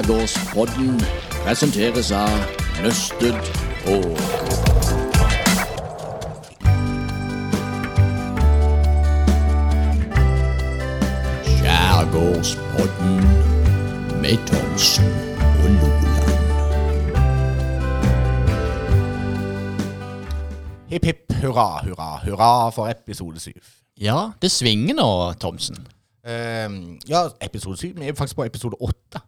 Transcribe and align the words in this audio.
Skjærgårdspodden 0.00 1.00
presenteres 1.44 2.08
av 2.16 2.30
Nøsted 2.80 3.36
og 3.92 4.06
Skjærgårdspodden 11.44 13.20
med 14.22 14.36
Thomsen 14.48 15.04
og 15.60 15.68
Loland. 15.68 16.32
Hipp 20.88 21.04
hipp 21.04 21.32
hurra, 21.42 21.84
hurra, 21.84 22.10
hurra 22.24 22.70
for 22.70 22.88
episode 22.88 23.40
syv. 23.40 23.60
Ja, 24.00 24.30
det 24.42 24.50
svinger 24.50 24.94
nå, 24.94 25.32
Thomsen. 25.40 25.76
Ehm, 26.24 26.96
ja, 27.08 27.26
episode 27.42 27.76
syv. 27.76 28.00
Vi 28.00 28.08
er 28.08 28.14
faktisk 28.14 28.36
på 28.36 28.44
episode 28.48 28.80
åtte. 28.80 29.20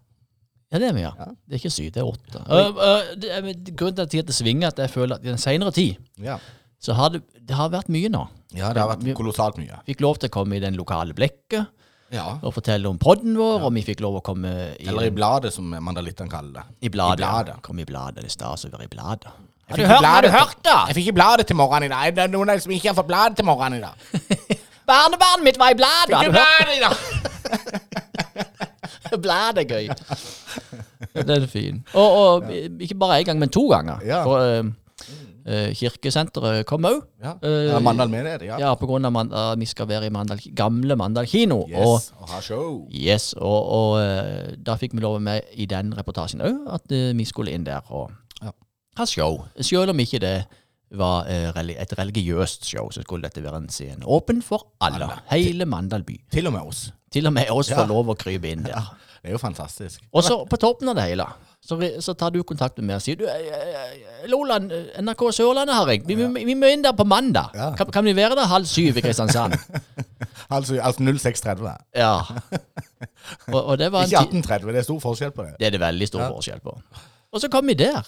Ja, 0.73 0.79
det 0.81 0.89
er 0.89 0.95
vi, 0.97 1.03
ja. 1.05 1.11
Det 1.45 1.53
er 1.53 1.61
ikke 1.61 1.71
syv, 1.75 1.91
det 1.93 2.01
er 2.01 2.09
åtte. 2.09 2.41
Uh, 2.49 2.79
uh, 2.81 3.11
det 3.21 3.29
er, 3.37 3.49
grunnen 3.77 3.97
til 3.99 4.03
at 4.07 4.15
jeg- 4.17 4.27
det 4.27 4.35
svinger, 4.35 4.69
at 4.73 4.79
jeg 4.81 4.91
føler 4.91 5.19
at 5.19 5.25
i 5.27 5.29
den 5.29 5.39
senere 5.39 5.71
tid 5.77 5.97
Ja. 6.25 6.39
så 6.81 6.95
har 6.97 7.11
det, 7.13 7.23
det 7.47 7.55
har 7.59 7.69
vært 7.69 7.91
mye 7.93 8.09
nå. 8.09 8.27
ja, 8.57 8.73
det 8.73 8.81
har 8.81 8.89
vært 8.97 9.15
kolossalt 9.19 9.59
mye. 9.61 9.83
Fikk 9.87 10.01
lov 10.01 10.19
til 10.19 10.31
å 10.31 10.33
komme 10.33 10.57
i 10.57 10.61
den 10.65 10.75
lokale 10.81 11.13
blekket 11.15 11.67
Ja. 12.13 12.39
og 12.43 12.55
fortelle 12.55 12.89
om 12.89 12.99
podden 12.99 13.37
vår, 13.37 13.63
og 13.69 13.73
vi 13.75 13.83
fikk 13.83 14.01
lov 14.01 14.17
å 14.21 14.23
komme 14.25 14.49
i, 14.81 14.89
Eller 14.89 15.07
i 15.09 15.11
bladet, 15.11 15.53
som 15.53 15.65
mandalittene 15.71 16.29
kaller 16.31 16.53
det. 16.53 16.65
i 16.83 16.89
bladet. 16.89 17.21
i 17.21 17.23
bladet. 17.23 17.55
Ja. 17.55 17.61
Kom 17.63 17.79
i 17.79 17.85
bladet. 17.85 18.17
Det 18.17 18.25
er 18.25 18.29
stas 18.31 18.65
å 18.65 18.71
være 18.73 18.85
i 18.85 18.89
bladet. 18.97 19.29
Har 19.71 19.77
du, 19.79 19.85
hørt, 19.87 20.05
har 20.05 20.23
du 20.23 20.29
hørt 20.29 20.59
det? 20.65 20.79
Jeg 20.89 20.95
fikk 20.97 21.07
ikke 21.07 21.15
bladet 21.21 21.47
til 21.47 21.57
morgenen 21.57 21.87
i 21.87 21.95
dag. 21.95 22.15
Det 22.17 22.25
er 22.25 22.29
noen 22.29 22.61
som 22.61 22.73
ikke 22.73 22.89
har 22.89 22.95
fått 22.95 23.09
bladet 23.09 23.37
til 23.37 23.45
morgenen 23.45 23.79
i 23.79 23.81
dag. 23.81 23.95
Barnebarnet 24.89 25.45
mitt 25.45 25.59
var 25.59 25.71
i 25.71 25.75
bladet! 25.79 26.13
Fikk 26.13 26.25
du 26.27 26.33
bladet 26.33 26.77
i 26.77 26.81
dag! 26.83 28.03
Bladet 29.25 29.65
er 29.65 29.69
gøy. 29.69 29.89
Den 31.17 31.35
er 31.43 31.47
fin. 31.51 31.83
Og, 31.95 32.13
og 32.23 32.53
ikke 32.81 32.95
bare 32.99 33.21
én 33.21 33.27
gang, 33.29 33.39
men 33.43 33.49
to 33.53 33.67
ganger. 33.71 34.01
Ja. 34.07 34.23
For 34.25 34.39
uh, 34.63 34.71
uh, 35.49 35.69
kirkesenteret 35.77 36.65
kom 36.69 36.87
òg. 36.89 37.03
Ja. 37.23 37.35
Uh, 37.43 37.77
Mandal 37.85 38.11
med 38.13 38.25
det, 38.31 38.47
ja. 38.49 38.59
Ja, 38.63 38.73
på 38.79 38.89
grunn 38.91 39.05
av 39.09 39.13
man, 39.15 39.33
at 39.33 39.61
vi 39.61 39.69
skal 39.69 39.89
være 39.91 40.09
i 40.09 40.15
Mandal, 40.15 40.41
gamle 40.57 40.97
Mandal 40.97 41.29
kino. 41.31 41.63
Yes, 41.69 42.09
og 42.19 42.33
ha 42.33 42.41
show. 42.45 42.81
yes, 42.95 43.33
og, 43.39 43.61
og 43.79 44.01
uh, 44.01 44.57
da 44.65 44.79
fikk 44.81 44.97
vi 44.97 45.05
lov 45.05 45.21
med 45.25 45.53
i 45.55 45.67
den 45.71 45.93
reportasjen 45.99 46.43
òg 46.47 46.65
at 46.79 46.97
vi 47.19 47.29
skulle 47.29 47.53
inn 47.55 47.69
der 47.69 47.85
og 47.93 48.11
Ja. 48.43 48.51
ha 48.99 49.07
show. 49.07 49.45
Selv 49.61 49.91
om 49.93 50.01
ikke 50.03 50.19
det 50.23 50.37
var 50.93 51.25
et 51.25 51.93
religiøst 51.97 52.67
show, 52.69 52.91
så 52.93 53.01
skulle 53.01 53.25
dette 53.25 53.41
være 53.43 53.63
en 53.63 53.69
scene 53.73 54.05
åpen 54.05 54.43
for 54.45 54.67
alle. 54.85 55.07
Hele 55.31 55.65
Mandal 55.65 56.03
by. 56.05 56.19
Til 56.33 56.47
og 56.51 56.53
med 56.53 56.67
oss. 56.69 56.83
Til 57.13 57.27
og 57.29 57.33
med 57.37 57.51
oss 57.53 57.71
Ja. 57.71 57.77
får 57.83 57.89
lov 57.91 58.13
å 58.13 58.17
krype 58.19 58.51
inn 58.53 58.63
der. 58.67 58.91
Det 59.23 59.31
er 59.31 59.37
jo 59.37 59.39
fantastisk. 59.39 60.01
Og 60.13 60.25
så 60.27 60.41
på 60.51 60.57
toppen 60.59 60.89
av 60.91 60.97
det 60.99 61.05
hele, 61.07 61.27
så, 61.63 61.77
så 62.03 62.15
tar 62.19 62.33
du 62.35 62.41
kontakt 62.43 62.79
med 62.81 62.89
meg 62.89 62.97
og 62.99 63.03
sier 63.05 63.21
du, 63.21 63.23
eh, 63.31 63.53
eh, 63.55 64.25
Loland, 64.33 64.73
NRK 64.99 65.23
Sørlandet 65.37 65.77
har 65.77 65.87
ringt. 65.87 66.09
Vi, 66.09 66.17
vi, 66.19 66.45
vi 66.49 66.57
må 66.59 66.67
inn 66.75 66.83
der 66.83 66.93
på 66.99 67.05
mandag. 67.07 67.55
Ja. 67.55 67.69
Kan, 67.79 67.93
kan 67.95 68.05
vi 68.05 68.17
være 68.19 68.35
der 68.35 68.51
halv 68.51 68.67
syv 68.67 68.99
i 68.99 69.05
Kristiansand? 69.05 69.55
halv 70.55 70.67
syv, 70.67 70.81
altså 70.83 71.07
0630. 71.07 71.77
Ja. 71.95 72.15
Og, 73.53 73.61
og 73.63 73.79
det 73.79 73.93
var 73.93 74.09
en 74.09 74.11
Ikke 74.11 74.25
1830. 74.43 74.73
Det 74.75 74.83
er 74.83 74.89
stor 74.91 75.01
forskjell 75.07 75.31
på 75.37 75.47
det. 75.47 75.55
Det 75.61 75.67
er 75.71 75.77
det 75.77 75.81
veldig 75.85 76.09
stor 76.11 76.25
Ja. 76.27 76.31
forskjell 76.35 76.61
på. 76.67 76.75
Og 77.33 77.41
så 77.41 77.49
kom 77.49 77.71
vi 77.71 77.75
der. 77.79 78.03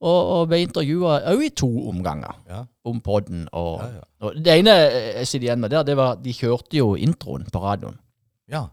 Og, 0.00 0.18
og 0.38 0.48
ble 0.48 0.60
intervjua 0.62 1.16
òg 1.32 1.40
i 1.42 1.48
to 1.58 1.68
omganger 1.90 2.36
Ja. 2.48 2.60
om 2.86 3.00
podden. 3.00 3.48
Og, 3.52 3.80
Ja, 3.82 3.86
ja. 3.96 4.02
og 4.20 4.34
det 4.44 4.58
ene 4.60 4.70
jeg 5.18 5.26
sitter 5.26 5.48
igjen 5.48 5.60
med 5.60 5.70
der, 5.74 5.82
det 5.82 5.96
var 5.98 6.16
de 6.22 6.32
kjørte 6.32 6.76
jo 6.78 6.92
introen 6.94 7.48
på 7.50 7.58
radioen. 7.62 7.98
Ja. 8.48 8.66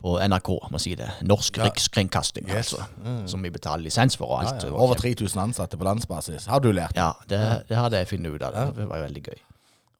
På 0.00 0.14
NRK, 0.22 0.48
må 0.72 0.78
si 0.80 0.94
det. 0.96 1.10
Norsk. 1.28 1.58
Rikskringkasting, 1.58 2.46
Yes. 2.48 2.72
altså. 2.74 2.86
Som 3.28 3.42
vi 3.42 3.50
betaler 3.50 3.82
lisens 3.84 4.16
for 4.16 4.26
og 4.32 4.44
alt. 4.46 4.64
Over 4.70 4.94
3000 4.94 5.42
ansatte 5.42 5.76
på 5.76 5.84
landsbasis. 5.84 6.46
Har 6.46 6.60
du 6.60 6.70
lært? 6.72 6.96
Ja, 6.96 7.10
det, 7.28 7.40
det 7.68 7.76
hadde 7.76 7.98
jeg 7.98 8.08
funnet 8.08 8.32
ut 8.38 8.42
av. 8.42 8.54
Det. 8.54 8.76
det 8.76 8.88
var 8.88 9.02
veldig 9.02 9.22
gøy. 9.22 9.40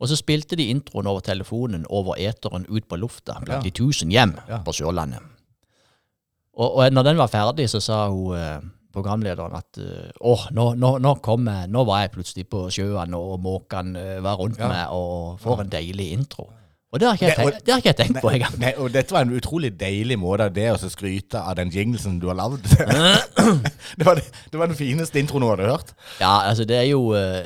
Og 0.00 0.08
så 0.08 0.16
spilte 0.16 0.56
de 0.56 0.70
introen 0.72 1.06
over 1.06 1.20
telefonen 1.20 1.84
over 1.90 2.14
eteren 2.16 2.64
ut 2.70 2.86
på 2.88 2.96
lufta 2.96 3.34
blant 3.44 3.64
de 3.64 3.70
tusen 3.70 4.10
hjem 4.10 4.32
på 4.64 4.72
Sørlandet. 4.72 5.20
Og, 6.56 6.76
og 6.76 6.92
når 6.92 7.02
den 7.02 7.18
var 7.20 7.26
ferdig, 7.28 7.68
så 7.70 7.80
sa 7.84 8.08
hun 8.08 8.32
eh, 8.38 8.60
programlederen 8.92 9.54
at 9.58 9.78
eh, 9.78 10.10
åh, 10.20 10.46
nå, 10.56 10.74
nå, 10.78 10.94
nå 11.02 11.14
kom 11.24 11.46
jeg, 11.50 11.70
nå 11.70 11.84
var 11.88 12.02
jeg 12.04 12.12
plutselig 12.16 12.46
på 12.50 12.64
sjøen, 12.74 13.14
og 13.18 13.36
måkene 13.44 13.98
eh, 14.16 14.22
var 14.24 14.36
rundt 14.40 14.58
Ja. 14.60 14.68
meg, 14.68 14.94
og 14.94 15.38
får 15.42 15.64
en 15.64 15.70
deilig 15.72 16.10
intro. 16.16 16.48
Og 16.92 16.98
det 16.98 17.06
har 17.06 17.14
ikke 17.14 17.26
jeg 17.28 17.36
Det- 17.36 17.44
og- 17.44 17.52
tenkt, 17.52 17.64
det 17.66 17.72
har 17.72 17.78
ikke 17.80 17.90
jeg 17.92 17.96
tenkt 18.00 18.20
på 18.22 18.30
engang. 18.34 18.54
Nei, 18.58 18.72
og 18.76 18.88
dette 18.92 19.12
var 19.14 19.22
en 19.22 19.30
utrolig 19.38 19.68
deilig 19.78 20.16
måte 20.18 20.40
av 20.48 20.52
det 20.56 20.64
å 20.72 20.88
skryte 20.90 21.38
av 21.38 21.54
den 21.54 21.70
jinglesen 21.70 22.16
du 22.18 22.26
har 22.26 22.34
lagd. 22.34 22.64
det, 23.98 24.06
var 24.06 24.18
det, 24.18 24.58
var 24.58 24.66
den 24.66 24.74
fineste 24.76 25.20
introen 25.22 25.44
du 25.44 25.48
hadde 25.52 25.68
hørt. 25.70 25.92
Ja, 26.18 26.32
altså, 26.48 26.64
det 26.66 26.76
er 26.80 26.88
jo 26.90 27.12
eh, 27.14 27.44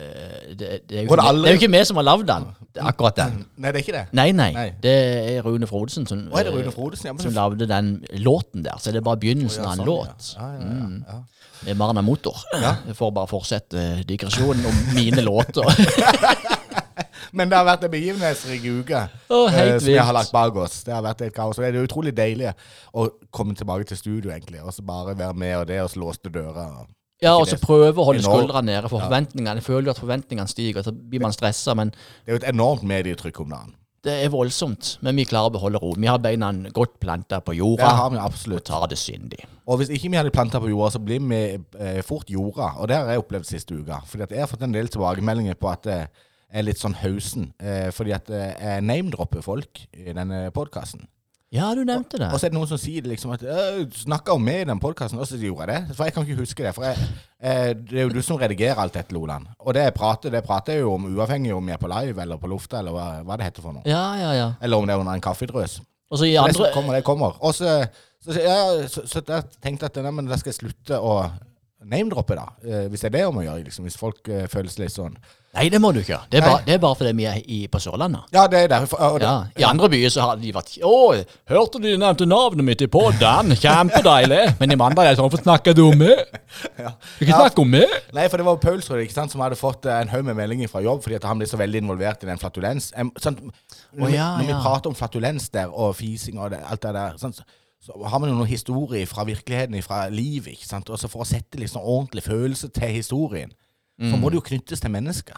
det, 0.57 0.57
det, 0.89 0.97
er 0.97 1.03
jo 1.05 1.11
det 1.11 1.19
ikke, 1.19 1.27
aldri- 1.29 1.43
det 1.45 1.51
er 1.51 1.59
jo 1.59 1.61
ikke 1.61 1.73
vi 1.77 1.83
som 1.91 2.01
har 2.01 2.07
lagd 2.09 2.27
den, 2.31 2.47
er 2.75 2.89
akkurat 2.89 3.17
den. 3.21 3.37
Nei, 3.59 3.69
det 3.73 3.83
er 3.83 3.85
ikke 3.85 3.97
det. 3.99 4.05
Nei, 4.17 4.27
nei, 4.33 4.49
Nei. 4.57 4.67
det 4.81 4.97
er 5.37 5.43
Rune 5.45 5.69
Frodesen 5.69 6.09
som 6.09 6.25
Å, 6.33 6.45
Rune 6.49 6.73
Frodesen? 6.73 7.13
Ja, 7.13 7.17
som 7.27 7.37
lagde 7.37 7.69
den 7.69 7.93
låten 8.25 8.65
der. 8.65 8.81
Så 8.81 8.93
det 8.97 9.03
er 9.03 9.07
bare 9.13 9.21
begynnelsen 9.21 9.61
Ja, 9.63 9.69
av 9.69 9.77
en 9.77 9.85
sånn, 9.85 9.93
låt. 9.93 10.33
Ja, 10.39 10.49
ja, 10.57 10.73
ja, 10.73 10.91
ja. 11.13 11.21
Med 11.69 11.77
Marna 11.81 12.01
Motor. 12.05 12.37
Jeg 12.53 12.97
får 12.97 13.13
bare 13.17 13.29
fortsette 13.31 13.77
eh, 13.81 14.01
digresjonen 14.09 14.65
om 14.73 14.83
mine 14.97 15.21
låter. 15.25 15.65
Men 17.37 17.51
det 17.51 17.59
har 17.59 17.67
vært 17.67 17.87
en 17.87 17.93
begivenhetsrik 17.93 18.65
uke 18.81 19.05
oh, 19.29 19.49
eh, 19.49 19.77
som 19.79 19.89
vi 19.89 19.97
har 19.99 20.15
lagt 20.15 20.33
bak 20.35 20.57
oss. 20.65 20.83
Det 20.87 20.95
har 20.95 21.05
vært 21.05 21.25
et 21.27 21.35
kaos. 21.35 21.59
Og 21.59 21.65
det 21.65 21.73
er 21.73 21.87
utrolig 21.87 22.15
deilig 22.17 22.53
å 22.95 23.09
komme 23.35 23.57
tilbake 23.59 23.89
til 23.91 24.01
studio, 24.01 24.35
egentlig. 24.35 24.63
Og 24.63 24.75
så 24.75 24.85
bare 24.87 25.17
være 25.19 25.35
med 25.35 25.57
og 25.63 25.67
det, 25.71 25.81
og 25.83 25.91
så 25.93 26.03
låste 26.03 26.33
dører. 26.33 26.85
Ja, 27.23 27.37
og 27.39 27.47
så 27.49 27.57
prøve 27.63 27.95
å 28.03 28.09
holde 28.09 28.25
skuldrene 28.25 28.73
nede 28.73 28.91
for 28.91 29.05
forventningene. 29.05 29.61
Jeg 29.61 29.69
føler 29.69 29.89
jo 29.89 29.95
at 29.95 30.03
forventningene 30.03 30.51
stiger, 30.51 30.85
så 30.85 30.93
blir 30.93 31.23
man 31.23 31.33
stressa. 31.35 31.77
Men 31.79 31.95
Det 31.95 32.33
er 32.33 32.37
jo 32.37 32.43
et 32.43 32.53
enormt 32.53 32.85
medietrykk 32.91 33.41
om 33.47 33.55
dagen. 33.55 33.75
det 34.05 34.13
er 34.21 34.29
voldsomt. 34.29 34.99
Men 35.01 35.17
vi 35.17 35.25
klarer 35.25 35.49
å 35.49 35.55
beholde 35.55 35.81
roen. 35.81 36.01
Vi 36.03 36.11
har 36.11 36.19
beina 36.21 36.51
godt 36.77 36.99
planta 37.01 37.41
på 37.41 37.55
jorda. 37.57 37.87
Det 37.87 38.01
har 38.03 38.11
vi 38.11 38.19
absolutt. 38.21 38.61
og 38.61 38.67
tar 38.67 38.89
det 38.91 38.99
syndig. 38.99 39.41
Og 39.65 39.79
hvis 39.81 39.89
ikke 39.89 40.11
vi 40.11 40.19
hadde 40.19 40.31
planta 40.35 40.61
på 40.61 40.69
jorda, 40.69 40.91
så 40.93 41.01
blir 41.01 41.23
vi 41.25 41.41
eh, 41.81 42.03
fort 42.05 42.29
jorda. 42.29 42.75
Og 42.83 42.89
det 42.89 42.99
har 42.99 43.09
jeg 43.09 43.23
opplevd 43.23 43.49
siste 43.49 43.75
uka. 43.75 44.03
For 44.05 44.21
jeg 44.21 44.41
har 44.41 44.51
fått 44.51 44.67
en 44.67 44.75
del 44.75 44.89
tilbakemeldinger 44.93 45.57
på 45.57 45.71
at 45.71 45.89
jeg 45.89 46.11
er 46.55 46.67
litt 46.67 46.81
sånn 46.81 46.95
hausen. 47.03 47.51
Eh, 47.59 47.91
fordi 47.95 48.15
at 48.15 48.31
eh, 48.31 48.55
jeg 48.55 48.87
name-dropper 48.87 49.43
folk 49.45 49.83
i 49.93 50.15
denne 50.15 50.47
podkasten. 50.55 51.09
Ja, 51.55 51.69
du 51.75 51.85
nevnte 51.87 52.19
det. 52.19 52.29
Og 52.35 52.41
så 52.41 52.49
er 52.49 52.51
det 52.51 52.57
noen 52.57 52.67
som 52.67 52.79
sier 52.83 53.05
det 53.05 53.13
liksom 53.13 53.31
at 53.37 53.43
«Øh, 53.47 53.85
du 53.87 53.99
snakka 54.01 54.35
om 54.35 54.43
meg 54.43 54.65
i 54.65 54.67
den 54.67 54.81
podkasten, 54.83 55.21
og 55.23 55.29
så 55.31 55.39
gjorde 55.39 55.69
jeg 55.69 55.85
det. 55.85 55.95
For 55.95 56.09
jeg 56.09 56.15
kan 56.17 56.27
ikke 56.27 56.41
huske 56.41 56.65
det. 56.67 56.73
For 56.75 56.87
jeg, 56.89 57.11
eh, 57.39 57.69
det 57.79 58.01
er 58.01 58.09
jo 58.09 58.15
du 58.17 58.23
som 58.27 58.41
redigerer 58.41 58.81
alt 58.83 58.97
dette, 58.99 59.15
Loland. 59.15 59.47
Og 59.61 59.77
det 59.77 59.85
jeg 59.85 59.95
prater, 59.95 60.35
det 60.35 60.43
prater 60.47 60.75
jeg 60.75 60.83
jo 60.83 60.97
om 60.97 61.07
uavhengig 61.13 61.55
om 61.55 61.71
jeg 61.71 61.79
er 61.79 61.83
på 61.85 61.91
live 61.93 62.25
eller 62.25 62.43
på 62.43 62.51
lufta, 62.51 62.81
eller 62.83 62.97
hva, 62.97 63.07
hva 63.23 63.39
det 63.39 63.47
heter 63.47 63.67
for 63.67 63.77
noe. 63.77 63.87
Ja, 63.87 64.03
ja, 64.19 64.33
ja. 64.35 64.49
Eller 64.67 64.83
om 64.83 64.89
det 64.89 64.97
er 64.97 65.05
under 65.05 65.15
en 65.15 65.23
kaffedrøs. 65.23 65.79
Og 66.11 66.19
så 66.19 66.27
i 66.27 66.35
andre... 66.41 66.51
Det 66.51 66.59
som 66.59 66.75
kommer, 66.75 66.99
det 66.99 67.07
kommer. 67.07 67.39
Og 67.39 67.55
så, 67.55 67.79
så, 68.19 68.33
så, 68.33 68.41
ja, 68.43 68.59
så, 68.91 69.07
så 69.11 69.23
jeg 69.23 69.47
tenkte 69.63 69.93
at 69.93 70.03
nei, 70.03 70.15
men 70.15 70.31
da 70.31 70.41
skal 70.41 70.51
jeg 70.51 70.59
slutte 70.59 70.99
å 70.99 71.17
name-droppe, 71.87 72.35
da. 72.35 72.51
Eh, 72.67 72.85
hvis 72.91 73.07
det 73.07 73.13
er 73.13 73.17
det 73.19 73.25
jeg 73.29 73.35
må 73.37 73.47
gjøre, 73.47 73.63
liksom. 73.69 73.87
Hvis 73.87 74.01
folk 74.01 74.27
eh, 74.27 74.49
føles 74.51 74.79
litt 74.83 74.95
sånn. 74.95 75.15
Nei, 75.55 75.69
det 75.71 75.79
må 75.79 75.93
du 75.95 76.01
ikke. 76.01 76.17
Det 76.33 76.41
er 76.41 76.45
bare, 76.49 76.63
det 76.67 76.75
er 76.75 76.81
bare 76.83 76.97
fordi 76.99 77.13
vi 77.15 77.25
er 77.31 77.37
i, 77.47 77.59
på 77.71 77.79
Sørlandet. 77.79 78.25
Ja, 78.35 78.47
det 78.51 78.59
er 78.65 78.69
derfor. 78.73 78.99
og 78.99 79.21
det- 79.21 79.29
Ja, 79.29 79.35
I 79.57 79.63
andre 79.69 79.89
byer 79.93 80.11
så 80.11 80.21
har 80.27 80.37
de 80.37 80.53
vært 80.53 80.73
Å, 80.83 81.25
hørte 81.51 81.79
du 81.81 81.87
de 81.87 81.97
nevnte 81.97 82.27
navnet 82.27 82.65
mitt 82.65 82.83
i 82.83 82.89
podden? 82.91 83.55
Kjempedeilig. 83.55 84.59
Men 84.61 84.73
i 84.73 84.77
mandag 84.77 85.05
er 85.07 85.11
det 85.15 85.19
sånn 85.21 85.29
Hvorfor 85.31 85.43
snakker 85.45 85.75
du 85.79 85.85
om 85.91 85.99
meg? 85.99 86.19
Ja. 86.79 86.91
Du 87.19 87.25
kan 87.25 87.29
ikke 87.29 87.41
snakke 87.41 87.63
om 87.63 87.71
meg. 87.71 87.91
Nei, 88.15 88.29
for 88.29 88.37
det 88.39 88.47
var 88.47 88.57
Paulsrud 88.63 89.01
ikke 89.03 89.15
sant, 89.15 89.31
som 89.33 89.41
hadde 89.43 89.57
fått 89.59 89.87
eh, 89.87 90.01
en 90.03 90.09
haug 90.13 90.25
med 90.27 90.37
meldinger 90.39 90.69
fra 90.71 90.83
jobb 90.83 91.03
fordi 91.05 91.17
at 91.17 91.25
han 91.29 91.39
ble 91.39 91.47
så 91.51 91.59
veldig 91.61 91.81
involvert 91.83 92.23
i 92.23 92.29
den 92.29 92.39
flatulens. 92.39 92.91
Em, 92.99 93.11
sant, 93.23 93.41
når, 93.43 94.07
vi, 94.11 94.15
ja, 94.17 94.29
når 94.39 94.49
vi 94.49 94.53
ja. 94.55 94.61
prater 94.63 94.91
om 94.91 94.95
flatulens 94.99 95.49
der, 95.55 95.71
og 95.71 95.95
fising 95.99 96.39
og 96.39 96.51
det, 96.55 96.61
alt 96.67 96.83
det 96.83 96.95
der, 96.95 97.17
sant, 97.23 97.37
så, 97.39 97.47
så 97.85 97.93
har 98.11 98.19
man 98.23 98.31
jo 98.31 98.37
noen 98.39 98.49
historier 98.51 99.07
fra 99.07 99.25
virkeligheten, 99.29 99.77
fra 99.87 100.09
livet. 100.11 100.55
ikke 100.59 100.67
sant? 100.67 100.91
Og 100.91 100.99
så 100.99 101.09
For 101.13 101.23
å 101.25 101.29
sette 101.29 101.59
liksom 101.61 101.83
ordentlig 101.83 102.23
følelse 102.27 102.71
til 102.75 102.95
historien, 102.97 103.53
så 104.01 104.17
må 104.19 104.31
det 104.33 104.41
jo 104.41 104.47
knyttes 104.49 104.81
til 104.83 104.91
mennesker. 104.91 105.37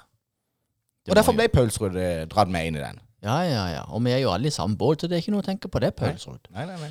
Og 1.09 1.17
Derfor 1.19 1.37
ble 1.39 1.49
Paulsrud 1.53 1.97
eh, 1.97 2.25
dratt 2.31 2.49
med 2.51 2.67
inn 2.71 2.79
i 2.81 2.85
den. 2.85 3.03
Ja, 3.27 3.41
ja, 3.47 3.67
ja. 3.73 3.83
Og 3.95 4.03
vi 4.05 4.13
er 4.15 4.19
jo 4.23 4.31
alle 4.33 4.51
i 4.51 4.55
samme 4.55 4.77
båt, 4.79 5.01
så 5.03 5.09
det 5.11 5.17
er 5.19 5.23
ikke 5.25 5.35
noe 5.35 5.43
å 5.45 5.47
tenke 5.47 5.69
på 5.73 5.83
det, 5.83 5.95
Paulsrud. 5.99 6.51
Nei, 6.55 6.67
nei, 6.69 6.77
nei. 6.83 6.91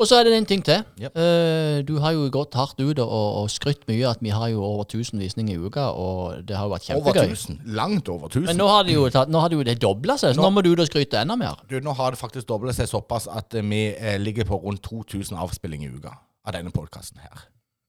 Og 0.00 0.06
så 0.08 0.16
er 0.16 0.24
det 0.24 0.32
en 0.32 0.46
ting 0.48 0.62
til. 0.64 0.80
Yep. 0.96 1.16
Eh, 1.20 1.82
du 1.84 1.98
har 2.00 2.14
jo 2.16 2.22
gått 2.32 2.54
hardt 2.56 2.78
ut 2.80 2.98
og, 3.04 3.10
og 3.12 3.50
skrytt 3.52 3.82
mye 3.90 4.08
at 4.08 4.22
vi 4.24 4.30
har 4.32 4.48
jo 4.48 4.62
over 4.64 4.86
1000 4.88 5.20
visninger 5.20 5.58
i 5.58 5.60
uka, 5.60 5.90
og 5.92 6.40
det 6.48 6.56
har 6.56 6.64
jo 6.64 6.72
vært 6.72 6.88
Over 6.94 7.12
kjempegøy. 7.12 7.34
1000. 7.36 7.58
Langt 7.76 8.08
over 8.08 8.30
1000. 8.32 8.46
Men 8.48 8.56
nå 8.62 8.68
har 8.70 8.88
det 8.88 8.94
jo, 8.96 9.04
tatt, 9.12 9.28
nå 9.28 9.42
har 9.44 9.52
det, 9.52 9.58
jo 9.60 9.66
det 9.68 9.76
dobla 9.82 10.16
seg, 10.16 10.32
så 10.32 10.40
nå, 10.40 10.46
Nå- 10.48 10.54
må 10.56 10.64
du 10.64 10.72
og 10.72 10.88
skryte 10.88 11.20
enda 11.20 11.36
mer. 11.36 11.60
Du, 11.68 11.76
nå 11.84 11.92
har 12.00 12.16
det 12.16 12.20
faktisk 12.22 12.48
doblet 12.48 12.78
seg 12.80 12.88
såpass 12.88 13.28
at 13.28 13.52
eh, 13.60 13.66
vi 13.74 13.82
eh, 13.92 14.16
ligger 14.16 14.48
på 14.48 14.56
rundt 14.64 14.80
2000 14.88 15.36
avspillinger 15.36 15.92
i 15.92 16.00
uka 16.00 16.16
av 16.48 16.56
denne 16.56 16.72
podkasten 16.72 17.20
her. 17.20 17.44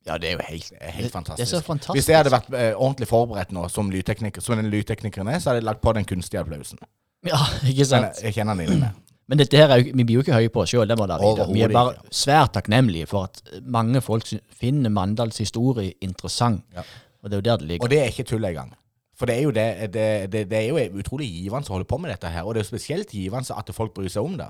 Ja, 0.07 0.17
det 0.17 0.31
er 0.31 0.33
jo 0.39 0.45
helt, 0.47 0.71
helt 0.81 1.13
fantastisk. 1.13 1.37
Det 1.37 1.45
er 1.45 1.59
så 1.59 1.65
fantastisk. 1.65 1.97
Hvis 1.99 2.09
jeg 2.09 2.17
hadde 2.17 2.33
vært 2.33 2.49
eh, 2.57 2.71
ordentlig 2.73 3.07
forberedt 3.09 3.53
nå 3.53 3.67
som 3.69 3.91
lydtekniker, 3.93 4.41
som 4.41 4.57
den 4.57 4.71
lydteknikeren 4.73 5.29
er, 5.29 5.37
så 5.39 5.51
hadde 5.51 5.61
jeg 5.61 5.67
lagt 5.69 5.83
på 5.85 5.93
den 5.97 6.07
kunstige 6.09 6.41
applausen. 6.41 6.81
Ja, 7.27 7.37
ikke 7.69 7.85
sant? 7.85 8.07
jeg, 8.17 8.31
jeg 8.31 8.39
kjenner 8.39 8.57
den 8.57 8.65
inni 8.65 8.81
meg. 8.81 8.97
Men 9.31 9.39
dette 9.39 9.55
her 9.55 9.71
er 9.71 9.79
jo, 9.79 9.93
vi 9.95 10.03
blir 10.03 10.17
jo 10.17 10.23
ikke 10.25 10.35
høye 10.35 10.51
på 10.51 10.63
oss 10.63 10.73
sjøl. 10.73 10.89
Vi 10.89 11.05
er 11.05 11.21
Overhodet 11.23 11.71
bare 11.71 11.93
svært 12.11 12.51
takknemlige 12.57 13.07
for 13.07 13.29
at 13.29 13.61
mange 13.63 14.01
folk 14.03 14.27
finner 14.59 14.91
Mandals 14.91 15.37
historie 15.39 15.93
interessant. 16.03 16.65
Ja. 16.75 16.83
Og 17.21 17.29
det 17.29 17.37
er 17.37 17.39
jo 17.39 17.45
der 17.45 17.61
det 17.61 17.67
ligger. 17.69 17.85
Og 17.85 17.93
det 17.93 18.01
er 18.01 18.09
ikke 18.11 18.25
tull 18.27 18.49
engang. 18.49 18.73
For 19.15 19.29
det 19.29 19.37
er 19.37 19.45
jo, 19.45 19.53
det, 19.55 19.93
det, 19.93 20.07
det, 20.33 20.41
det 20.49 20.57
er 20.57 20.67
jo 20.73 20.99
utrolig 20.99 21.29
givende 21.29 21.69
å 21.69 21.75
holde 21.77 21.87
på 21.87 21.99
med 22.01 22.09
dette 22.09 22.31
her, 22.33 22.41
og 22.41 22.55
det 22.55 22.63
er 22.63 22.65
jo 22.65 22.71
spesielt 22.73 23.13
givende 23.13 23.53
at 23.53 23.71
folk 23.77 23.93
bryr 23.93 24.09
seg 24.09 24.25
om 24.25 24.33
det. 24.39 24.49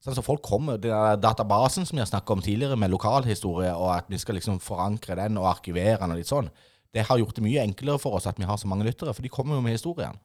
Sånn 0.00 0.16
som 0.16 0.24
folk 0.24 0.40
kommer, 0.42 0.78
den 0.80 1.20
Databasen 1.20 1.84
som 1.84 1.98
vi 1.98 2.00
har 2.00 2.08
snakket 2.08 2.30
om 2.32 2.40
tidligere, 2.44 2.76
med 2.80 2.90
lokalhistorie, 2.90 3.74
og 3.76 3.90
at 3.98 4.06
vi 4.08 4.16
skal 4.18 4.38
liksom 4.38 4.56
forankre 4.64 5.16
den 5.18 5.36
og 5.36 5.50
arkivere 5.50 5.98
den 6.00 6.14
og 6.14 6.20
litt 6.22 6.30
sånn, 6.30 6.48
det 6.94 7.04
har 7.06 7.20
gjort 7.20 7.36
det 7.36 7.44
mye 7.44 7.62
enklere 7.62 8.00
for 8.00 8.16
oss 8.16 8.26
at 8.26 8.38
vi 8.40 8.48
har 8.48 8.56
så 8.58 8.66
mange 8.70 8.86
lyttere, 8.88 9.12
for 9.14 9.22
de 9.22 9.28
kommer 9.30 9.58
jo 9.58 9.64
med 9.66 9.76
historien. 9.76 10.16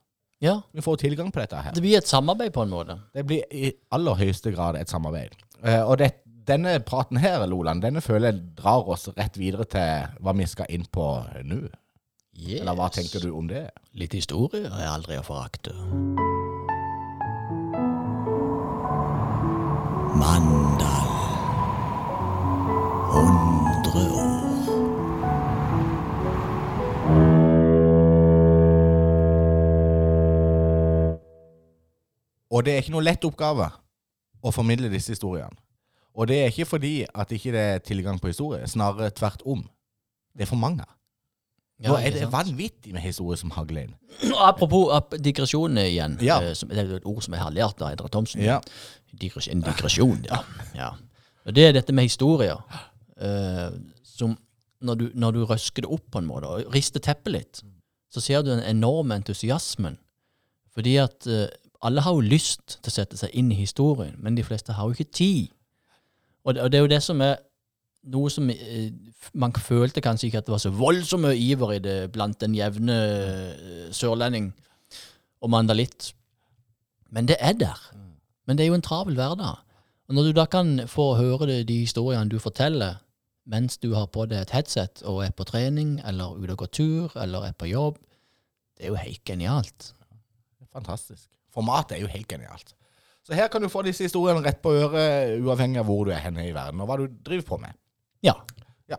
Ja, 0.43 0.61
Vi 0.73 0.81
får 0.81 0.97
tilgang 1.03 1.31
på 1.31 1.39
dette 1.39 1.55
her. 1.55 1.71
det 1.73 1.81
blir 1.81 1.97
et 1.97 2.07
samarbeid 2.07 2.53
på 2.53 2.63
en 2.63 2.69
måte. 2.69 2.99
Det 3.13 3.25
blir 3.25 3.43
i 3.51 3.73
aller 3.91 4.15
høyeste 4.19 4.51
grad 4.55 4.75
et 4.75 4.89
samarbeid. 4.89 5.35
Eh, 5.63 5.81
og 5.83 5.97
det, 5.97 6.11
denne 6.47 6.79
praten 6.83 7.17
her, 7.17 7.45
Loland, 7.47 7.81
denne 7.81 8.01
føler 8.01 8.31
jeg 8.31 8.55
drar 8.55 8.87
oss 8.87 9.07
rett 9.15 9.37
videre 9.37 9.65
til 9.65 10.07
hva 10.21 10.35
vi 10.35 10.45
skal 10.45 10.65
inn 10.69 10.85
på 10.91 11.07
nå. 11.43 11.61
Yes. 12.35 12.61
Eller 12.61 12.75
hva 12.75 12.89
tenker 12.91 13.23
du 13.23 13.31
om 13.31 13.47
det? 13.47 13.69
Litt 13.95 14.13
historie 14.13 14.67
er 14.67 14.89
aldri 14.91 15.15
å 15.17 15.23
forakte. 15.23 15.71
Mandal. 20.15 21.07
100 23.11 24.11
år. 24.15 24.45
Og 32.51 32.65
det 32.65 32.73
er 32.73 32.79
ikke 32.79 32.93
noe 32.93 33.03
lett 33.03 33.27
oppgave 33.27 33.67
å 34.39 34.53
formidle 34.55 34.87
disse 34.93 35.11
historiene. 35.11 35.51
Og 36.15 36.29
det 36.31 36.37
er 36.39 36.53
ikke 36.53 36.69
fordi 36.69 37.01
at 37.03 37.31
ikke 37.35 37.51
det 37.51 37.63
er 37.73 37.83
tilgang 37.83 38.21
på 38.21 38.31
historie, 38.31 38.63
snarere 38.71 39.11
tvert 39.11 39.43
om. 39.43 39.65
Det 40.31 40.45
er 40.45 40.51
for 40.53 40.61
mange. 40.61 40.87
Nå 41.83 41.95
er 41.99 42.13
det 42.15 42.27
vanvittig 42.31 42.93
med 42.95 43.03
historier 43.03 43.39
som 43.41 43.51
hagler 43.51 43.81
inn. 43.89 43.95
Apropos 44.39 44.93
ap- 44.95 45.17
digresjonene 45.19 45.83
igjen. 45.89 46.17
Ja. 46.23 46.37
eh, 46.41 46.53
Som, 46.55 46.69
det 46.71 46.79
er 46.85 46.93
et 47.01 47.05
ord 47.09 47.21
som 47.25 47.33
har 47.35 47.51
lært 47.51 47.81
av 47.83 47.91
Edra 47.91 48.07
Thomsen. 48.13 48.41
Ja. 48.45 48.61
Digres, 49.15 49.47
en 49.51 49.61
digresjon, 49.65 50.21
ja. 50.29 50.39
ja. 50.75 50.93
Og 51.45 51.53
det 51.55 51.67
er 51.67 51.75
dette 51.75 51.93
med 51.95 52.07
historier. 52.07 52.61
eh, 53.19 53.69
som 54.03 54.37
når 54.85 54.95
du, 54.99 55.05
når 55.15 55.31
du 55.35 55.43
røsker 55.49 55.83
det 55.85 55.91
opp 55.91 56.03
på 56.11 56.19
en 56.21 56.27
måte, 56.29 56.47
og 56.47 56.73
rister 56.75 56.99
teppet 57.03 57.31
litt, 57.33 57.61
så 58.13 58.21
ser 58.21 58.43
du 58.43 58.49
den 58.53 58.63
enorme 58.69 59.15
entusiasmen. 59.19 59.97
Fordi 60.75 60.95
at 61.01 61.27
eh, 61.27 61.47
alle 61.83 62.01
har 62.05 62.13
jo 62.15 62.23
lyst 62.23 62.77
til 62.83 62.91
å 62.91 62.95
sette 62.95 63.17
seg 63.19 63.33
inn 63.35 63.51
i 63.51 63.57
historien, 63.59 64.15
men 64.19 64.35
de 64.37 64.43
fleste 64.47 64.75
har 64.77 64.87
jo 64.87 64.95
ikke 64.95 65.11
tid. 65.15 65.51
Og 66.45 66.55
det, 66.55 66.61
og 66.63 66.71
det 66.71 66.77
er 66.79 66.83
jo 66.85 66.91
det 66.95 67.01
som 67.03 67.21
er 67.25 67.35
noe 68.11 68.31
som 68.33 68.49
eh, 68.51 68.91
man 69.33 69.53
følte 69.57 70.03
kanskje 70.03 70.29
ikke 70.29 70.43
at 70.43 70.47
det 70.47 70.53
var 70.53 70.63
så 70.63 70.73
voldsomt 70.73 71.25
mye 71.25 71.39
iver 71.39 71.75
i 71.75 71.81
det 71.83 71.97
blant 72.13 72.39
den 72.41 72.55
jevne 72.57 72.95
eh, 72.95 73.87
sørlending 73.95 74.51
og 75.41 75.51
mandalitt. 75.53 76.11
Men 77.13 77.29
det 77.29 77.37
er 77.39 77.55
der. 77.57 77.79
Men 78.45 78.57
det 78.57 78.65
er 78.65 78.73
jo 78.73 78.77
en 78.79 78.85
travel 78.85 79.17
hverdag. 79.17 79.61
Og 80.05 80.15
når 80.15 80.27
du 80.27 80.37
da 80.37 80.45
kan 80.45 80.87
få 80.89 81.15
høre 81.17 81.47
det, 81.49 81.67
de 81.69 81.81
historiene 81.81 82.29
du 82.29 82.37
forteller 82.39 83.01
mens 83.45 83.77
du 83.77 83.91
har 83.93 84.07
på 84.09 84.25
deg 84.25 84.41
et 84.41 84.53
headset 84.55 85.03
og 85.05 85.21
er 85.25 85.33
på 85.37 85.45
trening, 85.45 85.99
eller 86.05 86.33
ute 86.33 86.55
og 86.55 86.63
går 86.63 86.71
tur, 86.73 87.17
eller 87.21 87.45
er 87.45 87.53
på 87.57 87.69
jobb, 87.69 87.99
det 88.77 88.87
er 88.87 88.93
jo 88.93 88.97
helt 88.97 89.21
genialt. 89.25 89.91
Fantastisk. 90.73 91.29
Formatet 91.53 91.97
er 91.97 92.01
jo 92.01 92.09
helt 92.11 92.27
genialt. 92.27 92.73
Så 93.25 93.37
her 93.37 93.47
kan 93.49 93.61
du 93.61 93.69
få 93.69 93.81
disse 93.85 94.05
historiene 94.05 94.41
rett 94.45 94.61
på 94.61 94.73
øret, 94.73 95.37
uavhengig 95.41 95.81
av 95.81 95.87
hvor 95.89 96.05
du 96.05 96.11
er 96.13 96.21
henne 96.25 96.45
i 96.45 96.53
verden, 96.53 96.81
og 96.81 96.89
hva 96.89 96.97
du 97.01 97.05
driver 97.25 97.47
på 97.47 97.61
med. 97.61 97.77
Ja. 98.25 98.33
ja. 98.91 98.97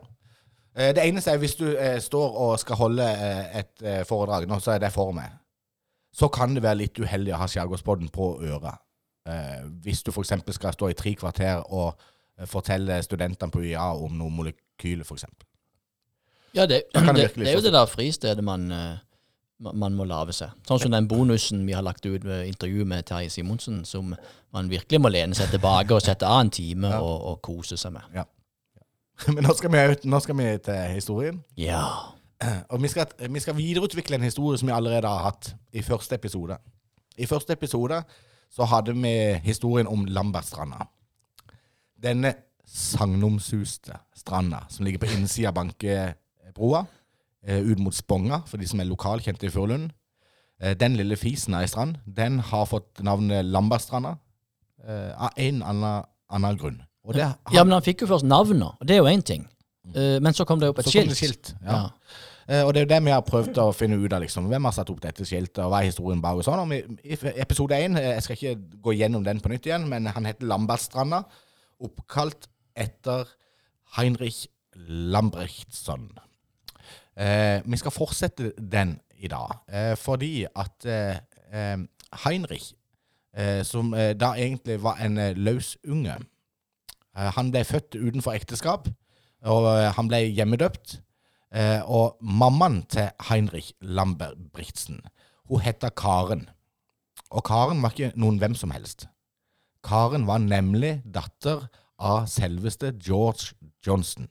Det 0.76 1.02
eneste 1.02 1.32
er 1.34 1.40
hvis 1.42 1.56
du 1.58 1.66
eh, 1.72 1.98
står 2.04 2.36
og 2.46 2.58
skal 2.62 2.78
holde 2.80 3.04
eh, 3.10 3.60
et 3.62 3.82
eh, 3.82 4.02
foredrag, 4.08 4.46
nå 4.50 4.58
så 4.62 4.76
er 4.76 4.82
det 4.86 4.92
for 4.94 5.12
meg, 5.16 5.32
så 6.16 6.28
kan 6.32 6.54
det 6.56 6.62
være 6.64 6.80
litt 6.84 6.98
uheldig 7.02 7.34
å 7.36 7.40
ha 7.42 7.48
skjærgårdsbåten 7.50 8.08
på 8.14 8.28
øret. 8.48 8.78
Eh, 9.28 9.64
hvis 9.84 10.04
du 10.06 10.12
f.eks. 10.14 10.32
skal 10.54 10.72
stå 10.76 10.88
i 10.92 10.96
tre 10.96 11.12
kvarter 11.18 11.64
og 11.74 11.90
eh, 12.38 12.46
fortelle 12.48 13.00
studentene 13.04 13.50
på 13.52 13.64
UiA 13.64 13.88
om 13.98 14.14
noen 14.16 14.36
molekyler, 14.38 15.02
f.eks. 15.04 15.26
Ja, 16.56 16.64
det, 16.64 16.86
det 16.94 17.02
det, 17.02 17.26
det 17.34 17.48
er 17.50 17.56
jo 17.56 17.58
sånn. 17.60 17.66
det 17.66 17.72
der 17.74 17.90
fristedet 17.90 18.44
man, 18.46 18.70
eh, 18.72 18.94
man 19.66 19.96
må 19.98 20.06
lage 20.08 20.32
seg. 20.36 20.54
Sånn 20.68 20.80
som 20.86 20.94
den 20.94 21.08
bonusen 21.10 21.66
vi 21.68 21.74
har 21.76 21.84
lagt 21.84 22.06
ut 22.06 22.24
ved 22.24 22.46
intervjuet 22.48 22.88
med 22.88 23.04
Terje 23.08 23.34
Simonsen, 23.34 23.82
som 23.84 24.14
man 24.56 24.70
virkelig 24.72 25.00
må 25.02 25.10
lene 25.12 25.36
seg 25.36 25.50
tilbake 25.52 25.92
og 25.98 26.04
sette 26.06 26.24
av 26.28 26.44
en 26.46 26.52
time 26.54 26.94
Ja. 26.94 27.02
og, 27.04 27.26
og 27.34 27.42
kose 27.44 27.76
seg 27.80 27.92
med. 27.98 28.08
Men 29.34 29.46
nå 29.46 29.54
skal, 29.56 29.72
vi, 29.72 30.08
nå 30.10 30.20
skal 30.20 30.36
vi 30.38 30.50
til 30.64 30.94
historien. 30.94 31.40
Ja. 31.56 31.82
Og 32.72 32.82
vi 32.82 32.88
skal, 32.92 33.06
vi 33.32 33.40
skal 33.40 33.56
videreutvikle 33.56 34.18
en 34.18 34.26
historie 34.26 34.60
som 34.60 34.68
vi 34.68 34.74
allerede 34.76 35.08
har 35.08 35.30
hatt 35.30 35.54
i 35.72 35.82
første 35.82 36.18
episode. 36.18 36.58
I 37.16 37.26
første 37.26 37.56
episode 37.56 38.02
så 38.52 38.66
hadde 38.68 38.94
vi 38.94 39.14
historien 39.44 39.88
om 39.88 40.04
Lambertstranda. 40.04 40.86
Denne 42.02 42.34
sagnomsuste 42.66 43.96
stranda 44.16 44.64
som 44.70 44.84
ligger 44.84 45.04
på 45.04 45.10
innsida 45.14 45.48
av 45.48 45.54
Bankebroa, 45.54 46.84
eh, 47.46 47.60
ut 47.60 47.78
mot 47.78 47.94
Sponga, 47.94 48.42
for 48.46 48.60
de 48.60 48.68
som 48.68 48.80
er 48.80 48.90
lokalkjente 48.90 49.46
i 49.46 49.50
Furulund. 49.50 49.90
Eh, 50.60 50.76
den 50.76 50.96
lille 50.96 51.16
fisen 51.16 51.54
av 51.54 51.62
ei 51.62 51.70
strand, 51.70 51.98
den 52.06 52.38
har 52.40 52.66
fått 52.66 53.00
navnet 53.00 53.44
Lambertstranda 53.44 54.16
eh, 54.84 55.12
av 55.16 55.30
en 55.36 55.62
annen, 55.62 56.04
annen 56.28 56.58
grunn. 56.58 56.82
Det, 57.14 57.26
ja, 57.54 57.62
men 57.62 57.76
han 57.76 57.84
fikk 57.84 58.02
jo 58.02 58.10
først 58.10 58.26
navnet, 58.26 58.74
og 58.80 58.88
det 58.88 58.96
er 58.96 59.02
jo 59.02 59.10
én 59.10 59.22
ting. 59.22 59.44
Uh, 59.94 60.18
men 60.22 60.34
så 60.34 60.46
kom 60.48 60.58
det 60.58 60.72
opp 60.72 60.80
et 60.82 60.88
skilt. 60.90 61.12
det 61.12 61.18
skilt. 61.18 61.52
Ja. 61.62 61.76
Ja. 61.76 61.84
Uh, 62.46 62.62
og 62.66 62.74
det 62.74 62.80
er 62.80 62.86
jo 62.86 62.90
det 62.94 62.98
vi 63.06 63.14
har 63.14 63.22
prøvd 63.26 63.60
å 63.62 63.68
finne 63.74 63.98
ut 63.98 64.12
av. 64.12 64.24
liksom. 64.24 64.48
Hvem 64.50 64.68
har 64.68 64.74
satt 64.74 64.90
opp 64.90 65.00
dette 65.02 65.26
skiltet, 65.26 65.62
og 65.62 65.70
hva 65.70 65.82
er 65.82 65.90
historien 65.90 66.22
bak? 66.22 66.42
sånn. 66.46 66.74
I 66.74 67.18
episode 67.42 67.78
én, 67.78 67.98
jeg 68.02 68.26
skal 68.26 68.38
ikke 68.38 68.82
gå 68.82 68.96
gjennom 68.98 69.24
den 69.26 69.42
på 69.42 69.50
nytt 69.50 69.66
igjen, 69.70 69.88
men 69.90 70.10
han 70.10 70.26
heter 70.26 70.50
Lambertstranda. 70.50 71.24
Oppkalt 71.86 72.48
etter 72.74 73.30
Heinrich 73.96 74.46
Lambrechtsson. 74.76 76.10
Uh, 77.16 77.62
vi 77.64 77.78
skal 77.80 77.94
fortsette 77.94 78.52
den 78.58 78.98
i 79.18 79.28
dag, 79.28 79.58
eh, 79.72 79.96
fordi 79.96 80.46
at 80.56 80.86
eh, 80.86 81.16
eh, 81.52 81.78
Heinrich, 82.24 82.72
eh, 83.36 83.62
som 83.64 83.94
eh, 83.94 84.14
da 84.14 84.34
egentlig 84.34 84.82
var 84.82 85.00
en 85.00 85.18
eh, 85.18 85.36
løs 85.36 85.76
unge, 85.88 86.12
eh, 86.12 86.20
han 87.16 87.50
ble 87.52 87.64
født 87.64 87.96
utenfor 87.96 88.36
ekteskap, 88.36 88.90
og 89.46 89.68
eh, 89.72 89.90
han 89.96 90.10
ble 90.10 90.22
hjemmedøpt. 90.28 91.00
Eh, 91.56 91.80
og 91.88 92.18
mammaen 92.20 92.82
til 92.90 93.08
Heinrich 93.28 93.72
Lambertsen, 93.80 95.00
hun 95.48 95.62
heter 95.62 95.94
Karen. 95.94 96.48
Og 97.30 97.44
Karen 97.46 97.80
var 97.82 97.94
ikke 97.94 98.12
noen 98.18 98.40
hvem 98.42 98.56
som 98.58 98.74
helst. 98.74 99.06
Karen 99.86 100.26
var 100.26 100.42
nemlig 100.42 100.98
datter 101.14 101.68
av 102.02 102.26
selveste 102.28 102.92
George 102.98 103.54
Johnson. 103.86 104.28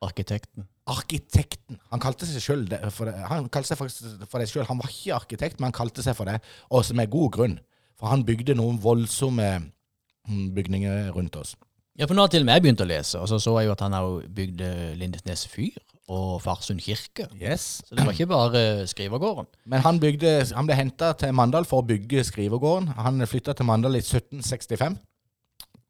Arkitekten. 0.00 0.68
Arkitekten. 0.88 1.80
Han 1.90 2.00
kalte 2.00 2.26
seg 2.28 2.40
sjøl 2.40 2.64
for 2.94 3.10
det, 3.10 3.16
han 3.28 3.50
kalte 3.52 3.72
seg 3.72 3.80
faktisk 3.80 4.28
for 4.30 4.40
det 4.40 4.48
selv. 4.48 4.68
Han 4.70 4.80
var 4.80 4.92
ikke 4.92 5.16
arkitekt, 5.18 5.58
men 5.58 5.68
han 5.68 5.76
kalte 5.76 6.04
seg 6.06 6.16
for 6.16 6.30
det, 6.30 6.38
også 6.70 6.96
med 6.96 7.10
god 7.12 7.32
grunn. 7.34 7.58
For 7.98 8.08
han 8.12 8.22
bygde 8.24 8.54
noen 8.56 8.78
voldsomme 8.80 9.48
mm, 9.58 10.46
bygninger 10.54 11.10
rundt 11.16 11.36
oss. 11.36 11.56
Ja, 11.98 12.06
for 12.06 12.14
nå 12.14 12.22
har 12.22 12.30
til 12.30 12.44
og 12.44 12.46
med 12.46 12.54
jeg 12.54 12.62
begynt 12.62 12.82
å 12.84 12.86
lese, 12.86 13.18
og 13.18 13.26
så 13.26 13.40
så 13.42 13.56
jeg 13.58 13.66
jo 13.66 13.74
at 13.74 13.80
han 13.82 13.94
har 13.96 14.04
bygd 14.30 14.60
eh, 14.62 14.90
Lindesnes 15.00 15.42
fyr 15.50 15.80
og 16.06 16.36
Farsund 16.44 16.78
kirke. 16.80 17.26
Yes. 17.34 17.80
Så 17.84 17.96
det 17.98 18.04
var 18.06 18.14
ikke 18.14 18.28
bare 18.30 18.60
skrivergården. 18.86 19.48
Men 19.66 19.82
han, 19.82 19.98
bygde, 20.00 20.30
han 20.54 20.68
ble 20.68 20.76
henta 20.78 21.10
til 21.18 21.34
Mandal 21.34 21.66
for 21.66 21.82
å 21.82 21.88
bygge 21.88 22.22
skrivegården. 22.28 22.92
Han 23.02 23.26
flytta 23.26 23.56
til 23.58 23.66
Mandal 23.66 23.98
i 23.98 24.02
1765. 24.04 24.94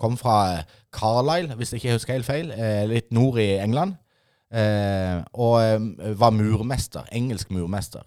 Kom 0.00 0.16
fra 0.16 0.38
eh, 0.54 0.72
Carlisle, 0.96 1.58
hvis 1.60 1.74
jeg 1.74 1.82
ikke 1.82 1.98
husker 1.98 2.16
helt 2.16 2.30
feil, 2.30 2.50
eh, 2.56 2.86
litt 2.88 3.12
nord 3.12 3.42
i 3.44 3.50
England. 3.60 3.98
Og 4.48 6.14
var 6.16 6.30
murmester. 6.32 7.04
Engelsk 7.12 7.50
murmester. 7.52 8.06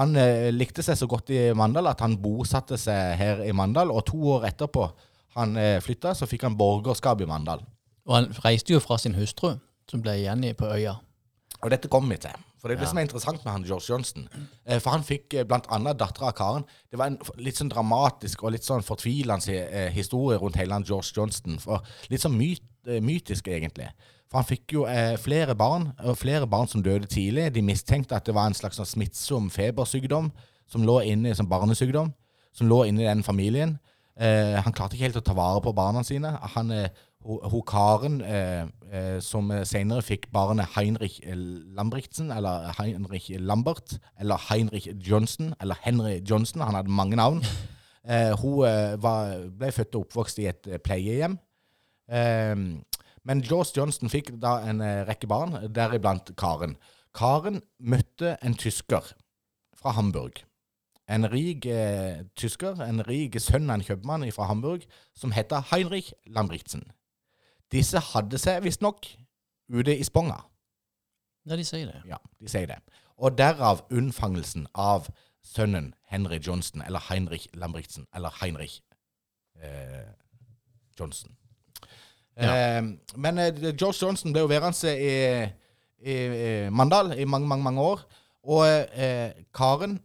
Han 0.00 0.18
likte 0.50 0.82
seg 0.82 0.98
så 0.98 1.06
godt 1.06 1.30
i 1.30 1.52
Mandal 1.54 1.86
at 1.86 2.02
han 2.02 2.16
bosatte 2.18 2.74
seg 2.80 3.14
her 3.20 3.44
i 3.46 3.54
Mandal, 3.54 3.92
og 3.94 4.02
to 4.10 4.18
år 4.34 4.48
etterpå 4.50 4.88
han 5.34 5.56
eh, 5.56 5.80
flytta, 5.80 6.14
så 6.14 6.26
fikk 6.28 6.42
han 6.48 6.56
borgerskap 6.58 7.20
i 7.20 7.26
Mandal. 7.28 7.62
Og 8.06 8.14
han 8.16 8.30
reiste 8.44 8.74
jo 8.74 8.80
fra 8.82 8.98
sin 8.98 9.14
hustru, 9.14 9.54
som 9.90 10.02
ble 10.02 10.18
igjen 10.20 10.44
på 10.58 10.66
øya. 10.74 10.96
Og 11.62 11.70
dette 11.70 11.88
kommer 11.88 12.16
vi 12.16 12.22
til. 12.24 12.40
For 12.58 12.68
det 12.68 12.76
er 12.76 12.80
det 12.80 12.86
Ja. 12.86 12.90
som 12.90 12.98
er 12.98 13.02
interessant 13.02 13.44
med 13.44 13.52
han 13.52 13.64
George 13.64 13.86
Johnson. 13.88 14.28
Eh, 14.66 14.78
For 14.78 14.90
han 14.90 15.02
fikk 15.02 15.34
eh, 15.34 15.44
annet 15.70 15.98
dattera 15.98 16.28
av 16.28 16.32
Karen. 16.32 16.64
Det 16.90 16.98
var 16.98 17.06
en 17.06 17.18
litt 17.38 17.56
sånn 17.56 17.70
dramatisk 17.70 18.42
og 18.44 18.52
litt 18.52 18.62
sånn 18.62 18.82
fortvilende 18.82 19.48
eh, 19.70 19.90
historie 19.90 20.38
rundt 20.38 20.56
hele 20.56 20.72
han 20.72 20.84
George 20.84 21.10
Johnston. 21.16 21.58
For 21.58 21.82
litt 22.10 22.20
sånn 22.22 22.36
myt, 22.38 22.62
eh, 22.86 23.00
mytisk, 23.00 23.48
egentlig. 23.48 23.88
For 24.30 24.38
han 24.38 24.46
fikk 24.46 24.72
jo 24.72 24.86
flere 25.20 25.54
barn, 25.54 25.92
og 26.02 26.16
flere 26.16 26.46
barn 26.46 26.66
som 26.66 26.82
døde 26.82 27.06
tidlig. 27.06 27.52
De 27.52 27.60
mistenkte 27.60 28.16
at 28.16 28.24
det 28.24 28.34
var 28.34 28.46
en 28.46 28.54
slags 28.54 28.76
sånn 28.78 28.86
smittsom 28.86 29.50
febersykdom 29.50 30.30
som 30.66 30.82
lå 30.82 31.02
inne 31.04 31.34
som 31.36 31.46
barnesykdom, 31.46 32.14
som 32.54 32.66
lå 32.68 32.86
inne 32.88 33.02
i 33.02 33.10
den 33.10 33.22
familien. 33.22 33.78
Eh, 34.20 34.58
han 34.60 34.74
klarte 34.76 34.96
ikke 34.96 35.08
helt 35.08 35.20
å 35.22 35.24
ta 35.24 35.34
vare 35.36 35.62
på 35.64 35.72
barna 35.76 36.02
sine. 36.04 36.34
Han, 36.54 36.70
eh, 36.70 36.88
ho, 37.24 37.38
ho 37.48 37.60
Karen 37.66 38.20
eh, 38.20 38.66
eh, 38.90 39.18
som 39.24 39.50
eh, 39.50 39.64
senere 39.68 40.04
fikk 40.04 40.28
barnet 40.34 40.74
Heinrich 40.76 41.20
eh, 41.24 41.36
Lambrichtsen, 41.76 42.32
eller 42.34 42.72
Heinrich 42.78 43.30
Lambert, 43.40 43.96
eller 44.20 44.42
Heinrich 44.50 44.90
Johnson, 45.00 45.54
eller 45.60 45.80
Henry 45.82 46.20
Johnson, 46.28 46.64
han 46.66 46.78
hadde 46.80 46.90
mange 46.90 47.16
navn. 47.16 47.44
Eh, 48.02 48.32
hun 48.34 48.64
eh, 48.66 48.96
var, 48.98 49.36
ble 49.54 49.68
født 49.70 49.94
og 49.94 50.08
oppvokst 50.08 50.40
i 50.42 50.48
et 50.50 50.66
eh, 50.66 50.80
pleiehjem. 50.82 51.36
Eh, 52.10 52.56
men 53.22 53.42
George 53.46 53.76
Johnson 53.76 54.10
fikk 54.10 54.32
da 54.42 54.56
en 54.66 54.82
eh, 54.82 55.04
rekke 55.06 55.28
barn, 55.30 55.54
deriblant 55.70 56.32
Karen. 56.34 56.74
Karen 57.14 57.60
møtte 57.78 58.34
en 58.42 58.58
tysker 58.58 59.12
fra 59.78 59.94
Hamburg. 59.94 60.42
En 61.12 61.26
rik 61.28 61.66
eh, 61.68 62.22
tysker, 62.38 62.80
en 62.80 63.02
rik 63.04 63.36
sønn 63.42 63.68
av 63.68 63.80
en 63.80 63.84
kjøpmann 63.84 64.24
fra 64.32 64.46
Hamburg, 64.48 64.86
som 65.14 65.34
heter 65.36 65.66
Heinrich 65.72 66.12
Lambritzen. 66.26 66.86
Disse 67.72 68.00
hadde 68.12 68.40
seg 68.40 68.62
visstnok 68.64 69.08
ute 69.72 69.96
i 69.96 70.04
Sponga. 70.04 70.38
Ja, 71.48 71.58
de 71.58 71.66
sier 71.66 71.90
det. 71.90 72.00
Ja, 72.08 72.20
de 72.40 72.48
sier 72.48 72.68
det. 72.70 72.78
Og 73.18 73.36
derav 73.38 73.84
unnfangelsen 73.92 74.66
av 74.78 75.10
sønnen 75.44 75.92
Henry 76.08 76.38
Johnston, 76.40 76.84
eller 76.86 77.02
Heinrich 77.10 77.48
Lambritzen, 77.54 78.06
eller 78.14 78.32
Heinrich 78.40 78.80
eh, 79.60 80.08
Johnson. 80.98 81.36
Ja. 82.36 82.78
Eh, 82.78 82.82
men 83.16 83.38
eh, 83.38 83.52
George 83.72 83.98
Johnson 84.00 84.32
ble 84.32 84.44
jo 84.44 84.50
værende 84.52 84.94
i, 84.96 85.12
i, 86.00 86.14
i 86.14 86.70
Mandal 86.70 87.12
i 87.18 87.24
mange, 87.24 87.48
mange, 87.48 87.64
mange 87.64 87.82
år. 87.82 88.06
Og 88.42 88.64
eh, 88.66 89.44
Karen 89.54 90.00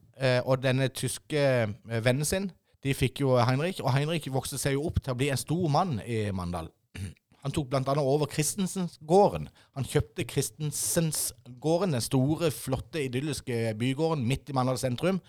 og 0.46 0.64
denne 0.64 0.90
tyske 0.90 1.42
eh, 1.42 2.02
vennen 2.04 2.26
sin, 2.26 2.50
de 2.84 2.94
fikk 2.98 3.22
jo 3.24 3.38
Heinrich. 3.38 3.82
Og 3.84 3.92
Heinrich 3.94 4.30
vokste 4.34 4.60
seg 4.62 4.78
jo 4.78 4.88
opp 4.90 5.02
til 5.02 5.14
å 5.14 5.18
bli 5.20 5.32
en 5.34 5.40
stor 5.40 5.66
mann 5.74 5.98
i 6.06 6.28
Mandal. 6.36 6.70
Han 7.46 7.54
tok 7.54 7.70
bl.a. 7.72 7.94
over 8.02 8.28
Christensensgården. 8.32 9.46
Han 9.78 9.86
kjøpte 9.88 10.26
Christensensgården, 10.28 11.94
den 11.96 12.04
store, 12.04 12.50
flotte, 12.52 13.04
idylliske 13.06 13.76
bygården 13.80 14.26
midt 14.28 14.50
i 14.52 14.56
Mandal 14.58 14.80
sentrum. 14.82 15.22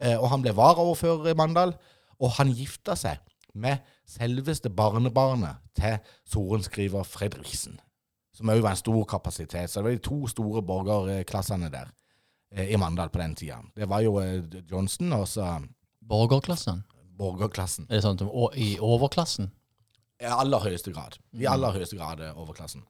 Eh, 0.00 0.14
og 0.14 0.30
han 0.30 0.44
ble 0.44 0.54
varaordfører 0.56 1.34
i 1.34 1.36
Mandal. 1.36 1.74
Og 2.22 2.32
han 2.38 2.54
gifta 2.54 2.96
seg 2.96 3.20
med 3.56 3.82
selveste 4.08 4.70
barnebarnet 4.72 5.60
til 5.76 5.98
sorenskriver 6.32 7.04
Fredriksen. 7.04 7.76
Som 8.36 8.52
òg 8.52 8.62
var 8.64 8.76
en 8.76 8.80
stor 8.80 9.04
kapasitet. 9.10 9.68
Så 9.68 9.80
det 9.80 9.88
var 9.88 9.98
de 9.98 10.04
to 10.06 10.22
store 10.32 10.62
borgerklassene 10.64 11.68
der 11.72 11.90
eh, 11.90 12.05
i 12.54 12.76
Mandal 12.78 13.10
på 13.10 13.18
den 13.18 13.34
tida. 13.34 13.58
Det 13.76 13.88
var 13.90 14.04
jo 14.04 14.18
eh, 14.22 14.42
Johnson 14.70 15.12
og 15.16 15.26
så 15.28 15.48
Borgerklassen? 16.06 16.84
borgerklassen. 17.16 17.86
Er 17.88 17.96
det 17.96 18.04
sånn 18.04 18.20
i 18.60 18.74
overklassen? 18.84 19.48
I 20.20 20.28
aller 20.28 20.60
høyeste 20.60 20.92
grad. 20.92 21.16
I 21.32 21.46
aller 21.48 21.72
høyeste 21.72 21.96
grad 21.96 22.20
eh, 22.20 22.36
overklassen. 22.36 22.84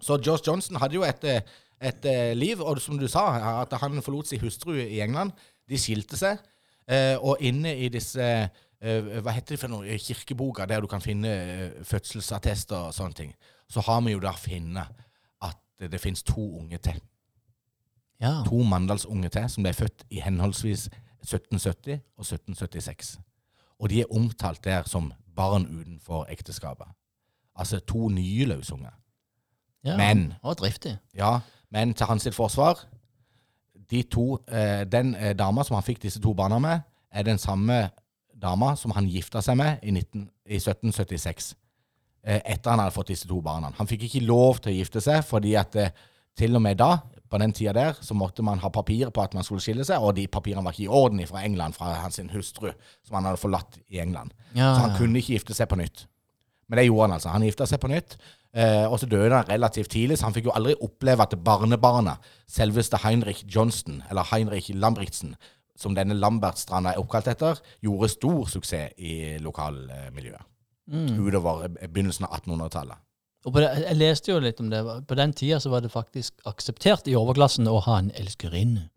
Så 0.00 0.18
George 0.22 0.44
Johnson 0.46 0.78
hadde 0.80 0.98
jo 0.98 1.02
et, 1.06 1.24
eh, 1.24 1.40
et 1.80 2.04
eh, 2.06 2.32
liv, 2.36 2.60
og 2.60 2.80
som 2.80 2.98
du 3.00 3.08
sa, 3.08 3.24
at 3.62 3.72
han 3.80 4.02
forlot 4.04 4.28
sin 4.30 4.40
hustru 4.44 4.74
i 4.76 5.00
England. 5.04 5.32
De 5.68 5.80
skilte 5.80 6.16
seg, 6.20 6.38
eh, 6.88 7.16
og 7.18 7.40
inne 7.44 7.74
i 7.76 7.88
disse 7.92 8.22
eh, 8.22 9.08
Hva 9.24 9.32
heter 9.34 9.56
det 9.56 9.60
for 9.64 9.72
noe? 9.72 9.98
Kirkeboka, 9.98 10.68
der 10.70 10.84
du 10.84 10.86
kan 10.88 11.02
finne 11.02 11.32
eh, 11.34 11.82
fødselsattester 11.88 12.90
og 12.90 12.94
sånne 12.96 13.16
ting. 13.18 13.32
Så 13.68 13.82
har 13.88 14.00
vi 14.06 14.14
jo 14.14 14.20
da 14.22 14.32
funnet 14.38 15.04
at 15.44 15.88
det 15.90 16.00
finnes 16.00 16.22
to 16.22 16.44
unge 16.60 16.78
til. 16.84 17.00
Ja. 18.20 18.42
To 18.46 18.62
Mandalsunge 18.62 19.28
til 19.28 19.48
som 19.48 19.62
ble 19.62 19.72
født 19.72 20.04
i 20.10 20.20
henholdsvis 20.20 20.88
1770 21.22 22.00
og 22.16 22.24
1776. 22.24 23.18
Og 23.78 23.90
de 23.90 24.00
er 24.00 24.12
omtalt 24.14 24.64
der 24.64 24.82
som 24.86 25.12
barn 25.36 25.66
utenfor 25.80 26.26
ekteskapet. 26.30 26.86
Altså 27.56 27.78
to 27.78 28.08
nye 28.08 28.44
løsunger. 28.44 28.90
ja. 29.84 29.96
Men- 29.96 30.34
Og 30.42 30.56
driftig. 30.58 30.96
Ja, 31.14 31.38
men 31.70 31.94
til 31.94 32.06
hans 32.06 32.28
forsvar 32.32 32.84
de 33.90 34.02
to, 34.02 34.38
eh, 34.48 34.84
Den 34.84 35.14
eh, 35.14 35.32
dama 35.38 35.62
som 35.64 35.74
han 35.74 35.82
fikk 35.82 36.02
disse 36.02 36.20
to 36.20 36.32
barna 36.34 36.58
med, 36.58 36.80
er 37.12 37.22
den 37.22 37.38
samme 37.38 37.90
dama 38.42 38.74
som 38.76 38.90
han 38.90 39.06
gifta 39.08 39.40
seg 39.40 39.56
med 39.56 39.78
i, 39.82 39.90
19, 39.90 40.30
i 40.46 40.54
1776. 40.58 41.54
Eh, 42.24 42.40
etter 42.46 42.70
han 42.70 42.78
hadde 42.78 42.92
fått 42.94 43.08
disse 43.08 43.28
to 43.28 43.40
barna. 43.40 43.70
Han 43.78 43.86
fikk 43.86 44.02
ikke 44.02 44.26
lov 44.26 44.58
til 44.60 44.72
å 44.72 44.76
gifte 44.76 45.00
seg, 45.00 45.24
fordi 45.24 45.54
at 45.54 45.76
eh, 45.76 45.90
til 46.36 46.56
og 46.56 46.62
med 46.62 46.76
da, 46.78 46.98
på 47.30 47.38
den 47.40 47.52
tida 47.52 47.72
der, 47.76 47.98
så 48.00 48.14
måtte 48.16 48.42
man 48.42 48.60
ha 48.62 48.70
papirer 48.72 49.10
på 49.14 49.22
at 49.22 49.34
man 49.36 49.44
skulle 49.44 49.62
skille 49.64 49.84
seg, 49.84 50.00
og 50.00 50.16
de 50.16 50.26
papirene 50.30 50.64
var 50.64 50.74
ikke 50.74 50.86
i 50.86 50.92
orden 51.00 51.20
fra 51.28 51.44
England, 51.44 51.76
fra 51.76 51.92
hans 52.02 52.20
hustru, 52.32 52.70
som 53.06 53.18
han 53.18 53.28
hadde 53.28 53.40
forlatt 53.40 53.78
i 53.88 54.00
England. 54.00 54.32
Ja, 54.54 54.74
Så 54.74 54.86
han 54.86 54.96
kunne 54.96 55.20
ikke 55.20 55.36
gifte 55.36 55.56
seg 55.56 55.68
på 55.68 55.78
nytt. 55.80 56.06
Men 56.68 56.80
det 56.80 56.86
gjorde 56.88 57.06
han 57.06 57.16
altså. 57.16 57.32
Han 57.32 57.44
gifta 57.46 57.66
seg 57.66 57.80
på 57.80 57.88
nytt, 57.88 58.16
eh, 58.52 58.84
og 58.86 58.98
så 59.00 59.08
døde 59.08 59.34
han 59.34 59.48
relativt 59.48 59.90
tidlig, 59.92 60.18
så 60.18 60.28
han 60.28 60.36
fikk 60.36 60.50
jo 60.50 60.56
aldri 60.56 60.74
oppleve 60.84 61.24
at 61.24 61.36
barnebarna, 61.44 62.18
selveste 62.48 63.00
Heinrich 63.04 63.44
Johnston, 63.48 64.02
eller 64.10 64.28
Heinrich 64.32 64.70
Lambrichtsen, 64.74 65.36
som 65.78 65.94
denne 65.94 66.16
Lambertstranda 66.18 66.92
er 66.92 67.00
oppkalt 67.00 67.28
etter, 67.30 67.60
gjorde 67.84 68.10
stor 68.12 68.48
suksess 68.50 68.96
i 68.98 69.36
lokalmiljøet. 69.40 70.44
Mm. 70.88 71.18
Utover 71.20 71.68
begynnelsen 71.68 72.24
av 72.24 72.40
1800-tallet. 72.40 73.04
Og 73.46 73.54
på 73.54 73.62
det, 73.62 73.68
jeg 73.84 73.98
leste 73.98 74.32
jo 74.32 74.40
litt 74.42 74.60
om 74.60 74.70
det. 74.72 74.80
På 75.08 75.16
den 75.18 75.32
tida 75.36 75.60
så 75.62 75.70
var 75.70 75.84
det 75.84 75.92
faktisk 75.92 76.40
akseptert 76.48 77.06
i 77.08 77.16
overklassen 77.18 77.68
å 77.70 77.78
ha 77.86 77.98
en 78.02 78.10
elskerinne. 78.18 78.88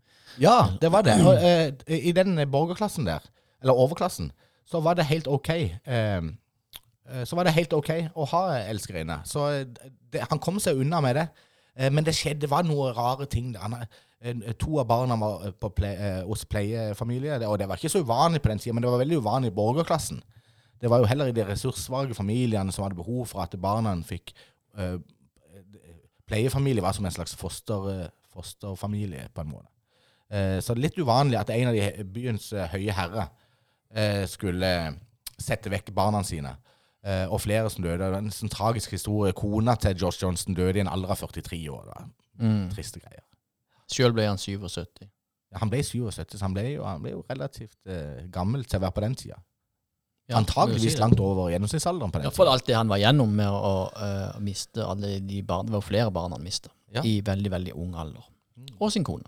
Ja, 0.42 0.72
det 0.82 0.92
var 0.92 1.06
det. 1.06 1.18
Og, 1.22 1.36
eh, 1.36 1.74
I 1.88 2.14
den 2.16 2.40
borgerklassen 2.52 3.06
der, 3.06 3.24
eller 3.62 3.78
overklassen, 3.78 4.32
så 4.66 4.82
var 4.82 4.96
det 4.98 5.06
helt 5.12 5.28
ok. 5.28 5.50
Eh, 5.50 5.78
eh, 5.92 7.24
så 7.28 7.36
var 7.36 7.46
det 7.48 7.54
helt 7.58 7.74
ok 7.76 7.92
å 8.16 8.28
ha 8.32 8.44
elskerinne. 8.72 9.22
Så 9.30 9.48
eh, 9.52 9.66
det, 10.12 10.24
han 10.30 10.40
kom 10.40 10.60
seg 10.64 10.80
unna 10.80 11.02
med 11.04 11.20
det. 11.20 11.28
Eh, 11.76 11.92
men 11.92 12.08
det 12.08 12.16
skjedde, 12.18 12.46
det 12.46 12.52
var 12.52 12.66
noen 12.68 12.96
rare 12.98 13.28
ting. 13.32 13.54
Han, 13.62 13.78
eh, 14.22 14.54
to 14.60 14.80
av 14.82 14.88
barna 14.90 15.20
var 15.22 15.48
eh, 15.48 15.52
på 15.54 15.70
ple, 15.76 15.92
eh, 15.94 16.22
hos 16.28 16.46
pleiefamilie, 16.50 17.40
og 17.48 17.60
det 17.60 17.70
var 17.70 17.78
ikke 17.80 17.94
så 17.94 18.04
uvanlig 18.06 18.42
på 18.42 18.50
den 18.54 18.64
tida, 18.64 18.74
men 18.74 18.86
det 18.86 18.92
var 18.92 19.04
veldig 19.04 19.22
uvanlig 19.22 19.52
i 19.52 19.58
borgerklassen. 19.60 20.24
Det 20.82 20.90
var 20.90 21.02
jo 21.02 21.10
heller 21.10 21.30
i 21.30 21.36
de 21.36 21.46
ressurssvake 21.46 22.16
familiene 22.18 22.74
som 22.74 22.86
hadde 22.86 22.98
behov 22.98 23.28
for 23.30 23.44
at 23.44 23.54
barna 23.62 23.94
fikk 24.06 24.34
uh, 24.80 24.98
Pleiefamilie 26.32 26.82
var 26.82 26.96
som 26.96 27.06
en 27.06 27.12
slags 27.12 27.34
foster, 27.36 27.88
eh, 27.92 28.10
fosterfamilie, 28.32 29.26
på 29.36 29.42
en 29.42 29.50
måte. 29.52 29.68
Uh, 30.32 30.62
Så 30.64 30.74
det 30.74 30.80
er 30.80 30.86
litt 30.86 31.00
uvanlig 31.00 31.36
at 31.36 31.50
en 31.52 31.68
av 31.68 31.76
de 31.76 32.06
byens 32.08 32.54
uh, 32.54 32.68
høye 32.72 32.96
herrer 32.96 33.32
skulle 34.32 34.68
sette 35.36 35.68
vekk 35.68 35.90
barna 35.92 36.22
sine. 36.24 36.54
Og 37.28 37.42
flere 37.44 37.68
som 37.70 37.84
døde. 37.84 38.06
En 38.16 38.30
sånn 38.32 38.48
tragisk 38.48 38.94
historie. 38.96 39.34
Kona 39.36 39.74
til 39.76 39.98
George 40.00 40.22
Johnson 40.22 40.56
døde 40.56 40.80
i 40.80 40.84
en 40.86 40.88
alder 40.88 41.12
av 41.12 41.20
43 41.20 41.60
år. 41.68 41.90
Da. 41.90 42.06
Mm. 42.40 42.70
Triste 42.72 43.02
greier. 43.04 43.26
Sjøl 43.92 44.16
ble 44.16 44.30
han 44.30 44.40
77. 44.40 45.04
Ja, 45.52 45.60
han 45.60 45.74
ble 45.74 45.84
77, 45.84 46.24
så 46.24 46.46
han 46.46 46.56
ble 46.56 46.64
jo, 46.70 46.86
han 46.88 47.04
ble 47.04 47.18
jo 47.18 47.26
relativt 47.28 47.76
gammel 48.32 48.64
til 48.64 48.80
å 48.80 48.86
være 48.86 48.96
på 48.96 49.04
den 49.04 49.20
tida. 49.20 49.42
Ja, 50.32 50.40
Antakeligvis 50.40 50.96
si 50.96 51.00
langt 51.02 51.20
over 51.20 51.50
gjennomsnittsalderen 51.52 52.12
på 52.14 52.20
den 52.22 52.26
Iallfall 52.30 52.46
for 52.46 52.52
alt 52.54 52.66
det 52.70 52.76
han 52.78 52.88
var 52.92 53.02
gjennom 53.02 53.34
med 53.36 53.50
å, 53.52 53.74
å 53.92 54.40
miste 54.44 54.86
alle 54.86 55.18
de 55.20 55.42
barn. 55.44 55.68
Det 55.68 55.76
var 55.76 55.84
flere 55.86 56.12
barn 56.16 56.32
han 56.38 56.44
mista 56.46 56.72
Ja. 56.96 57.04
i 57.08 57.20
veldig, 57.22 57.52
veldig 57.52 57.74
ung 57.76 57.94
alder. 58.00 58.24
Og 58.80 58.92
sin 58.94 59.04
kone. 59.08 59.28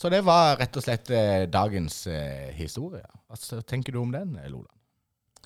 Så 0.00 0.08
det 0.08 0.22
var 0.24 0.56
rett 0.56 0.76
og 0.80 0.84
slett 0.84 1.10
eh, 1.12 1.44
dagens 1.52 2.06
eh, 2.08 2.50
historie. 2.56 3.04
Hva 3.28 3.60
tenker 3.68 3.92
du 3.92 3.98
om 4.00 4.12
den, 4.14 4.32
eh, 4.40 4.48
Lola? 4.48 4.70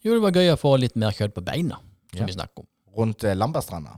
Jo, 0.04 0.12
det 0.14 0.22
var 0.22 0.36
gøy 0.38 0.52
å 0.52 0.58
få 0.60 0.76
litt 0.78 0.94
mer 1.00 1.10
kjøtt 1.16 1.34
på 1.34 1.42
beina, 1.42 1.80
som 2.12 2.20
Ja. 2.22 2.26
vi 2.28 2.36
snakker 2.36 2.62
om. 2.62 2.68
Rundt 2.94 3.24
eh, 3.26 3.34
Lambertstranda? 3.34 3.96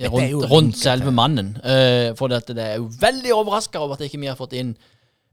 Ja, 0.00 0.08
rundt, 0.08 0.46
rundt 0.48 0.78
selve 0.80 1.10
mannen. 1.12 1.50
Uh, 1.60 2.14
for 2.16 2.32
dette, 2.32 2.54
det 2.56 2.64
er 2.64 2.76
jo 2.78 2.86
veldig 2.88 3.34
overraska 3.36 3.82
over 3.82 3.98
at 3.98 4.06
ikke 4.06 4.20
vi 4.22 4.30
har 4.30 4.38
fått 4.38 4.54
inn 4.56 4.70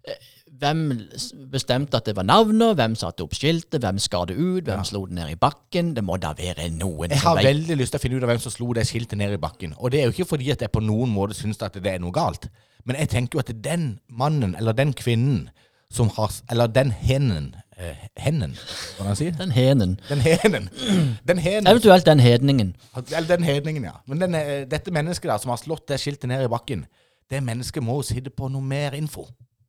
eh, 0.04 0.18
hvem 0.60 1.10
bestemte 1.52 1.98
at 2.00 2.06
det 2.06 2.16
var 2.18 2.26
navnet, 2.28 2.76
hvem 2.80 2.96
satte 2.98 3.26
opp 3.26 3.36
skiltet, 3.38 3.82
hvem 3.84 4.00
skar 4.02 4.26
det 4.30 4.38
ut, 4.38 4.64
hvem 4.64 4.80
Ja. 4.80 4.84
slo 4.84 5.06
det 5.06 5.16
ned 5.16 5.30
i 5.30 5.36
bakken. 5.36 5.94
Det 5.96 6.04
må 6.04 6.18
da 6.20 6.34
være 6.34 6.70
noen 6.70 7.10
Jeg 7.12 7.20
har 7.20 7.36
veldig 7.44 7.78
lyst 7.78 7.92
til 7.92 8.00
å 8.00 8.02
finne 8.02 8.18
ut 8.18 8.24
av 8.24 8.30
hvem 8.30 8.40
som 8.40 8.52
slo 8.52 8.74
det 8.74 8.88
skiltet 8.88 9.18
ned 9.18 9.34
i 9.34 9.38
bakken. 9.38 9.74
Og 9.78 9.92
det 9.92 10.00
er 10.00 10.04
jo 10.06 10.12
ikke 10.12 10.30
fordi 10.38 10.52
at 10.52 10.62
jeg 10.62 10.72
på 10.72 10.80
noen 10.82 11.10
måte 11.14 11.34
syns 11.38 11.62
at 11.62 11.74
det 11.74 11.86
er 11.86 12.00
noe 12.00 12.12
galt. 12.12 12.50
Men 12.86 12.96
jeg 12.96 13.10
tenker 13.10 13.36
jo 13.38 13.40
at 13.40 13.64
den 13.64 14.00
mannen, 14.10 14.56
eller 14.56 14.72
den 14.74 14.94
kvinnen, 14.94 15.50
som 15.90 16.10
har 16.10 16.32
Eller 16.52 16.68
den 16.68 16.92
henen 16.92 17.56
eh, 17.78 17.96
hennen, 18.18 18.52
hva 18.98 19.06
kan 19.06 19.08
jeg 19.16 19.18
si? 19.18 19.30
Den 19.32 19.52
henen. 19.52 20.00
Den 20.10 20.20
henen. 20.20 20.70
Den 21.28 21.38
henen 21.38 21.68
Eventuelt 21.68 22.06
den 22.06 22.20
hedningen. 22.20 22.76
Eller 22.96 23.28
den 23.38 23.44
hedningen, 23.44 23.84
ja. 23.84 23.92
Men 24.06 24.20
den, 24.20 24.36
eh, 24.36 24.66
dette 24.66 24.92
mennesket 24.92 25.30
der 25.30 25.38
som 25.38 25.50
har 25.50 25.58
slått 25.58 25.88
det 25.88 26.00
skiltet 26.00 26.28
ned 26.28 26.44
i 26.44 26.48
bakken, 26.48 26.86
det 27.30 27.44
mennesket 27.44 27.84
må 27.84 27.96
jo 27.96 28.02
sitte 28.02 28.30
på 28.30 28.50
noe 28.52 28.62
mer 28.62 28.92
info 28.92 29.28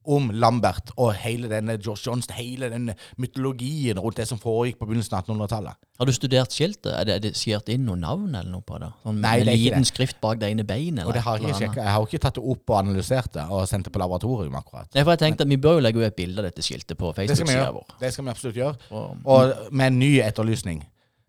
om 0.08 0.30
Lambert 0.32 0.90
og 0.96 1.12
hele 1.20 1.48
denne 1.50 1.76
George 1.76 2.02
Johns, 2.06 2.26
hele 2.36 2.70
denne 2.72 2.94
mytologien 3.20 3.98
rundt 4.00 4.16
det 4.16 4.26
som 4.30 4.38
foregikk 4.40 4.78
på 4.80 4.86
begynnelsen 4.88 5.18
av 5.18 5.26
1800-tallet. 5.26 5.76
Har 5.98 6.06
du 6.08 6.12
studert 6.14 6.54
skiltet? 6.54 6.92
Er 6.94 7.04
det, 7.08 7.14
er 7.18 7.22
det 7.26 7.32
skjert 7.36 7.68
inn 7.74 7.84
noe 7.88 7.98
navn 7.98 8.28
eller 8.34 8.50
noe 8.52 8.62
på 8.64 8.78
det? 8.80 8.88
Sånn 9.04 9.20
Nei, 9.20 9.34
det 9.42 9.52
er 9.52 9.58
ikke 9.58 9.64
liten 9.68 9.86
det. 9.86 9.90
skrift 9.92 10.20
bak 10.22 10.38
det 10.40 10.50
ene 10.54 10.64
beinet? 10.68 11.04
Og 11.06 11.12
det 11.16 11.22
har 11.26 11.36
jeg 11.36 11.44
eller 11.44 11.54
ikke 11.54 11.62
sjekket. 11.64 11.82
Jeg 11.84 11.92
har 11.94 12.00
jo 12.04 12.08
ikke 12.10 12.22
tatt 12.26 12.38
det 12.38 12.44
opp 12.54 12.70
og 12.74 12.76
analysert 12.80 13.32
det 13.34 13.46
og 13.50 13.64
sendt 13.70 13.88
det 13.90 13.92
på 13.96 14.02
laboratorium 14.04 14.54
akkurat. 14.60 14.88
Nei, 14.94 15.02
for 15.04 15.14
jeg 15.16 15.22
tenkte 15.24 15.42
at 15.46 15.48
Vi 15.52 15.56
bør 15.56 15.78
jo 15.80 15.84
legge 15.86 15.98
ut 16.02 16.06
et 16.08 16.16
bilde 16.16 16.38
av 16.44 16.48
dette 16.48 16.62
skiltet 16.64 16.96
på 16.98 17.10
Facebook-sida 17.16 17.72
vår. 17.74 17.86
Det 18.00 18.12
skal 18.14 18.24
vi 18.24 18.30
absolutt 18.30 18.56
gjøre. 18.62 18.76
Og- 18.90 19.26
Og 19.26 19.72
med 19.72 19.86
en 19.92 19.98
ny 19.98 20.12
etterlysning. 20.22 20.84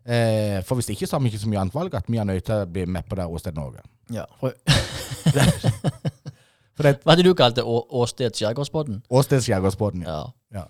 Eh, 0.06 0.62
for 0.64 0.74
hvis 0.80 0.88
ikke 0.94 1.06
så 1.06 1.18
har 1.18 1.20
vi 1.20 1.28
ikke 1.30 1.42
så 1.44 1.48
mye 1.50 1.60
annet 1.60 1.74
valg 1.74 1.94
at 1.94 2.06
vi 2.08 2.16
er 2.16 2.24
nødt 2.24 2.44
til 2.44 2.54
å 2.54 2.66
bli 2.66 2.86
med 2.86 3.04
på 3.08 3.16
det 3.16 3.26
Åsted 3.26 3.54
Norge. 3.54 3.82
Ja. 4.10 4.24
for- 4.40 4.54
Det 6.82 7.00
Hva 7.04 7.16
du 7.26 7.34
kalt 7.34 7.56
det? 7.56 7.64
Å- 7.64 7.86
Åsted 8.02 8.32
Skjærgårdsbåten? 8.38 9.02
Åsted 9.10 9.40
Skjærgårdsbåten. 9.44 10.02
Ja. 10.06 10.32
Ja. 10.54 10.64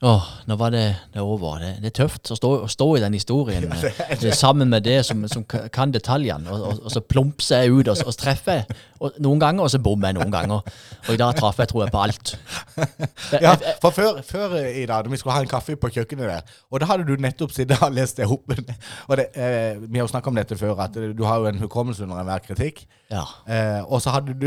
Åh, 0.00 0.26
nå 0.46 0.54
var 0.54 0.70
det, 0.70 0.96
det 1.10 1.20
over. 1.20 1.56
Det, 1.58 1.72
det 1.82 1.88
er 1.90 1.94
tøft 2.04 2.30
å 2.30 2.36
stå, 2.38 2.50
å 2.62 2.68
stå 2.70 2.86
i 2.94 3.00
den 3.02 3.16
historien 3.16 3.64
eh, 3.66 4.28
sammen 4.30 4.70
med 4.70 4.84
det 4.86 5.00
som, 5.08 5.24
som 5.26 5.42
kan 5.44 5.90
detaljene, 5.90 6.46
og, 6.54 6.66
og, 6.68 6.84
og 6.86 6.94
så 6.94 7.02
plumser 7.02 7.64
jeg 7.64 7.74
ut, 7.74 7.90
og, 7.90 8.04
og 8.06 8.14
treffer 8.20 8.62
og, 9.02 9.18
noen 9.18 9.42
ganger, 9.42 9.66
og 9.66 9.72
så 9.74 9.80
bommer 9.82 10.12
jeg 10.12 10.18
noen 10.20 10.30
ganger. 10.36 10.70
Og 11.08 11.10
i 11.16 11.18
dag 11.18 11.34
traff 11.40 11.58
jeg, 11.58 11.72
tror 11.72 11.84
jeg, 11.84 11.94
på 11.96 12.04
alt. 12.04 12.34
Ja, 13.42 13.56
for 13.82 13.90
før, 13.94 14.22
før 14.24 14.54
i 14.60 14.86
dag, 14.86 15.02
da 15.04 15.10
vi 15.10 15.18
skulle 15.18 15.34
ha 15.34 15.42
en 15.42 15.50
kaffe 15.50 15.74
på 15.78 15.90
kjøkkenet 15.92 16.30
der, 16.30 16.56
og 16.70 16.80
da 16.80 16.88
hadde 16.92 17.06
du 17.08 17.18
nettopp 17.20 17.52
sittet 17.54 17.82
og 17.82 17.94
lest 17.96 18.22
det 18.22 18.30
opp. 18.30 18.54
Og 18.54 19.18
det, 19.18 19.28
eh, 19.34 19.82
vi 19.82 19.98
har 19.98 20.06
jo 20.06 20.12
snakket 20.12 20.30
om 20.30 20.38
dette 20.38 20.58
før, 20.60 20.78
at 20.86 20.94
du 20.94 21.24
har 21.26 21.42
jo 21.42 21.50
en 21.50 21.62
hukommelse 21.64 22.06
under 22.06 22.22
enhver 22.22 22.46
kritikk. 22.46 22.84
ja. 23.10 23.26
Eh, 23.50 23.82
og 23.82 24.02
så 24.04 24.14
hadde 24.14 24.38
du 24.38 24.46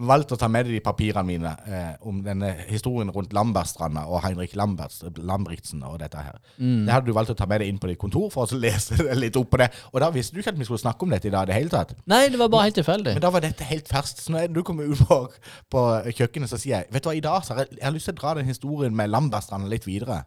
valgt 0.00 0.32
å 0.34 0.38
ta 0.40 0.48
med 0.50 0.66
deg 0.66 0.78
de 0.78 0.82
papirene 0.84 1.26
mine 1.26 1.52
eh, 1.68 1.92
om 2.08 2.20
denne 2.24 2.52
historien 2.68 3.10
rundt 3.12 3.34
Lambertstranda 3.36 4.06
og 4.08 4.22
Heinrich 4.24 4.56
Lambert, 4.58 4.94
Lambrichtsen 5.16 5.82
og 5.86 5.98
dette 6.02 6.22
her. 6.24 6.38
Det 6.86 6.94
hadde 6.94 7.10
du 7.10 7.16
valgt 7.16 7.34
å 7.34 7.36
ta 7.38 7.48
med 7.50 7.62
deg 7.62 7.72
inn 7.72 7.80
på 7.82 7.90
ditt 7.90 8.00
kontor 8.00 8.30
for 8.32 8.48
å 8.48 8.60
lese 8.60 8.98
litt 9.22 9.36
opp 9.40 9.50
på 9.52 9.60
det. 9.62 9.70
Og 9.92 10.00
da 10.04 10.10
visste 10.14 10.34
du 10.34 10.42
ikke 10.42 10.54
at 10.54 10.60
vi 10.60 10.68
skulle 10.68 10.82
snakke 10.82 11.06
om 11.06 11.14
dette 11.14 11.28
i 11.28 11.34
dag 11.34 11.48
i 11.48 11.52
det 11.52 11.58
hele 11.58 11.72
tatt. 11.72 11.94
Nei, 12.10 12.26
det 12.32 12.40
var 12.40 12.52
bare 12.52 12.68
helt 12.68 12.78
tilfeldig. 12.80 13.16
Men 13.18 13.24
da 13.26 13.32
var 13.34 13.44
dette 13.44 13.68
helt 13.68 13.90
ferskt. 13.90 14.24
Så 14.24 14.34
når 14.34 14.52
du 14.54 14.62
kommer 14.66 14.88
ut 14.88 15.04
på, 15.08 15.20
på 15.72 15.86
kjøkkenet, 16.10 16.52
så 16.52 16.60
sier 16.60 16.80
jeg 16.80 16.92
Vet 16.94 17.04
du 17.04 17.10
hva, 17.10 17.16
i 17.18 17.24
dag 17.24 17.44
så 17.44 17.54
har 17.54 17.64
jeg, 17.64 17.76
jeg 17.78 17.86
har 17.86 17.94
lyst 17.94 18.08
til 18.10 18.16
å 18.16 18.20
dra 18.22 18.36
den 18.38 18.48
historien 18.48 18.96
med 18.96 19.12
Lambertstranda 19.12 19.70
litt 19.70 19.86
videre. 19.88 20.22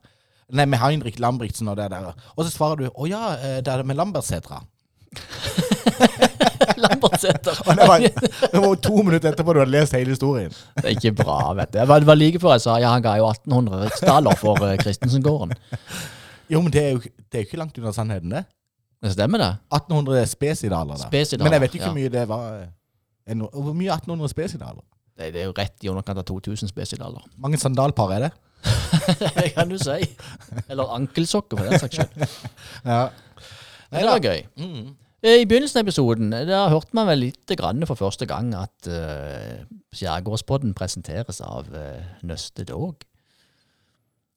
Nei, 0.54 0.68
med 0.70 0.82
Heinrich 0.82 1.18
Lambrichtsen 1.24 1.72
og 1.72 1.80
det 1.80 1.90
der. 1.94 2.12
Og 2.36 2.46
så 2.46 2.52
svarer 2.54 2.84
du 2.84 2.88
Å 2.92 3.10
ja, 3.10 3.24
eh, 3.40 3.60
det 3.66 3.74
er 3.74 3.86
med 3.88 3.98
Lambertsetra. 3.98 4.62
Lambertseter. 6.84 7.58
Det 7.66 7.88
var, 7.88 8.00
det 8.54 8.60
var 8.64 8.76
to 8.82 8.96
minutter 9.04 9.32
etterpå 9.32 9.54
du 9.56 9.60
hadde 9.62 9.72
lest 9.74 9.96
hele 9.98 10.14
historien. 10.16 10.52
Det 10.78 10.86
er 10.86 10.96
ikke 10.96 11.12
bra, 11.24 11.38
vet 11.58 11.74
du. 11.74 11.80
Det 11.80 11.88
var, 11.90 12.00
det 12.04 12.08
var 12.10 12.18
like 12.20 12.40
før 12.42 12.56
jeg 12.58 12.64
sa 12.66 12.78
ja, 12.82 12.92
han 12.96 13.04
ga 13.06 13.16
jo 13.20 13.28
1800 13.30 13.84
riksdaler 13.88 14.38
for 14.40 14.64
uh, 14.64 14.74
Christensen-gården. 14.82 15.54
Jo, 16.52 16.62
men 16.62 16.72
det 16.74 16.84
er 16.84 16.90
jo, 16.96 17.02
det 17.04 17.40
er 17.40 17.44
jo 17.44 17.48
ikke 17.50 17.60
langt 17.62 17.78
unna 17.80 17.94
sannheten, 17.96 18.34
det. 18.34 18.44
Det 19.04 19.12
stemmer 19.16 19.42
det? 19.42 19.52
1800 19.76 20.26
spesidaler. 20.32 20.96
da. 20.96 21.08
Spesidaler, 21.10 21.44
Men 21.50 21.58
jeg 21.58 21.62
vet 21.66 21.76
ikke 21.78 21.86
ja. 21.86 21.92
hvor 21.92 22.00
mye 22.00 22.14
det 22.14 22.26
var. 22.30 22.48
eh, 22.62 23.32
en- 23.34 23.46
Hvor 23.52 23.74
mye 23.76 23.90
er 23.92 23.98
1800 24.00 24.30
spesidaler? 24.32 24.82
Det, 25.18 25.30
det 25.36 25.42
er 25.44 25.46
jo 25.50 25.54
rett 25.58 25.84
i 25.86 25.90
underkant 25.92 26.18
av 26.24 26.26
2000 26.30 26.72
spesidaler. 26.72 27.22
Mange 27.38 27.58
sandalpar 27.62 28.16
er 28.16 28.28
det? 28.28 28.32
Det 29.36 29.50
kan 29.58 29.68
du 29.70 29.76
si. 29.78 30.00
Eller 30.72 30.94
ankelsokker, 30.96 31.58
for 31.60 31.68
den 31.68 31.80
saks 31.84 32.00
skyld. 32.00 32.28
Ja. 32.88 33.02
Det 33.94 34.06
var 34.08 34.24
gøy. 34.24 34.40
Mm. 34.58 34.94
Eh, 35.24 35.40
I 35.40 35.46
begynnelsen 35.48 35.80
av 35.80 35.86
episoden 35.88 36.34
der 36.36 36.70
hørte 36.74 36.92
man 36.98 37.08
vel 37.08 37.22
litt 37.30 37.54
grann 37.56 37.86
for 37.88 37.96
første 37.96 38.28
gang 38.28 38.50
at 38.60 38.90
uh, 38.92 39.64
Skjærgårdspodden 39.96 40.74
presenteres 40.76 41.40
av 41.46 41.70
uh, 41.72 42.02
Nøste 42.28 42.66
Dog. 42.68 43.06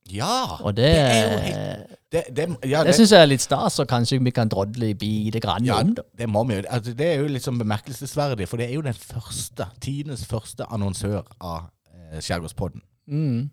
Ja! 0.07 0.61
Og 0.63 0.77
det, 0.77 0.85
Det 0.87 1.01
er 1.03 1.33
jo 1.33 1.39
helt- 1.43 1.97
Det, 2.13 2.23
det, 2.37 2.45
ja, 2.71 2.85
det 2.87 2.95
syns 2.95 3.11
jeg 3.11 3.21
er 3.25 3.27
litt 3.27 3.43
stas, 3.43 3.81
og 3.83 3.89
kanskje 3.91 4.21
vi 4.23 4.31
kan 4.31 4.49
drodle 4.49 4.93
bitte 4.95 5.41
grann 5.43 5.67
Ja, 5.67 5.81
om 5.83 5.91
det. 5.99 6.05
det 6.17 6.29
må 6.31 6.45
vi 6.47 6.55
jo. 6.61 6.63
Altså, 6.71 6.95
det 6.95 7.07
er 7.11 7.19
jo 7.19 7.27
litt 7.35 7.43
sånn 7.43 7.59
bemerkelsesverdig, 7.59 8.47
for 8.49 8.63
det 8.63 8.69
er 8.71 8.75
jo 8.79 8.87
den 8.87 8.95
første, 8.95 9.67
tidenes 9.83 10.23
første 10.31 10.71
annonsør 10.71 11.25
av 11.41 11.67
uh, 11.67 12.21
Skjærgårdspodden. 12.23 12.87
Mm. 13.11 13.51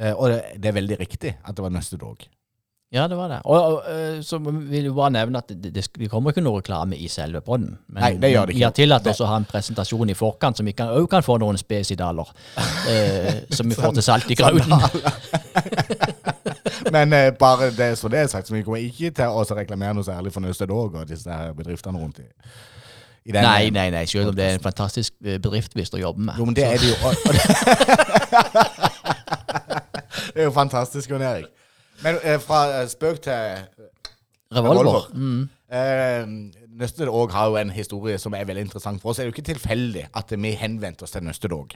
Uh, 0.00 0.14
og 0.16 0.30
det, 0.32 0.40
det 0.56 0.72
er 0.72 0.78
veldig 0.80 0.98
riktig 1.04 1.36
at 1.44 1.52
det 1.56 1.62
var 1.62 1.76
Nøste 1.76 2.00
Dog. 2.00 2.24
Ja, 2.90 3.08
det 3.08 3.14
var 3.14 3.28
det. 3.30 3.36
Og, 3.44 3.64
og 3.64 3.84
eh, 3.86 4.16
så 4.26 4.38
vil 4.42 4.88
jeg 4.88 4.94
bare 4.94 5.12
nevne 5.14 5.38
at 5.38 5.52
det, 5.54 5.70
det, 5.74 5.84
det 5.94 6.08
kommer 6.10 6.32
ikke 6.34 6.42
noe 6.42 6.58
reklame 6.58 6.96
i 6.98 7.06
selve 7.08 7.38
podden. 7.46 7.76
Men 7.86 8.02
Nei, 8.02 8.08
det 8.18 8.30
gjør 8.32 8.48
det 8.48 8.54
ikke. 8.56 8.58
vi 8.58 8.64
har 8.66 8.74
tillatt 8.74 9.06
oss 9.12 9.20
å 9.22 9.28
ha 9.30 9.36
en 9.38 9.46
presentasjon 9.46 10.10
i 10.10 10.16
forkant, 10.18 10.58
som 10.58 10.66
vi 10.66 10.74
kan, 10.74 10.90
også 10.96 11.10
kan 11.12 11.22
få 11.22 11.36
noen 11.38 11.58
spesidaler. 11.60 12.32
eh, 12.90 13.46
som 13.54 13.70
vi 13.70 13.78
får 13.78 13.94
til 13.94 14.02
salt 14.02 14.26
i 14.34 14.38
grauten. 14.40 14.74
Men 16.96 17.14
eh, 17.14 17.28
bare 17.38 17.70
det 17.76 17.92
så 18.00 18.10
det 18.10 18.24
er 18.24 18.32
sagt, 18.32 18.50
så 18.50 18.56
vi 18.56 18.64
kommer 18.66 18.82
ikke 18.82 19.12
til 19.20 19.38
å 19.38 19.46
reklamere 19.54 19.94
noe 19.94 20.08
særlig 20.10 20.34
for 20.34 20.42
Nøste 20.42 20.66
Dog 20.66 20.98
og 20.98 21.06
disse 21.06 21.30
her 21.30 21.54
bedriftene 21.54 21.94
rundt 22.02 22.18
i, 22.18 22.26
den, 23.30 23.44
Nei, 23.44 23.70
nei, 23.70 23.86
nei, 23.94 24.02
selv 24.10 24.32
om 24.32 24.34
det 24.34 24.48
er 24.48 24.58
en 24.58 24.66
fantastisk 24.66 25.14
eh, 25.22 25.38
bedrift 25.38 25.78
vi 25.78 25.86
står 25.86 26.00
og 26.00 26.06
jobber 26.08 26.26
med. 26.32 26.42
Jo, 26.42 26.50
men 26.50 26.58
det 26.58 26.66
er 26.66 26.82
det 26.82 26.90
jo. 26.90 26.96
Det 30.30 30.42
er 30.42 30.46
jo 30.46 30.52
fantastisk, 30.54 31.10
Jon 31.10 31.22
Erik. 31.22 31.59
Men 32.04 32.18
eh, 32.22 32.38
fra 32.40 32.80
eh, 32.80 32.88
spøk 32.88 33.20
til 33.22 33.32
Revolver. 34.54 34.80
Revolver. 34.80 35.08
Mm. 35.14 35.48
eh, 35.72 36.26
Nøstedog 36.80 37.32
har 37.32 37.46
jo 37.52 37.56
en 37.60 37.70
historie 37.70 38.18
som 38.18 38.34
er 38.34 38.44
veldig 38.48 38.64
interessant. 38.68 39.00
For 39.02 39.10
oss 39.12 39.16
Det 39.20 39.24
er 39.26 39.30
jo 39.30 39.34
ikke 39.36 39.52
tilfeldig 39.52 40.06
at 40.16 40.32
vi 40.42 40.52
henvendte 40.58 41.02
oss 41.06 41.10
til 41.14 41.22
Nøste 41.26 41.48
Dog. 41.48 41.74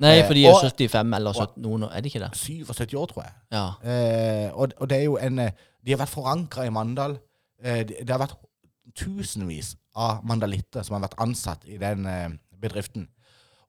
Nei, 0.00 0.18
Eh, 0.20 0.26
for 0.26 0.34
de 0.34 0.46
er 0.46 0.52
og- 0.54 0.62
75 0.62 1.14
eller 1.16 1.32
70, 1.32 1.62
noen, 1.62 1.82
er 1.82 2.00
det 2.00 2.06
ikke 2.14 2.20
det? 2.24 2.30
77 2.38 2.94
år, 2.94 3.06
tror 3.06 3.22
jeg. 3.22 3.32
Ja. 3.52 3.66
Eh, 3.84 4.50
og, 4.54 4.72
og 4.78 4.88
det 4.90 4.98
er 4.98 5.04
jo 5.04 5.16
en 5.16 5.38
eh, 5.38 5.50
De 5.84 5.92
har 5.92 5.98
vært 5.98 6.08
forankra 6.14 6.64
i 6.66 6.70
Mandal. 6.70 7.18
Eh, 7.64 7.82
det, 7.84 8.10
har 8.10 8.18
vært 8.18 8.36
tusenvis 8.98 9.74
av 9.96 10.24
mandalitter 10.24 10.82
som 10.84 10.94
har 10.98 11.08
vært 11.08 11.18
ansatt 11.22 11.64
i 11.66 11.78
den 11.78 12.06
eh, 12.06 12.28
bedriften. 12.60 13.08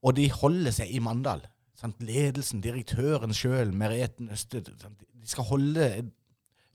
Og 0.03 0.15
de 0.15 0.29
holder 0.29 0.71
seg 0.71 0.91
i 0.91 0.99
Mandal. 0.99 1.41
Sant? 1.79 1.99
Ledelsen, 2.03 2.63
direktøren 2.63 3.35
sjøl, 3.35 3.71
Mereten 3.75 4.31
Østed 4.35 4.71
sant? 4.81 5.05
De 5.19 5.27
skal 5.27 5.47
holde 5.47 5.89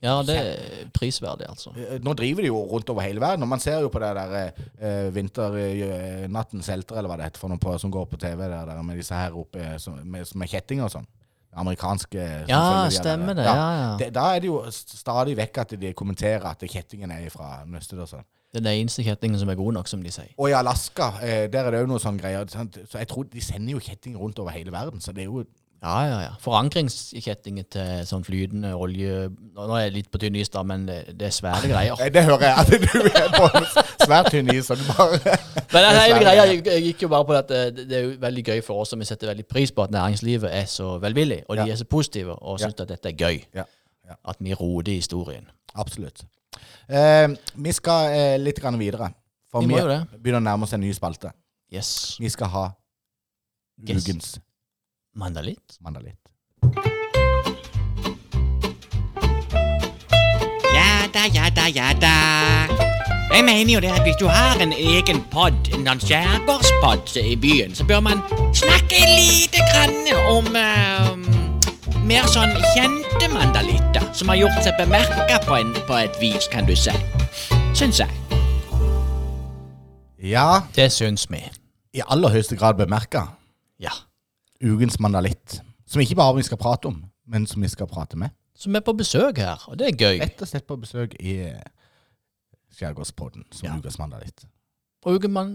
ja, 0.03 0.19
det 0.21 0.35
er 0.37 0.89
prisverdig, 0.93 1.47
altså. 1.49 1.71
Eh, 1.79 1.97
Nå 2.03 2.13
driver 2.17 2.43
de 2.43 2.49
jo 2.51 2.59
rundt 2.69 2.89
over 2.91 3.05
hele 3.05 3.21
verden, 3.23 3.45
og 3.45 3.49
man 3.49 3.61
ser 3.63 3.79
jo 3.81 3.89
på 3.89 4.01
det 4.03 4.11
der 4.17 4.33
eh, 4.37 5.07
Vinternattens 5.15 6.69
helter, 6.69 6.99
eller 6.99 7.09
hva 7.09 7.17
det 7.19 7.29
heter 7.29 7.41
for 7.41 7.53
noe 7.53 7.61
på, 7.61 7.73
som 7.81 7.93
går 7.93 8.09
på 8.11 8.19
TV, 8.21 8.43
der, 8.43 8.67
der 8.69 8.83
med 8.85 8.99
disse 8.99 9.17
her 9.17 9.37
oppe 9.39 9.63
eh, 9.63 9.77
som, 9.81 9.97
med, 10.03 10.27
med 10.35 10.51
kjettinger 10.51 10.89
og 10.89 10.93
sånn. 10.97 11.07
Amerikanske 11.55 12.23
Ja, 12.49 12.61
stemmer 12.91 13.37
det. 13.37 13.45
Ja, 13.47 13.67
ja. 13.79 13.89
Det, 13.99 14.09
da 14.15 14.29
er 14.35 14.43
det 14.43 14.49
jo 14.49 14.61
stadig 14.71 15.35
vekk 15.39 15.61
at 15.63 15.75
de 15.81 15.93
kommenterer 15.97 16.45
at 16.51 16.63
kjettingen 16.63 17.11
er 17.15 17.29
fra 17.33 17.61
Nøstet 17.69 17.99
og 17.99 18.09
sånn. 18.11 18.25
Det 18.55 18.61
er 18.61 18.69
den 18.69 18.81
eneste 18.85 19.03
kjettingen 19.03 19.39
som 19.39 19.49
er 19.51 19.57
god 19.59 19.73
nok, 19.75 19.87
som 19.91 20.03
de 20.03 20.11
sier. 20.15 20.31
Og 20.39 20.47
i 20.47 20.55
Alaska, 20.55 21.09
eh, 21.19 21.45
der 21.51 21.67
er 21.67 21.75
det 21.75 21.81
jo 21.81 21.89
noe 21.91 21.99
sånn 21.99 22.19
greier. 22.19 22.47
Sant? 22.47 22.77
Så 22.87 23.01
jeg 23.01 23.09
tror 23.11 23.27
de 23.27 23.43
sender 23.43 23.75
jo 23.75 23.81
kjetting 23.83 24.15
rundt 24.15 24.39
over 24.39 24.55
hele 24.55 24.71
verden, 24.71 25.03
så 25.03 25.11
det 25.11 25.25
er 25.25 25.31
jo 25.31 25.43
Ja, 25.83 25.95
ja, 26.07 26.19
ja. 26.23 26.29
Forankringskjettinger 26.41 27.65
til 27.69 28.05
sånn 28.09 28.23
flytende 28.25 28.71
olje 28.79 29.27
Nå 29.53 29.65
er 29.75 29.83
jeg 29.83 29.93
litt 29.99 30.07
på 30.09 30.17
tynn 30.23 30.35
is, 30.39 30.49
da, 30.49 30.63
men 30.65 30.85
det, 30.87 30.95
det 31.19 31.27
er 31.27 31.33
svære 31.35 31.67
greier. 31.69 31.97
Nei, 31.99 32.07
Det 32.15 32.23
hører 32.25 32.45
jeg, 32.47 32.55
at 32.61 32.71
du 32.71 33.09
er 33.11 33.35
på 33.35 34.05
svært 34.05 34.29
tynn 34.33 34.49
is, 34.55 34.69
og 34.73 34.79
du 34.81 34.85
bare 34.89 35.19
Men 35.75 35.75
det 35.75 35.91
er 35.91 36.15
greia 36.15 36.45
greier. 36.45 36.53
jeg 36.71 36.85
gikk 36.87 37.03
jo 37.05 37.09
bare 37.11 37.27
på 37.29 37.35
at 37.37 37.51
eh, 37.53 37.65
det, 37.75 37.85
det 37.91 37.97
er 37.99 38.03
jo 38.07 38.13
veldig 38.23 38.43
gøy 38.47 38.61
for 38.65 38.81
oss, 38.85 38.93
og 38.95 39.01
vi 39.03 39.07
setter 39.09 39.29
veldig 39.29 39.45
pris 39.51 39.71
på 39.75 39.83
at 39.85 39.93
næringslivet 39.93 40.49
er 40.55 40.65
så 40.71 40.95
velvillig, 41.03 41.41
og 41.49 41.59
de 41.59 41.67
Ja. 41.67 41.73
er 41.75 41.81
så 41.83 41.85
positive, 41.85 42.37
og 42.41 42.59
Ja. 42.63 42.71
at 42.71 42.85
dette 42.89 43.11
er 43.11 43.17
gøy. 43.19 43.43
Ja, 43.53 43.67
ja. 44.09 44.17
At 44.25 44.37
vi 44.39 44.53
roer 44.57 44.87
i 44.89 44.95
historien. 45.01 45.45
Absolutt. 45.75 46.23
Eh, 46.89 47.27
vi 47.55 47.71
skal 47.75 48.09
eh, 48.15 48.37
litt 48.41 48.59
grann 48.63 48.79
videre. 48.79 49.11
For 49.51 49.61
Vi 49.61 49.67
vi, 49.67 49.81
begynner 50.23 50.41
å 50.41 50.47
nærme 50.47 50.63
oss 50.65 50.73
en 50.73 50.81
ny 50.81 50.91
spalte. 50.95 51.29
Yes. 51.73 52.15
Vi 52.19 52.29
skal 52.29 52.47
ha 52.53 52.65
ukens 53.83 54.39
Mandalitt. 55.15 55.77
mandalitt. 55.81 56.19
Ja 60.75 61.07
da, 61.13 61.23
ja 61.33 61.49
da, 61.55 61.65
ja 61.75 61.93
da. 62.01 62.15
Jeg 63.35 63.43
mener 63.45 63.73
jo 63.73 63.79
det 63.79 63.91
at 63.91 64.01
hvis 64.03 64.15
du 64.19 64.27
har 64.27 64.59
en 64.63 64.73
egen 64.73 65.21
pod, 65.31 65.55
en 65.73 65.99
skjærgårdspod 65.99 67.15
i 67.23 67.35
byen, 67.35 67.75
så 67.75 67.85
bør 67.85 67.99
man 67.99 68.21
snakke 68.53 68.99
lite 69.15 69.63
grann 69.71 70.11
om 70.35 70.47
uh, 70.55 71.15
mer 72.05 72.27
sånn 72.31 72.53
kjente 72.75 73.29
mandalitter 73.33 74.05
som 74.15 74.31
har 74.31 74.39
gjort 74.43 74.61
seg 74.63 74.75
bemerka 74.79 75.39
på, 75.47 75.59
på 75.87 75.99
et 75.99 76.19
vis, 76.21 76.47
kan 76.51 76.67
du 76.67 76.75
si. 76.75 76.93
Syns 77.75 77.99
jeg. 78.03 78.11
Ja, 80.23 80.61
Det 80.75 80.91
syns 80.91 81.27
vi. 81.29 81.43
i 81.93 82.01
aller 82.07 82.29
høyeste 82.29 82.55
grad 82.55 82.75
bemerka 82.75 83.27
Ja. 83.79 83.91
Ukens 84.65 84.99
mandalitt. 84.99 85.59
Som 85.87 86.01
ikke 86.01 86.15
bare 86.17 86.35
vi 86.35 86.43
skal 86.47 86.57
prate 86.57 86.89
om, 86.89 87.03
men 87.27 87.45
som 87.47 87.61
vi 87.61 87.67
skal 87.69 87.87
prate 87.87 88.17
med. 88.17 88.29
som 88.57 88.75
er 88.75 88.79
på 88.79 88.93
besøk 88.95 89.37
her, 89.37 89.59
og 89.67 89.79
det 89.79 89.87
er 89.87 89.95
gøy. 89.99 90.19
Rett 90.21 90.41
og 90.41 90.47
slett 90.47 90.65
på 90.67 90.77
besøk 90.79 91.15
i 91.19 91.51
Skjærgårdspodden 92.77 93.43
som 93.51 93.67
Ja. 93.67 93.77
ukas 93.77 93.97
mandalitt. 93.99 94.45
Og 95.05 95.15
ukeman, 95.15 95.51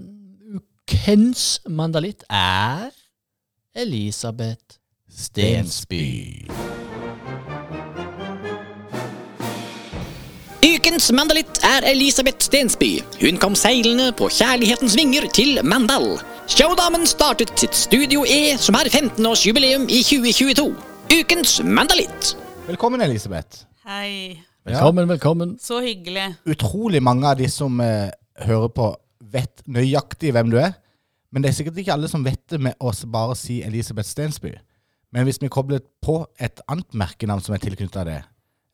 ukens 0.54 1.60
mandalitt 1.68 2.24
er 2.30 2.90
Elisabeth 3.74 4.76
Stensby. 5.08 6.46
Ukens 10.60 11.10
mandalitt 11.12 11.62
er 11.64 11.86
Elisabeth 11.90 12.44
Stensby. 12.44 13.00
Hun 13.20 13.38
kom 13.40 13.54
seilende 13.54 14.12
på 14.12 14.28
kjærlighetens 14.28 14.96
vinger 14.96 15.28
til 15.32 15.58
Mandal. 15.64 16.18
Showdamen 16.50 17.06
startet 17.06 17.52
sitt 17.54 17.76
Studio 17.78 18.24
E, 18.26 18.56
som 18.58 18.74
har 18.74 18.88
15-årsjubileum 18.90 19.84
i 19.86 20.00
2022. 20.02 20.64
Ukens 21.20 21.60
mandalitt. 21.62 22.32
Velkommen, 22.66 23.00
Elisabeth. 23.00 23.68
Hei. 23.86 24.40
Velkommen, 24.66 25.06
velkommen. 25.08 25.52
Så 25.62 25.78
hyggelig. 25.84 26.24
Utrolig 26.50 27.02
mange 27.06 27.30
av 27.30 27.38
de 27.38 27.46
som 27.48 27.78
eh, 27.80 28.10
hører 28.42 28.74
på, 28.74 28.90
vet 29.30 29.62
nøyaktig 29.70 30.34
hvem 30.34 30.50
du 30.50 30.58
er. 30.58 30.74
Men 31.30 31.46
det 31.46 31.52
er 31.52 31.58
sikkert 31.60 31.78
ikke 31.84 31.94
alle 31.94 32.10
som 32.10 32.26
vet 32.26 32.42
det 32.50 32.58
med 32.66 32.74
å 32.82 32.90
bare 33.14 33.38
si 33.38 33.62
Elisabeth 33.62 34.10
Stensby. 34.10 34.56
Men 35.14 35.30
hvis 35.30 35.38
vi 35.38 35.54
kobler 35.54 35.86
på 36.02 36.24
et 36.34 36.66
annet 36.66 36.98
merkenavn 36.98 37.46
som 37.46 37.54
er 37.54 37.62
tilknyttet 37.62 38.10
det, 38.10 38.20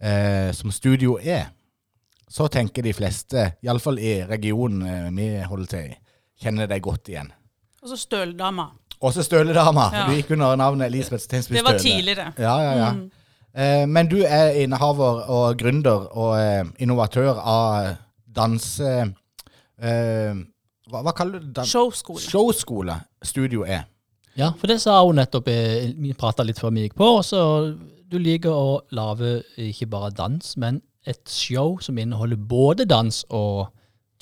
eh, 0.01 0.49
som 0.57 0.73
Studio 0.73 1.21
E, 1.21 1.43
så 2.25 2.49
tenker 2.49 2.89
de 2.89 2.97
fleste, 2.97 3.51
iallfall 3.61 4.01
i 4.01 4.23
regionen 4.25 4.81
eh, 4.89 5.11
vi 5.12 5.35
holder 5.45 5.75
til 5.77 5.91
i, 5.93 5.99
kjenner 6.41 6.73
deg 6.73 6.81
godt 6.89 7.12
igjen. 7.12 7.36
Og 7.87 7.92
så 7.92 8.01
Støldama. 8.01 8.64
Også 9.01 9.22
Støledama. 9.22 9.90
Ja. 9.94 10.07
Du 10.09 10.16
gikk 10.16 10.33
under 10.35 10.57
navnet 10.59 10.88
Elisabeth 10.90 11.22
Stensby 11.22 11.55
Det 11.55 11.62
var 11.64 11.79
Støle. 11.79 11.92
tidligere. 11.94 12.33
Ja, 12.38 12.57
ja, 12.64 12.72
ja. 12.81 12.88
Eh, 13.55 13.87
men 13.88 14.09
du 14.11 14.16
er 14.27 14.57
innehaver 14.59 15.22
og 15.31 15.57
gründer 15.61 16.09
og 16.11 16.33
eh, 16.40 16.64
innovatør 16.83 17.38
av 17.38 17.92
danse... 18.37 19.12
Eh, 19.79 20.40
hva, 20.90 21.03
hva 21.03 21.12
kaller 21.14 21.44
du 21.44 21.53
det? 21.55 21.66
Showskole. 21.68 22.20
Showskole 22.20 22.99
Studio 23.22 23.62
E. 23.66 23.79
Ja, 24.37 24.51
for 24.59 24.66
det 24.70 24.81
sa 24.83 24.99
hun 25.05 25.16
nettopp. 25.20 25.49
Vi 25.49 26.12
prata 26.18 26.44
litt 26.44 26.59
før 26.61 26.75
vi 26.75 26.88
gikk 26.88 26.99
på. 26.99 27.09
Så 27.25 27.38
du 28.11 28.18
liker 28.18 28.51
å 28.53 28.81
lage 28.94 29.38
ikke 29.57 29.88
bare 29.94 30.12
dans, 30.14 30.53
men 30.61 30.83
et 31.07 31.22
show 31.31 31.79
som 31.81 31.99
inneholder 31.99 32.37
både 32.37 32.85
dans 32.90 33.22
og 33.31 33.68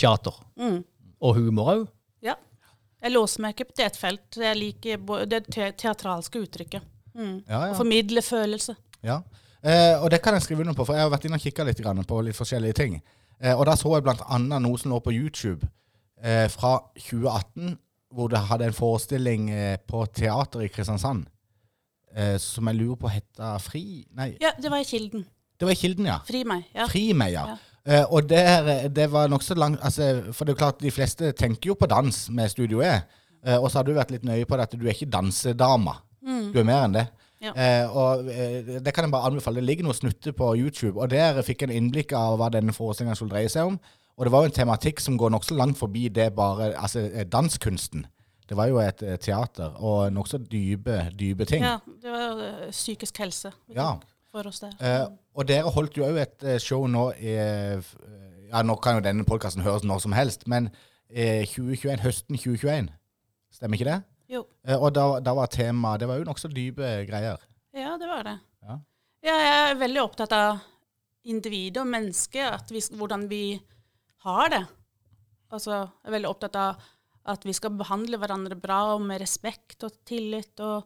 teater. 0.01 0.37
Mm. 0.61 0.83
Og 1.25 1.39
humor 1.41 1.73
òg. 1.75 1.85
Ja. 3.05 3.09
Jeg 3.11 3.13
låser 3.19 3.41
meg 3.45 3.53
ikke 3.55 3.69
på 3.69 3.75
et 3.85 3.97
felt. 4.01 4.37
Jeg 4.41 4.57
liker 4.57 4.97
det 5.29 5.43
te 5.53 5.71
teatralske 5.77 6.41
uttrykket. 6.41 6.83
Mm. 7.15 7.45
Ja, 7.49 7.59
Å 7.71 7.77
formidle 7.77 8.23
følelse. 8.25 8.77
ja. 9.05 9.21
Eh, 9.65 9.97
og 10.03 10.11
det 10.11 10.19
kan 10.21 10.35
jeg 10.35 10.43
skrive 10.45 10.61
under 10.61 10.75
på, 10.77 10.85
for 10.85 10.93
jeg 10.93 11.01
har 11.07 11.11
vært 11.13 11.25
inne 11.25 11.39
og 11.39 11.41
kikka 11.41 11.65
litt 11.65 11.79
på 12.05 12.19
litt 12.21 12.37
forskjellige 12.37 12.75
ting. 12.77 12.99
Eh, 13.41 13.55
og 13.57 13.65
da 13.65 13.73
så 13.81 13.95
jeg 13.95 14.05
annet 14.29 14.61
noe 14.61 14.77
som 14.77 14.91
lå 14.93 14.99
på 15.01 15.13
YouTube 15.15 15.65
eh, 16.21 16.49
fra 16.53 16.75
2018, 17.01 17.79
hvor 18.13 18.29
det 18.29 18.43
hadde 18.51 18.67
en 18.69 18.77
forestilling 18.77 19.49
eh, 19.51 19.79
på 19.89 20.05
teater 20.13 20.67
i 20.67 20.69
Kristiansand. 20.69 21.25
Eh, 22.15 22.37
som 22.39 22.69
jeg 22.69 22.77
lurer 22.77 22.97
på 23.01 23.09
heta 23.09 23.55
Fri... 23.59 24.05
Nei, 24.13 24.35
Ja, 24.41 24.53
det 24.61 24.69
var 24.71 24.85
i 24.85 24.85
Kilden. 24.85 25.25
det 25.59 25.65
var 25.65 25.73
i 25.73 25.81
Kilden, 25.81 26.07
ja. 26.13 26.19
Fri 26.29 26.45
meg. 26.45 26.65
Ja. 26.75 26.85
Fri 26.87 27.07
meg, 27.17 27.33
ja. 27.33 27.47
Ja. 27.55 27.57
Eh, 27.85 28.05
og 28.09 28.29
det, 28.29 28.41
det 28.97 29.11
var 29.13 29.29
nokså 29.29 29.55
langt 29.61 29.83
altså, 29.85 30.33
For 30.33 30.49
det 30.49 30.55
er 30.55 30.61
klart, 30.63 30.81
de 30.81 30.93
fleste 30.95 31.35
tenker 31.37 31.73
jo 31.73 31.77
på 31.77 31.89
dans 31.91 32.23
med 32.33 32.49
Studio 32.49 32.81
E. 32.81 32.95
Uh, 33.45 33.59
og 33.59 33.69
så 33.69 33.79
har 33.79 33.85
du 33.85 33.93
vært 33.93 34.13
litt 34.15 34.25
nøye 34.25 34.47
på 34.49 34.57
det 34.57 34.65
at 34.65 34.73
du 34.73 34.87
er 34.87 34.95
ikke 34.95 35.11
dansedama. 35.13 35.99
Du 36.25 36.57
er 36.63 36.65
mer 36.65 36.87
enn 36.87 36.95
det. 36.97 37.03
Mm. 37.13 37.25
Ja. 37.45 37.53
Uh, 37.53 37.97
og 38.01 38.31
eh, 38.33 38.79
det 38.81 38.95
kan 38.97 39.05
jeg 39.05 39.13
bare 39.13 39.29
anbefale. 39.29 39.61
Det 39.61 39.69
ligger 39.69 39.85
noen 39.85 39.99
snutter 39.99 40.33
på 40.33 40.55
YouTube, 40.57 40.97
og 40.97 41.11
der 41.13 41.43
fikk 41.45 41.61
jeg 41.61 41.69
en 41.69 41.77
innblikk 41.77 42.15
av 42.17 42.39
hva 42.41 42.49
denne 42.53 42.73
forestillingen 42.73 43.19
skulle 43.19 43.35
dreie 43.35 43.53
seg 43.53 43.69
om. 43.69 43.77
Og 44.15 44.25
det 44.25 44.33
var 44.33 44.45
jo 44.45 44.53
en 44.53 44.57
tematikk 44.57 45.03
som 45.03 45.19
går 45.21 45.35
nokså 45.35 45.57
langt 45.59 45.77
forbi 45.77 46.07
det 46.15 46.31
bare 46.37 46.73
Altså 46.79 47.05
eh, 47.11 47.27
danskunsten. 47.29 48.07
Det 48.49 48.57
var 48.57 48.69
jo 48.69 48.81
et 48.81 49.03
eh, 49.03 49.19
teater, 49.21 49.77
og 49.81 50.13
nokså 50.13 50.39
dype, 50.39 51.11
dype 51.19 51.45
ting. 51.49 51.65
ja, 51.65 51.79
det 52.01 52.13
var 52.13 52.25
jo 52.29 52.71
psykisk 52.71 53.19
helse 53.19 53.53
Ja. 53.75 53.95
For 54.35 54.51
oss 54.51 54.61
der. 54.65 54.75
Eh, 54.83 55.07
og 55.39 55.47
dere 55.49 55.71
holdt 55.75 55.99
jo 55.99 56.09
òg 56.09 56.19
et 56.25 56.47
eh, 56.47 56.59
show 56.63 56.89
nå 56.91 57.09
i 57.19 57.37
eh, 57.39 57.95
Ja, 58.51 58.63
nå 58.67 58.77
kan 58.83 58.99
jo 58.99 59.05
denne 59.07 59.27
podkasten 59.27 59.65
høres 59.67 59.87
når 59.87 60.03
som 60.05 60.15
helst, 60.15 60.45
men 60.51 60.69
eh, 61.09 61.47
2021, 61.49 62.03
høsten 62.05 62.39
2021. 62.39 62.91
Stemmer 63.55 63.79
ikke 63.79 63.91
det? 63.91 64.01
Jo. 64.35 64.45
Eh, 64.67 64.79
og 64.79 64.93
da, 64.97 65.07
da 65.23 65.35
var 65.37 65.51
temaet 65.53 66.03
Det 66.03 66.09
var 66.11 66.21
jo 66.21 66.27
nokså 66.29 66.51
dype 66.53 66.97
greier. 67.09 67.43
Ja, 67.75 67.97
det 68.01 68.11
var 68.11 68.27
det. 68.27 68.39
Ja. 68.65 68.79
Ja, 69.25 69.35
jeg 69.41 69.53
er 69.73 69.79
veldig 69.81 70.03
opptatt 70.05 70.35
av 70.37 70.63
individet 71.25 71.81
og 71.81 71.89
mennesket, 71.89 72.45
at 72.45 72.73
vi, 72.75 72.83
hvordan 72.99 73.25
vi 73.31 73.45
har 74.27 74.51
det. 74.53 74.65
Altså, 75.55 75.79
jeg 75.79 76.11
er 76.11 76.17
veldig 76.19 76.31
opptatt 76.31 76.59
av 76.61 76.83
at 77.33 77.47
vi 77.49 77.55
skal 77.57 77.73
behandle 77.79 78.19
hverandre 78.21 78.59
bra 78.61 78.81
og 78.95 79.05
med 79.07 79.23
respekt 79.23 79.87
og 79.87 79.95
tillit. 80.07 80.61
Og, 80.61 80.85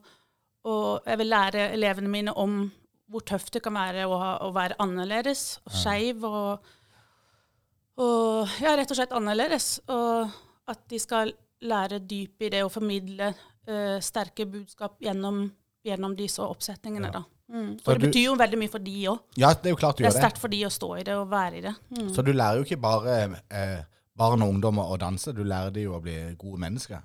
og 0.71 1.07
jeg 1.09 1.19
vil 1.19 1.31
lære 1.33 1.65
elevene 1.75 2.11
mine 2.11 2.35
om 2.39 2.61
hvor 3.09 3.23
tøft 3.25 3.53
det 3.55 3.63
kan 3.65 3.73
være 3.73 4.05
å, 4.07 4.17
ha, 4.21 4.31
å 4.45 4.51
være 4.53 4.77
annerledes 4.83 5.59
og 5.65 5.73
skeiv 5.73 6.23
og, 6.29 6.67
og 7.99 8.59
ja, 8.63 8.75
rett 8.77 8.91
og 8.93 8.99
slett 8.99 9.15
annerledes. 9.17 9.79
Og 9.91 10.29
at 10.69 10.83
de 10.91 10.99
skal 11.01 11.33
lære 11.65 11.99
dyp 12.07 12.45
i 12.45 12.51
det 12.53 12.61
å 12.63 12.69
formidle 12.71 13.31
uh, 13.33 13.97
sterke 14.03 14.45
budskap 14.47 14.99
gjennom, 15.03 15.47
gjennom 15.85 16.15
disse 16.15 16.43
oppsetningene. 16.45 17.11
Da. 17.11 17.23
Mm. 17.49 17.71
Så 17.79 17.89
For 17.89 17.97
det 17.97 18.01
du- 18.01 18.07
betyr 18.07 18.25
jo 18.29 18.35
veldig 18.39 18.59
mye 18.61 18.71
for 18.71 18.85
de 18.85 18.95
òg. 19.11 19.19
Ja, 19.41 19.53
det 19.53 19.71
er 19.71 19.75
jo 19.75 19.81
klart 19.81 19.97
du 19.97 20.03
Det 20.03 20.11
er 20.11 20.15
det. 20.15 20.21
sterkt 20.21 20.37
for 20.39 20.47
de 20.53 20.61
å 20.65 20.69
stå 20.71 20.91
i 20.99 21.03
det 21.03 21.15
og 21.17 21.29
være 21.31 21.57
i 21.57 21.61
det. 21.65 21.75
Mm. 21.97 22.13
Så 22.15 22.23
du 22.23 22.31
lærer 22.31 22.61
jo 22.61 22.67
ikke 22.67 22.81
bare 22.81 23.17
eh, 23.49 23.79
barn 24.15 24.41
og 24.45 24.53
ungdommer 24.53 24.93
å 24.93 24.97
danse, 25.01 25.33
du 25.33 25.43
lærer 25.43 25.73
de 25.73 25.87
jo 25.87 25.97
å 25.97 26.01
bli 26.03 26.35
gode 26.37 26.59
mennesker. 26.61 27.01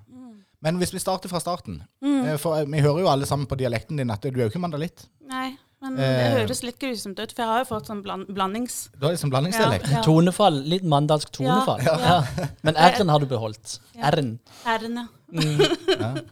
Men 0.65 0.79
hvis 0.79 0.93
vi 0.93 0.99
starter 0.99 1.29
fra 1.29 1.37
starten 1.43 1.83
eh, 2.01 2.37
For 2.41 2.57
eh, 2.61 2.65
vi 2.65 2.79
hører 2.81 3.03
jo 3.03 3.09
alle 3.11 3.27
sammen 3.29 3.45
på 3.45 3.57
dialekten 3.59 3.97
din 3.97 4.09
at 4.09 4.21
du 4.23 4.29
er 4.31 4.45
jo 4.47 4.49
ikke 4.53 4.61
mandalitt. 4.63 5.07
Nei, 5.27 5.57
men 5.89 5.99
Eh. 6.03 6.17
det 6.17 6.31
høres 6.41 6.61
litt 6.63 6.79
grusomt 6.79 7.19
ut, 7.19 7.31
for 7.31 7.41
jeg 7.43 7.49
har 7.51 7.59
jo 7.63 7.67
fått 7.69 7.87
sånn 7.91 8.01
bland 8.05 8.27
blandings... 8.27 8.89
Du 8.99 9.05
har 9.05 9.13
liksom 9.15 9.29
blandingsdialekt. 9.33 9.89
Ja. 9.91 10.01
Tonefall. 10.05 10.61
Litt 10.65 10.83
mandalsk 10.83 11.31
tonefall. 11.31 11.81
Ja. 11.85 12.21
Men 12.63 12.75
R-en 12.77 13.09
har 13.09 13.19
du 13.19 13.25
beholdt. 13.29 13.79
R-en. 13.95 14.39
R-ene. 14.65 15.07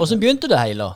Åssen 0.00 0.20
begynte 0.20 0.48
det 0.48 0.58
hele? 0.58 0.92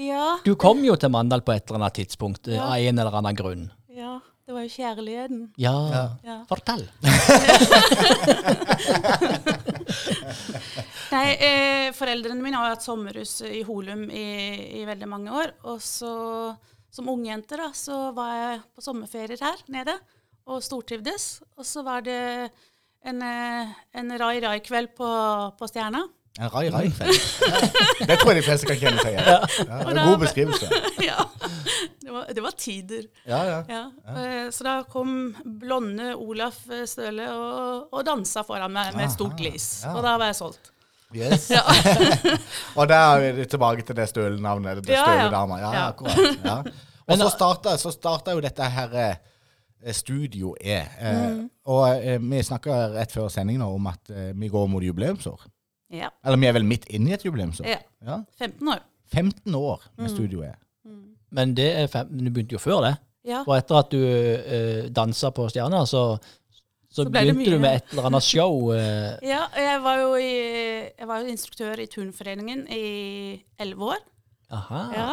Ja, 0.00 0.38
Du 0.44 0.54
kom 0.56 0.80
jo 0.84 0.94
til 0.96 1.10
Mandal 1.12 1.42
på 1.44 1.52
et 1.52 1.68
eller 1.68 1.82
annet 1.82 1.94
tidspunkt, 2.00 2.48
eh, 2.48 2.54
Ja. 2.56 2.64
av 2.72 2.78
en 2.80 2.98
eller 2.98 3.12
annen 3.20 3.36
grunn. 3.36 3.70
ja. 3.94 4.18
Det 4.42 4.52
var 4.56 4.62
jo 4.66 4.68
kjærligheten. 4.74 5.42
Ja, 5.56 6.16
Ja. 6.24 6.44
fortell. 6.48 6.88
Nei, 11.12 11.28
eh, 11.36 11.92
foreldrene 11.96 12.42
mine 12.42 12.56
har 12.58 12.72
hatt 12.74 12.82
sommerhus 12.84 13.36
i 13.46 13.62
Holum 13.68 14.06
i, 14.10 14.24
i 14.80 14.84
veldig 14.88 15.08
mange 15.08 15.30
år. 15.42 15.52
Og 15.70 15.78
så, 15.84 16.12
som 16.92 17.08
ungjente, 17.08 17.56
da, 17.56 17.70
så 17.76 18.10
var 18.16 18.32
jeg 18.36 18.62
på 18.76 18.84
sommerferier 18.84 19.40
her 19.40 19.62
nede 19.72 19.94
og 20.46 20.60
stortrivdes. 20.64 21.28
Og 21.56 21.64
så 21.66 21.84
var 21.86 22.02
det 22.04 22.18
en, 23.08 23.22
eh, 23.24 23.70
en 23.96 24.12
rai-rai-kveld 24.20 24.92
på, 24.98 25.08
på 25.58 25.68
Stjerna. 25.70 26.02
En 26.40 26.48
rai 26.48 26.66
rai 26.72 26.86
kveld. 26.88 27.18
Ja. 27.44 27.58
Det 28.08 28.14
tror 28.20 28.30
jeg 28.32 28.38
de 28.40 28.44
fleste 28.46 28.68
kan 28.70 28.78
kjenne 28.80 29.02
seg 29.04 29.12
igjen. 29.12 29.26
Ja, 29.28 29.80
det 29.84 29.90
er 29.92 30.06
god 30.08 30.22
beskrivelse. 30.22 30.68
ja, 31.10 31.26
det 32.00 32.14
var, 32.14 32.30
det 32.32 32.44
var 32.46 32.54
tider. 32.56 33.04
Ja, 33.28 33.40
ja. 33.50 33.58
Ja. 33.68 33.82
eh, 34.16 34.46
Så 34.54 34.64
da 34.64 34.78
kom 34.88 35.12
blonde 35.44 36.14
Olaf 36.16 36.62
Støle 36.88 37.26
og, 37.36 37.88
og 37.92 38.04
dansa 38.08 38.44
foran 38.48 38.72
meg 38.72 38.94
med 38.96 39.10
et 39.10 39.14
stort 39.16 39.40
lys. 39.44 39.82
ja. 39.84 39.92
Og 39.96 40.00
da 40.08 40.14
var 40.20 40.32
jeg 40.32 40.40
solgt. 40.40 40.72
Yes. 41.14 41.50
og 42.78 42.88
der 42.88 42.96
er 42.96 43.32
vi 43.36 43.44
tilbake 43.44 43.82
til 43.86 43.96
det 43.96 44.08
stølenavnet. 44.08 44.82
Det 44.86 44.92
Ja, 44.94 45.00
ja. 45.00 45.04
støledama. 45.20 45.58
Ja, 45.60 45.72
Ja. 45.72 45.88
akkurat. 45.88 46.18
Ja. 46.44 46.62
Og 47.12 47.18
så 47.18 47.28
starta, 47.28 47.76
så 47.76 47.90
starta 47.90 48.30
jo 48.32 48.40
dette 48.40 48.62
her 48.62 48.92
eh, 48.94 49.92
Studio 49.92 50.54
E. 50.60 50.76
Eh, 50.78 51.30
Mm. 51.32 51.48
Og 51.66 52.04
eh, 52.06 52.18
vi 52.22 52.42
snakka 52.42 52.76
rett 52.94 53.12
før 53.12 53.28
sendingen 53.28 53.62
om 53.62 53.86
at 53.90 54.10
eh, 54.10 54.32
vi 54.38 54.48
går 54.48 54.66
mot 54.70 54.82
jubileumsår. 54.82 55.40
Ja. 55.92 56.08
Eller 56.24 56.38
vi 56.38 56.46
er 56.46 56.52
vel 56.56 56.64
midt 56.64 56.86
inne 56.90 57.10
i 57.10 57.14
et 57.14 57.24
jubileumsår. 57.26 57.66
ja. 57.66 57.78
Ja. 58.06 58.20
15 58.38 58.68
år. 58.68 58.78
15 59.12 59.54
år 59.54 59.82
med 59.98 60.08
Mm. 60.10 60.14
Studio 60.16 60.42
E. 60.44 60.52
Men 61.32 61.54
det 61.54 61.68
er 61.80 61.86
fem, 61.86 62.08
du 62.18 62.30
begynte 62.30 62.52
jo 62.52 62.58
før 62.58 62.80
det. 62.86 62.96
Ja. 63.24 63.42
Og 63.46 63.56
etter 63.56 63.76
at 63.78 63.90
du 63.90 63.98
eh, 64.02 64.88
dansa 64.90 65.30
på 65.30 65.48
Stjerna, 65.48 65.84
så, 65.86 66.18
så, 66.92 67.06
Så 67.06 67.10
begynte 67.10 67.48
du 67.48 67.58
med 67.58 67.78
et 67.80 67.92
eller 67.94 68.10
annet 68.10 68.26
show. 68.26 68.72
eh, 68.76 69.16
ja, 69.32 69.46
jeg 69.56 69.82
var 69.84 70.00
jo, 70.02 70.10
i, 70.20 70.32
jeg 70.92 71.08
var 71.08 71.22
jo 71.22 71.32
instruktør 71.32 71.80
i 71.80 71.88
Turnforeningen 71.88 72.66
i 72.68 72.86
elleve 73.60 73.94
år. 73.94 74.02
aha. 74.52 74.82
Ja. 74.96 75.12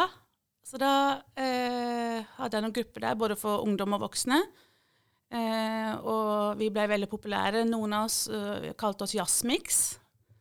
Så 0.70 0.78
da 0.78 0.92
eh, 1.34 2.20
hadde 2.36 2.54
jeg 2.54 2.62
noen 2.62 2.74
grupper 2.76 3.02
der, 3.02 3.16
både 3.18 3.34
for 3.40 3.64
ungdom 3.66 3.96
og 3.96 4.04
voksne. 4.04 4.38
Eh, 5.34 5.90
og 6.06 6.60
vi 6.60 6.68
ble 6.70 6.84
veldig 6.92 7.08
populære. 7.10 7.64
Noen 7.66 7.96
av 7.96 8.06
oss 8.06 8.24
uh, 8.30 8.70
kalte 8.78 9.06
oss 9.06 9.16
Jazzmix. 9.16 9.80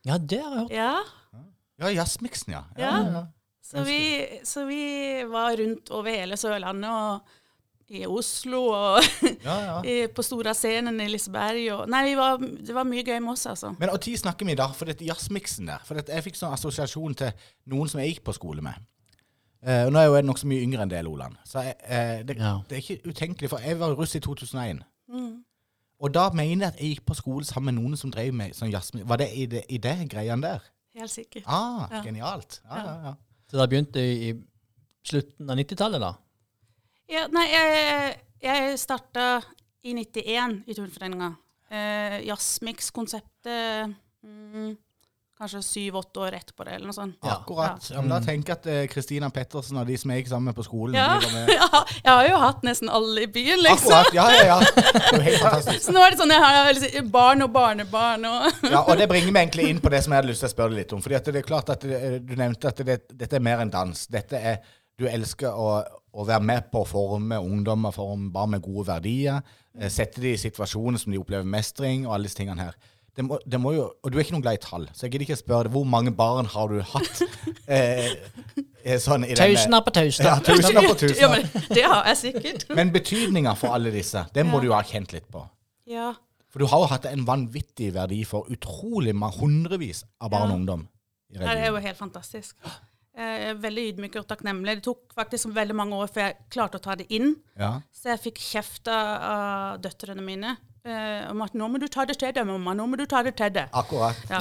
Ja, 0.05 0.19
det 0.21 0.41
har 0.43 0.53
jeg 0.53 0.61
hørt. 0.67 0.75
Ja. 0.75 0.93
Ja, 1.79 1.89
jazzmiksen, 1.95 2.53
ja. 2.57 2.63
Ja. 2.77 3.25
Så 3.63 3.83
vi, 3.87 4.01
så 4.43 4.65
vi 4.67 5.23
var 5.29 5.55
rundt 5.57 5.89
over 5.95 6.11
hele 6.11 6.37
Sørlandet 6.37 6.89
og 6.89 7.35
i 7.89 8.03
Oslo 8.05 8.59
og 8.69 9.03
Ja, 9.47 9.55
ja. 9.65 9.75
i, 9.83 9.95
på 10.13 10.21
store 10.25 10.53
scenen 10.53 10.99
i 11.01 11.07
Liseberg. 11.09 11.61
Og, 11.73 11.83
nei, 11.89 12.03
vi 12.09 12.15
var, 12.19 12.37
det 12.37 12.75
var 12.75 12.85
mye 12.87 13.03
gøy 13.03 13.17
med 13.25 13.33
oss, 13.33 13.47
altså. 13.49 13.71
Men 13.79 13.89
når 13.89 14.17
snakker 14.21 14.45
vi 14.45 14.55
da? 14.59 14.67
For 14.77 14.85
dette 14.89 15.05
jazzmiksen 15.07 15.67
der. 15.71 15.81
For 15.87 15.97
dette, 15.99 16.13
jeg 16.13 16.27
fikk 16.27 16.37
sånn 16.39 16.53
assosiasjon 16.53 17.17
til 17.23 17.31
noen 17.73 17.89
som 17.89 18.01
jeg 18.03 18.13
gikk 18.15 18.23
på 18.29 18.35
skole 18.37 18.61
med. 18.65 18.77
Eh, 19.65 19.85
og 19.87 19.91
nå 19.91 19.99
er 19.99 20.05
jeg 20.07 20.13
jo 20.23 20.27
nokså 20.29 20.47
mye 20.47 20.63
yngre 20.63 20.85
enn 20.85 20.91
det, 20.93 21.01
Loland. 21.03 21.35
Så 21.49 21.65
jeg, 21.65 21.75
eh, 21.83 22.21
det, 22.23 22.37
Ja. 22.39 22.53
det 22.69 22.77
er 22.77 22.83
ikke 22.85 23.09
utenkelig, 23.11 23.49
for 23.49 23.59
jeg 23.65 23.79
var 23.81 23.95
russ 23.97 24.15
i 24.15 24.21
2001. 24.23 24.83
Mm. 25.11 25.43
Og 25.99 26.13
da 26.15 26.29
mener 26.31 26.65
jeg 26.69 26.73
at 26.73 26.79
jeg 26.79 26.93
gikk 26.93 27.05
på 27.09 27.17
skole 27.19 27.43
sammen 27.45 27.73
med 27.75 27.83
noen 27.83 27.97
som 27.99 28.11
drev 28.13 28.31
med 28.33 28.53
sånn 28.55 28.71
jazzmusikk. 28.71 29.09
Var 29.09 29.17
det 29.19 29.31
i 29.35 29.45
det, 29.51 29.65
i 29.67 29.77
det 29.83 29.97
greiene 30.13 30.41
der? 30.45 30.69
Helt 30.95 31.11
sikkert. 31.11 31.43
Ah, 31.45 31.87
Ja. 31.91 32.03
genialt. 32.05 32.61
Ja, 32.69 32.77
ja, 32.85 32.93
ja. 33.09 33.13
Så 33.51 33.57
det 33.59 33.69
begynte 33.69 33.99
i, 33.99 34.29
i 34.29 34.33
slutten 35.03 35.49
av 35.49 35.57
90-tallet, 35.57 35.99
da? 35.99 36.13
Ja, 37.09 37.23
nei, 37.33 37.47
jeg, 37.49 38.17
jeg 38.45 38.75
starta 38.77 39.39
i 39.81 39.95
91 39.97 40.59
i 40.69 40.75
Turnforeninga. 40.77 41.31
Eh, 41.69 42.19
Jazzmix-konseptet 42.27 43.89
mm, 44.25 44.69
kanskje 45.39 45.61
syv-åtte 45.63 46.21
år 46.21 46.35
etterpå 46.37 46.65
det, 46.67 46.75
eller 46.75 46.89
noe 46.89 46.93
sånt. 46.93 47.17
Akkurat. 47.25 47.85
Ja, 47.89 48.03
men 48.03 48.11
da 48.11 48.19
tenker 48.21 48.53
jeg 48.53 48.59
at 48.59 48.69
eh, 48.69 48.81
Kristina 48.91 49.29
Pettersen 49.33 49.79
og 49.81 49.89
de 49.89 49.97
som 49.97 50.11
jeg 50.13 50.21
gikk 50.21 50.31
sammen 50.33 50.51
med 50.51 50.57
på 50.57 50.65
skolen 50.67 50.97
Ja, 50.99 51.15
med. 51.23 51.49
ja, 51.57 51.83
jeg 51.95 52.11
har 52.11 52.27
jo 52.27 52.39
hatt 52.43 52.65
nesten 52.67 52.91
alle 52.93 53.23
i 53.25 53.29
byen, 53.39 53.61
liksom. 53.65 53.95
Akkurat. 53.95 54.17
Ja, 54.17 54.27
ja, 54.35 54.43
ja. 54.51 54.59
Det 54.67 55.13
er 55.13 55.15
jo 55.15 55.23
helt 55.29 55.45
fantastisk. 55.45 55.83
Så 55.87 55.95
nå 55.95 56.03
er 56.05 56.13
det 56.13 56.21
sånn 56.21 56.35
jeg 56.35 56.43
har 56.45 56.73
liksom, 56.73 57.13
barn 57.13 57.45
og 57.45 57.53
barnebarn 57.55 58.27
og 58.29 58.67
Ja, 58.69 58.83
og 58.83 58.93
det 58.99 59.09
bringer 59.09 59.33
meg 59.33 59.47
egentlig 59.47 59.71
inn 59.71 59.81
på 59.81 59.93
det 59.93 60.03
som 60.05 60.13
jeg 60.13 60.21
hadde 60.21 60.29
lyst 60.33 60.45
til 60.45 60.51
å 60.51 60.53
spørre 60.53 60.75
deg 60.75 60.83
litt 60.83 60.93
om. 60.97 61.01
Fordi 61.07 61.17
at 61.23 61.31
det 61.33 61.41
er 61.41 61.47
klart 61.49 61.73
at 61.73 61.87
det, 61.89 62.19
Du 62.27 62.35
nevnte 62.37 62.69
at 62.69 62.83
det, 62.85 62.99
dette 63.13 63.39
er 63.39 63.47
mer 63.49 63.63
enn 63.65 63.73
dans. 63.73 64.05
Dette 64.13 64.43
er 64.53 64.59
Du 64.99 65.07
elsker 65.07 65.55
å, 65.55 65.79
å 66.13 66.25
være 66.25 66.41
med 66.43 66.69
på 66.71 66.81
å 66.83 66.87
forme 66.87 67.37
ungdommer, 67.39 67.91
barn 68.33 68.49
med 68.55 68.61
gode 68.61 68.87
verdier. 68.87 69.41
eh, 69.79 69.89
Sette 69.89 70.21
dem 70.21 70.33
i 70.33 70.37
situasjoner 70.37 70.97
som 70.99 71.11
de 71.11 71.19
opplever 71.19 71.45
mestring, 71.45 72.05
og 72.07 72.13
alle 72.15 72.23
disse 72.29 72.37
tingene 72.37 72.59
her. 72.69 72.75
Det 73.15 73.25
må, 73.25 73.37
det 73.45 73.59
må 73.59 73.73
jo, 73.75 73.83
og 74.03 74.11
du 74.11 74.17
er 74.17 74.23
ikke 74.23 74.31
noen 74.37 74.43
glad 74.45 74.53
i 74.59 74.61
tall, 74.63 74.85
så 74.93 75.05
jeg 75.05 75.11
gidder 75.11 75.25
ikke 75.27 75.35
spørre 75.41 75.63
deg 75.67 75.73
hvor 75.73 75.83
mange 75.83 76.11
barn 76.15 76.45
har 76.45 76.67
du 76.71 76.79
hatt 76.81 77.21
eh, 77.67 78.13
eh, 78.85 78.99
sånn 79.01 79.25
Tusener 79.27 79.81
på 79.83 79.91
tusener. 79.91 80.29
Ja, 80.29 80.35
tusener 80.39 80.85
på 80.87 80.93
Ja, 80.93 80.99
tusener. 81.01 81.43
men 81.43 81.65
det 81.75 81.83
har 81.83 82.05
jeg 82.07 82.17
sikkert. 82.21 82.65
Men 82.77 82.93
betydninga 82.95 83.55
for 83.59 83.75
alle 83.75 83.91
disse, 83.91 84.23
det 84.33 84.45
må 84.47 84.57
Ja. 84.57 84.61
du 84.61 84.67
jo 84.69 84.73
ha 84.77 84.81
kjent 84.87 85.11
litt 85.17 85.27
på. 85.33 85.43
Ja. 85.89 86.13
For 86.49 86.59
du 86.63 86.65
har 86.71 86.79
jo 86.85 86.87
hatt 86.93 87.05
en 87.11 87.25
vanvittig 87.27 87.91
verdi 87.93 88.23
for 88.25 88.47
utrolig 88.49 89.13
hundrevis 89.39 90.03
av 90.21 90.31
barn 90.31 90.47
Ja. 90.49 90.53
og 90.53 90.59
ungdom. 90.61 90.87
i 91.33 91.37
Det 91.37 91.47
er 91.47 91.67
jo 91.67 91.75
helt 91.77 91.97
fantastisk. 91.97 92.55
Jeg 93.19 93.49
er 93.49 93.57
veldig 93.59 93.83
ydmyk 93.91 94.13
og 94.21 94.27
takknemlig. 94.29 94.77
Det 94.79 94.85
tok 94.85 95.15
faktisk 95.17 95.49
veldig 95.55 95.75
mange 95.75 95.97
år 95.99 96.11
før 96.13 96.27
jeg 96.29 96.37
klarte 96.55 96.79
å 96.79 96.83
ta 96.83 96.95
det 96.95 97.09
inn. 97.11 97.33
Ja. 97.59 97.73
Så 97.91 98.13
jeg 98.13 98.23
fikk 98.29 98.39
kjeft 98.39 98.87
av, 98.87 99.09
av 99.29 99.81
døtrene 99.83 100.23
mine 100.23 100.55
eh, 100.87 101.27
om 101.31 101.41
at 101.43 101.53
'nå 101.53 101.67
må 101.67 101.79
du 101.81 101.87
ta 101.91 102.05
det 102.05 102.17
til 102.19 102.31
deg, 102.33 102.47
mamma'. 102.47 102.75
Nå 102.77 102.85
må 102.87 102.99
du 102.99 103.05
ta 103.09 103.21
det 103.25 103.35
til 103.39 103.51
deg. 103.53 103.69
Akkurat. 103.73 104.15
Ja. 104.29 104.39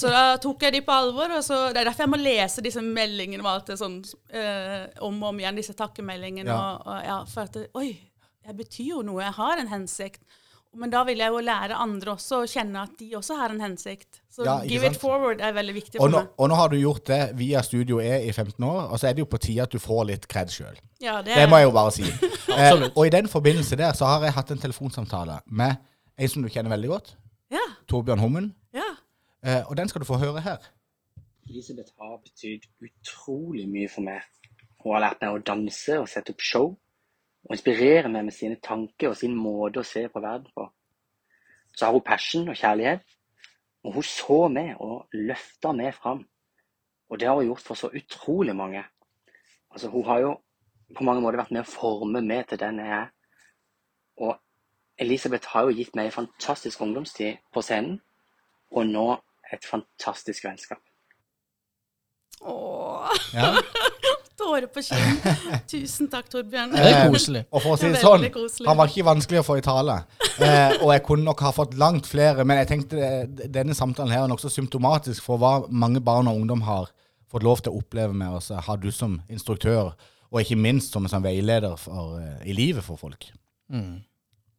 Så 0.00 0.12
da 0.12 0.36
tok 0.42 0.62
jeg 0.62 0.76
de 0.76 0.84
på 0.86 0.94
alvor. 0.94 1.36
og 1.38 1.44
så, 1.44 1.72
Det 1.72 1.82
er 1.82 1.90
derfor 1.90 2.06
jeg 2.06 2.14
må 2.14 2.20
lese 2.22 2.64
disse 2.64 2.82
meldingene 2.82 3.42
og 3.42 3.50
alt 3.50 3.72
det 3.72 3.78
sånn 3.80 4.00
eh, 4.30 4.86
om 5.00 5.22
og 5.22 5.32
om 5.32 5.42
igjen, 5.42 5.58
disse 5.58 5.74
takkemeldingene. 5.74 6.50
Ja. 6.50 6.60
Og, 6.60 6.86
og, 6.86 7.04
ja, 7.04 7.18
for 7.24 7.48
at 7.48 7.58
Oi, 7.74 7.90
jeg 8.46 8.56
betyr 8.56 8.90
jo 8.94 9.02
noe. 9.02 9.22
Jeg 9.24 9.38
har 9.40 9.58
en 9.58 9.72
hensikt. 9.72 10.22
Men 10.74 10.90
da 10.90 11.04
vil 11.06 11.18
jeg 11.22 11.30
jo 11.30 11.38
lære 11.44 11.76
andre 11.78 12.12
også 12.16 12.40
å 12.42 12.46
kjenne 12.50 12.82
at 12.82 12.96
de 12.98 13.08
også 13.16 13.36
har 13.38 13.52
en 13.54 13.60
hensikt. 13.62 14.20
Så 14.34 14.44
Ja, 14.44 14.56
give 14.66 14.82
sant? 14.82 14.96
it 14.96 15.00
forward 15.00 15.40
er 15.40 15.52
veldig 15.54 15.74
viktig 15.76 16.00
Og 16.00 16.06
for 16.06 16.10
nå, 16.10 16.18
meg. 16.24 16.28
og 16.38 16.48
nå 16.50 16.54
har 16.58 16.68
du 16.72 16.76
gjort 16.80 17.04
det 17.06 17.20
via 17.38 17.62
Studio 17.62 18.00
E 18.00 18.24
i 18.28 18.32
15 18.32 18.64
år, 18.64 18.88
og 18.90 18.98
så 18.98 19.08
er 19.08 19.12
det 19.14 19.22
jo 19.22 19.28
på 19.30 19.38
tide 19.38 19.62
at 19.62 19.70
du 19.70 19.78
får 19.78 20.04
litt 20.10 20.26
kred 20.28 20.50
sjøl. 20.50 20.76
Ja, 21.00 21.20
det, 21.22 21.34
Det 21.36 21.48
må 21.48 21.56
jeg 21.62 21.68
jo 21.68 21.74
bare 21.76 21.92
si. 21.94 22.02
eh, 22.58 22.88
og 22.94 23.06
i 23.06 23.10
den 23.14 23.28
forbindelse 23.28 23.76
der 23.76 23.92
så 23.94 24.04
har 24.10 24.22
jeg 24.26 24.32
hatt 24.34 24.50
en 24.50 24.58
telefonsamtale 24.58 25.40
med 25.46 25.76
en 26.18 26.28
som 26.28 26.42
du 26.42 26.48
kjenner 26.48 26.70
veldig 26.74 26.88
godt, 26.88 27.14
Ja, 27.50 27.62
Torbjørn 27.88 28.18
Hummen, 28.20 28.54
ja. 28.74 28.90
eh, 29.44 29.62
og 29.68 29.76
den 29.76 29.88
skal 29.88 30.00
du 30.00 30.06
få 30.06 30.18
høre 30.18 30.40
her. 30.40 30.58
Elisabeth 31.48 31.92
har 32.00 32.18
betydd 32.24 32.64
utrolig 32.82 33.66
mye 33.68 33.88
for 33.92 34.02
meg. 34.06 34.22
Hun 34.82 34.94
har 34.96 35.00
lært 35.10 35.20
meg 35.22 35.34
å 35.36 35.42
danse 35.44 35.98
og 36.00 36.08
sette 36.08 36.32
opp 36.34 36.40
show, 36.44 36.72
og 37.44 37.52
inspirere 37.56 38.08
meg 38.08 38.24
med 38.26 38.34
sine 38.34 38.56
tanker 38.62 39.10
og 39.10 39.18
sin 39.20 39.34
måte 39.36 39.82
å 39.82 39.86
se 39.86 40.06
på 40.08 40.22
verden 40.24 40.48
på. 40.56 40.68
Så 41.74 41.86
har 41.86 41.92
hun 41.92 42.04
passion 42.06 42.48
og 42.48 42.56
kjærlighet, 42.56 43.02
og 43.84 43.98
hun 43.98 44.06
så 44.08 44.38
meg 44.48 44.78
og 44.80 45.12
løfta 45.12 45.74
meg 45.76 45.92
fram. 45.96 46.22
Og 47.10 47.20
det 47.20 47.28
har 47.28 47.36
hun 47.36 47.50
gjort 47.50 47.66
for 47.66 47.78
så 47.78 47.90
utrolig 47.92 48.54
mange. 48.56 48.84
Altså, 49.70 49.90
hun 49.92 50.04
har 50.04 50.22
jo 50.22 50.32
på 50.96 51.04
mange 51.04 51.20
måter 51.20 51.40
vært 51.42 51.52
med 51.52 51.64
å 51.64 51.68
forme 51.68 52.22
meg 52.24 52.46
til 52.48 52.60
den 52.60 52.80
jeg 52.80 52.94
er. 52.96 53.12
Og 54.24 54.38
Elisabeth 54.98 55.50
har 55.52 55.66
jo 55.66 55.74
gitt 55.74 55.96
meg 55.98 56.08
en 56.08 56.18
fantastisk 56.22 56.80
ungdomstid 56.80 57.42
på 57.52 57.62
scenen, 57.66 57.98
og 58.70 58.86
nå 58.88 59.08
et 59.52 59.66
fantastisk 59.66 60.46
vennskap. 60.46 60.80
Åh, 62.40 63.10
Ja. 63.34 63.52
tårer 64.44 64.68
på 64.70 64.82
kinn. 64.84 65.20
Tusen 65.72 66.10
takk, 66.12 66.28
Torbjørn. 66.32 66.74
Det 66.76 66.84
er 66.90 67.10
koselig. 67.12 67.44
Og 67.50 67.64
for 67.64 67.74
å 67.74 67.80
si 67.80 67.90
det 67.92 68.02
sånn, 68.02 68.26
han 68.68 68.78
var 68.78 68.92
ikke 68.92 69.06
vanskelig 69.08 69.42
å 69.42 69.46
få 69.46 69.58
i 69.60 69.64
tale. 69.64 69.98
Eh, 70.38 70.76
og 70.80 70.92
jeg 70.92 71.04
kunne 71.06 71.26
nok 71.28 71.44
ha 71.46 71.52
fått 71.54 71.76
langt 71.80 72.08
flere, 72.10 72.46
men 72.46 72.60
jeg 72.62 72.70
tenkte 72.72 73.00
eh, 73.00 73.46
denne 73.52 73.76
samtalen 73.76 74.14
her 74.14 74.26
er 74.26 74.32
nokså 74.32 74.52
symptomatisk 74.52 75.24
for 75.24 75.40
hva 75.42 75.54
mange 75.70 76.02
barn 76.04 76.30
og 76.30 76.42
ungdom 76.42 76.64
har 76.68 76.90
fått 77.30 77.46
lov 77.46 77.64
til 77.64 77.74
å 77.74 77.82
oppleve 77.82 78.14
med 78.14 78.36
oss. 78.36 78.52
har 78.54 78.78
du 78.78 78.90
som 78.94 79.20
instruktør, 79.28 79.94
og 80.30 80.40
ikke 80.40 80.58
minst 80.58 80.94
som 80.94 81.04
en 81.06 81.12
sånn 81.12 81.24
veileder 81.24 81.76
for, 81.78 82.18
eh, 82.20 82.50
i 82.50 82.56
livet 82.56 82.84
for 82.84 83.00
folk. 83.00 83.30
Mm. 83.72 84.02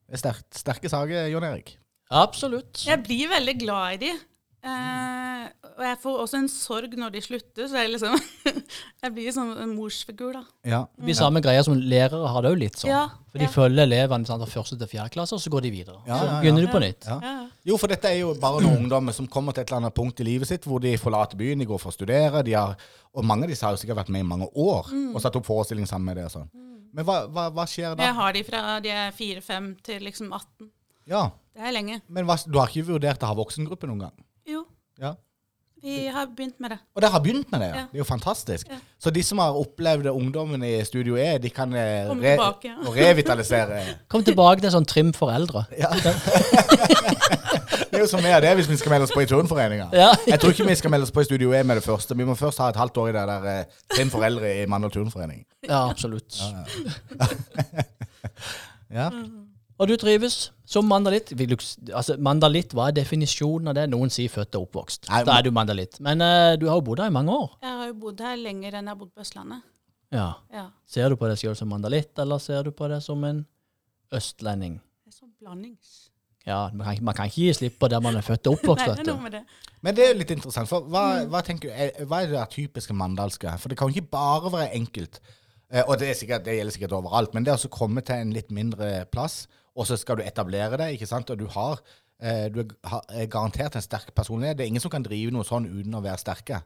Det 0.05 0.21
er 0.25 0.39
sterke 0.53 0.89
saker, 0.91 1.27
Jon 1.31 1.43
Erik. 1.43 1.77
Absolutt. 2.13 2.85
Jeg 2.85 3.01
blir 3.03 3.29
veldig 3.31 3.55
glad 3.59 3.95
i 3.95 3.97
de. 4.05 4.11
Eh, 4.65 5.43
og 5.75 5.83
jeg 5.85 5.97
får 6.01 6.21
også 6.23 6.39
en 6.39 6.47
sorg 6.49 6.93
når 6.97 7.11
de 7.13 7.21
slutter, 7.21 7.67
så 7.69 7.77
jeg 7.83 7.91
liksom 7.93 8.15
Jeg 9.03 9.13
blir 9.13 9.33
sånn 9.35 9.51
en 9.61 9.73
morsfigur, 9.75 10.31
da. 10.33 10.41
Ja. 10.65 10.79
Det 10.95 11.05
blir 11.09 11.17
samme 11.17 11.41
greia 11.45 11.61
som 11.67 11.75
lærere 11.77 12.31
har 12.33 12.45
det 12.45 12.53
jo 12.53 12.59
litt 12.63 12.79
sånn. 12.79 12.89
Ja, 12.89 13.03
For 13.29 13.43
de 13.43 13.45
ja. 13.45 13.51
følger 13.53 13.85
elevene 13.85 14.25
fra 14.25 14.49
første 14.49 14.77
til 14.79 14.89
fjerde 14.89 15.13
klasse, 15.13 15.37
og 15.37 15.43
så 15.43 15.51
går 15.53 15.67
de 15.67 15.73
videre. 15.75 15.99
Ja, 16.07 16.17
så 16.17 16.25
ja, 16.25 16.31
ja. 16.31 16.39
begynner 16.41 16.65
du 16.65 16.71
på 16.73 16.81
nytt. 16.81 17.05
Ja. 17.05 17.19
Ja. 17.21 17.35
Jo, 17.69 17.77
for 17.81 17.91
dette 17.91 18.09
er 18.09 18.21
jo 18.23 18.33
barn 18.41 18.65
og 18.65 18.77
ungdommer 18.79 19.13
som 19.17 19.29
kommer 19.29 19.53
til 19.53 19.65
et 19.65 19.69
eller 19.69 19.83
annet 19.83 19.97
punkt 19.97 20.21
i 20.23 20.27
livet 20.27 20.49
sitt 20.49 20.65
hvor 20.65 20.81
de 20.81 20.95
forlater 21.01 21.37
byen, 21.37 21.61
de 21.61 21.69
går 21.69 21.81
for 21.81 21.93
å 21.93 21.97
studere, 21.97 22.41
de 22.45 22.55
har, 22.57 22.73
og 23.13 23.25
mange 23.27 23.45
av 23.45 23.53
disse 23.53 23.65
har 23.67 23.75
jo 23.75 23.81
sikkert 23.83 24.01
vært 24.01 24.13
med 24.15 24.25
i 24.25 24.29
mange 24.33 24.49
år 24.49 24.89
og 25.13 25.21
satt 25.21 25.37
opp 25.37 25.45
forestilling 25.45 25.89
sammen 25.89 26.09
med 26.09 26.21
det 26.21 26.27
og 26.29 26.35
sånn. 26.39 26.49
Men 26.95 27.05
hva, 27.05 27.25
hva, 27.27 27.49
hva 27.51 27.65
skjer 27.67 27.93
da? 27.97 28.07
Jeg 28.07 28.15
har 28.17 28.35
de 28.37 28.43
fra 28.47 28.61
de 28.81 28.91
er 28.93 29.15
fire-fem 29.17 29.73
til 29.83 30.05
liksom 30.07 30.31
18. 30.31 30.69
Ja, 31.11 31.27
Det 31.53 31.61
er 31.67 31.73
lenge. 31.75 31.99
men 32.07 32.25
hva, 32.25 32.37
du 32.47 32.57
har 32.57 32.71
ikke 32.71 32.87
vurdert 32.87 33.21
å 33.21 33.29
ha 33.29 33.37
voksengruppe 33.37 33.89
noen 33.89 34.07
gang? 34.07 34.15
Jo, 34.51 34.65
Ja. 35.01 35.13
vi 35.83 36.07
har 36.07 36.25
begynt 36.37 36.59
med 36.59 36.69
det. 36.69 36.77
Og 36.95 37.01
dere 37.01 37.11
har 37.11 37.19
begynt 37.21 37.51
med 37.51 37.59
det, 37.61 37.67
ja. 37.67 37.75
Ja. 37.75 37.81
Det 37.91 37.97
er 37.97 38.03
jo 38.03 38.03
fantastisk. 38.09 38.67
Ja. 38.69 38.77
Så 38.99 39.09
de 39.13 39.23
som 39.23 39.37
har 39.41 39.57
opplevd 39.57 40.07
ungdommen 40.09 40.63
i 40.63 40.83
Studio 40.85 41.17
E, 41.17 41.37
de 41.37 41.49
kan 41.49 41.73
eh, 41.73 42.09
re 42.09 42.15
tilbake, 42.35 42.71
ja. 42.71 42.93
revitalisere. 42.95 43.81
Kom 44.11 44.23
tilbake 44.25 44.61
til 44.61 44.71
sånn 44.73 44.85
trim 44.89 45.13
for 45.13 45.33
eldre. 45.33 45.65
Ja. 45.77 45.89
det 47.91 47.99
er 47.99 47.99
jo 48.01 48.07
som 48.09 48.23
mer 48.23 48.37
av 48.39 48.41
det 48.45 48.55
hvis 48.59 48.69
vi 48.69 48.77
skal 48.81 48.95
melde 48.95 49.09
oss 49.09 49.13
på 49.15 49.21
i 49.21 49.29
Turnforeninga. 49.29 49.89
Ja. 49.93 50.11
Jeg 50.27 50.39
tror 50.41 50.55
ikke 50.55 50.67
vi 50.69 50.75
skal 50.79 50.91
melde 50.93 51.05
oss 51.09 51.13
på 51.15 51.21
i 51.21 51.29
Studio 51.29 51.53
E 51.53 51.63
med 51.63 51.75
det 51.81 51.85
første. 51.85 52.17
Vi 52.17 52.25
må 52.27 52.35
først 52.39 52.61
ha 52.63 52.69
et 52.73 52.79
halvt 52.81 52.97
år 53.03 53.11
i 53.11 53.15
det 53.17 53.25
der 53.29 53.49
eh, 53.53 53.65
Trim 53.95 54.09
foreldre 54.13 54.55
i 54.61 54.65
Mandal 54.71 54.91
Turnforening. 54.95 55.45
Ja, 55.67 55.85
absolutt. 55.89 56.41
Ja. 58.93 59.09
Og 59.75 59.89
du 59.91 59.95
trives 59.99 60.37
som 60.65 60.87
mandalitt. 60.87 61.33
Altså, 61.35 62.15
mandalitt, 62.21 62.71
hva 62.75 62.87
er 62.89 62.95
definisjonen 62.95 63.73
av 63.73 63.75
det? 63.75 63.89
Noen 63.91 64.13
sier 64.13 64.31
født 64.31 64.55
og 64.55 64.69
oppvokst. 64.69 65.09
Nei, 65.11 65.23
Da 65.27 65.39
er 65.39 65.47
du 65.47 65.51
mandalitt. 65.55 65.99
Men 66.05 66.23
uh, 66.23 66.55
du 66.59 66.69
har 66.69 66.79
jo 66.79 66.85
bodd 66.87 67.03
her 67.03 67.11
i 67.11 67.15
mange 67.15 67.35
år. 67.35 67.57
Jeg 67.65 67.75
har 67.81 67.91
jo 67.91 67.97
bodd 68.05 68.23
her 68.23 68.39
lenger 68.39 68.79
enn 68.79 68.87
jeg 68.87 68.93
har 68.93 69.01
bodd 69.01 69.11
på 69.11 69.25
Østlandet. 69.25 69.67
Ja. 70.15 70.29
Ja. 70.53 70.69
Ser 70.87 71.11
du 71.11 71.19
på 71.19 71.27
deg 71.27 71.39
selv 71.41 71.59
som 71.59 71.69
mandalitt, 71.71 72.13
eller 72.23 72.39
ser 72.39 72.63
du 72.63 72.71
på 72.75 72.87
deg 72.91 73.03
som 73.03 73.23
en 73.27 73.43
østlending? 74.15 74.79
Det 75.03 75.11
er 75.11 75.19
sånn 75.19 75.33
blandings. 75.41 75.95
Ja, 76.45 76.69
man 76.71 76.85
kan, 76.85 77.03
man 77.09 77.17
kan 77.17 77.29
ikke 77.29 77.41
gi 77.41 77.53
slipp 77.57 77.79
på 77.81 77.89
der 77.89 78.03
man 78.05 78.15
er 78.19 78.25
født 78.25 78.47
og 78.47 78.59
oppvokst, 78.59 78.85
Nei, 78.85 78.95
det 78.99 79.01
er 79.01 79.09
noe 79.09 79.23
med 79.23 79.33
det. 79.33 79.41
Men 79.85 79.97
det 79.97 80.03
er 80.05 80.11
jo 80.11 80.19
litt 80.19 80.33
interessant, 80.35 80.69
for 80.69 80.85
hva, 80.93 81.25
hva 81.29 81.41
tenker 81.45 81.71
du, 81.71 81.73
er, 81.73 82.05
hva 82.09 82.21
er 82.21 82.29
det 82.31 82.43
typiske 82.53 82.93
mandalske? 82.97 83.49
For 83.61 83.73
det 83.73 83.77
kan 83.79 83.89
jo 83.89 83.97
ikke 83.97 84.13
bare 84.13 84.51
være 84.53 84.69
enkelt, 84.77 85.19
og 85.87 85.97
det, 85.99 86.09
er 86.11 86.17
sikkert, 86.17 86.45
det 86.45 86.57
gjelder 86.59 86.75
sikkert 86.75 86.95
overalt, 86.99 87.33
men 87.33 87.45
det 87.45 87.55
å 87.57 87.71
komme 87.73 88.03
til 88.05 88.21
en 88.21 88.33
litt 88.35 88.51
mindre 88.53 89.05
plass, 89.11 89.45
og 89.75 89.87
så 89.89 89.97
skal 89.99 90.19
du 90.19 90.23
etablere 90.23 90.77
deg, 90.79 90.95
ikke 90.95 91.09
sant, 91.09 91.31
og 91.33 91.39
du 91.41 91.47
har, 91.51 91.81
eh, 92.21 92.45
du 92.53 92.61
er, 92.63 92.69
er 93.09 93.27
garantert 93.31 93.75
en 93.75 93.83
sterk 93.83 94.13
personlighet. 94.15 94.57
Det 94.57 94.63
er 94.65 94.71
ingen 94.71 94.83
som 94.83 94.93
kan 94.93 95.03
drive 95.03 95.33
noe 95.35 95.47
sånn 95.47 95.67
uten 95.67 95.97
å 95.97 96.03
være 96.05 96.21
sterke. 96.21 96.61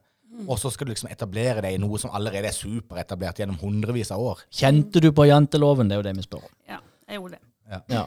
Og 0.48 0.60
så 0.62 0.70
skal 0.72 0.88
du 0.88 0.94
liksom 0.94 1.10
etablere 1.12 1.64
deg 1.66 1.76
i 1.76 1.82
noe 1.82 1.98
som 2.00 2.14
allerede 2.16 2.48
er 2.52 2.56
superetablert 2.56 3.42
gjennom 3.42 3.58
hundrevis 3.60 4.12
av 4.16 4.22
år. 4.24 4.44
Kjente 4.54 5.02
du 5.04 5.10
på 5.16 5.26
janteloven? 5.28 5.90
Det 5.90 5.98
er 5.98 6.00
jo 6.04 6.06
det 6.06 6.14
vi 6.20 6.26
spør 6.28 6.46
om. 6.46 6.52
Ja, 6.70 6.78
jeg 7.10 7.18
gjorde 7.18 7.40
det. 7.40 7.82
Ja. 7.92 8.04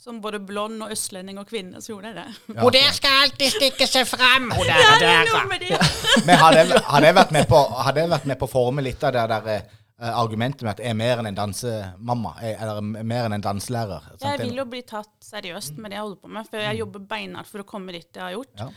Som 0.00 0.22
både 0.24 0.38
blond 0.40 0.80
og 0.86 0.94
østlending 0.94 1.36
og 1.42 1.50
kvinne, 1.50 1.82
så 1.84 1.92
gjorde 1.92 2.14
jeg 2.14 2.16
det. 2.16 2.54
Hun 2.62 2.72
der 2.72 2.94
skal 2.96 3.18
alltid 3.26 3.52
stikke 3.52 3.88
seg 3.90 4.06
frem, 4.08 4.46
hun 4.54 4.64
Ja, 4.64 4.78
der. 4.78 5.02
det 5.02 5.10
er 5.10 5.26
der. 5.26 5.34
noe 5.34 5.50
med 5.50 5.66
det. 5.66 6.24
Men 6.24 6.40
hadde 6.40 6.62
jeg, 6.62 6.80
hadde 6.86 7.10
jeg 7.10 7.18
vært 7.18 7.34
med 7.36 7.50
på, 7.50 7.60
har 7.82 7.98
det 7.98 8.06
vært 8.14 8.30
med 8.30 8.40
på 8.40 8.48
å 8.48 8.52
forme 8.54 8.86
litt 8.86 9.04
av 9.04 9.12
det 9.18 9.26
der, 9.34 9.50
eh, 9.52 9.60
eh, 9.60 9.76
argumentet 10.00 10.64
med 10.64 10.72
at 10.72 10.80
jeg 10.80 10.94
er 10.94 10.96
mer 10.96 11.20
enn 11.20 11.28
en 11.28 11.36
dansemamma, 11.36 12.32
eller 12.48 12.80
mer 12.82 13.26
enn 13.26 13.36
en 13.36 13.44
danselærer. 13.44 14.12
Jeg 14.22 14.40
vil 14.40 14.62
jo 14.62 14.64
bli 14.70 14.80
tatt 14.88 15.12
seriøst 15.24 15.76
med 15.76 15.92
det 15.92 15.98
jeg 15.98 16.06
holder 16.06 16.22
på 16.22 16.30
med, 16.36 16.48
for 16.48 16.64
jeg 16.64 16.80
jobber 16.80 17.04
beinhardt 17.10 17.50
for 17.50 17.64
å 17.64 17.68
komme 17.68 17.92
dit 17.96 18.08
jeg 18.08 18.24
har 18.24 18.32
gjort. 18.38 18.54
Ja. 18.62 18.70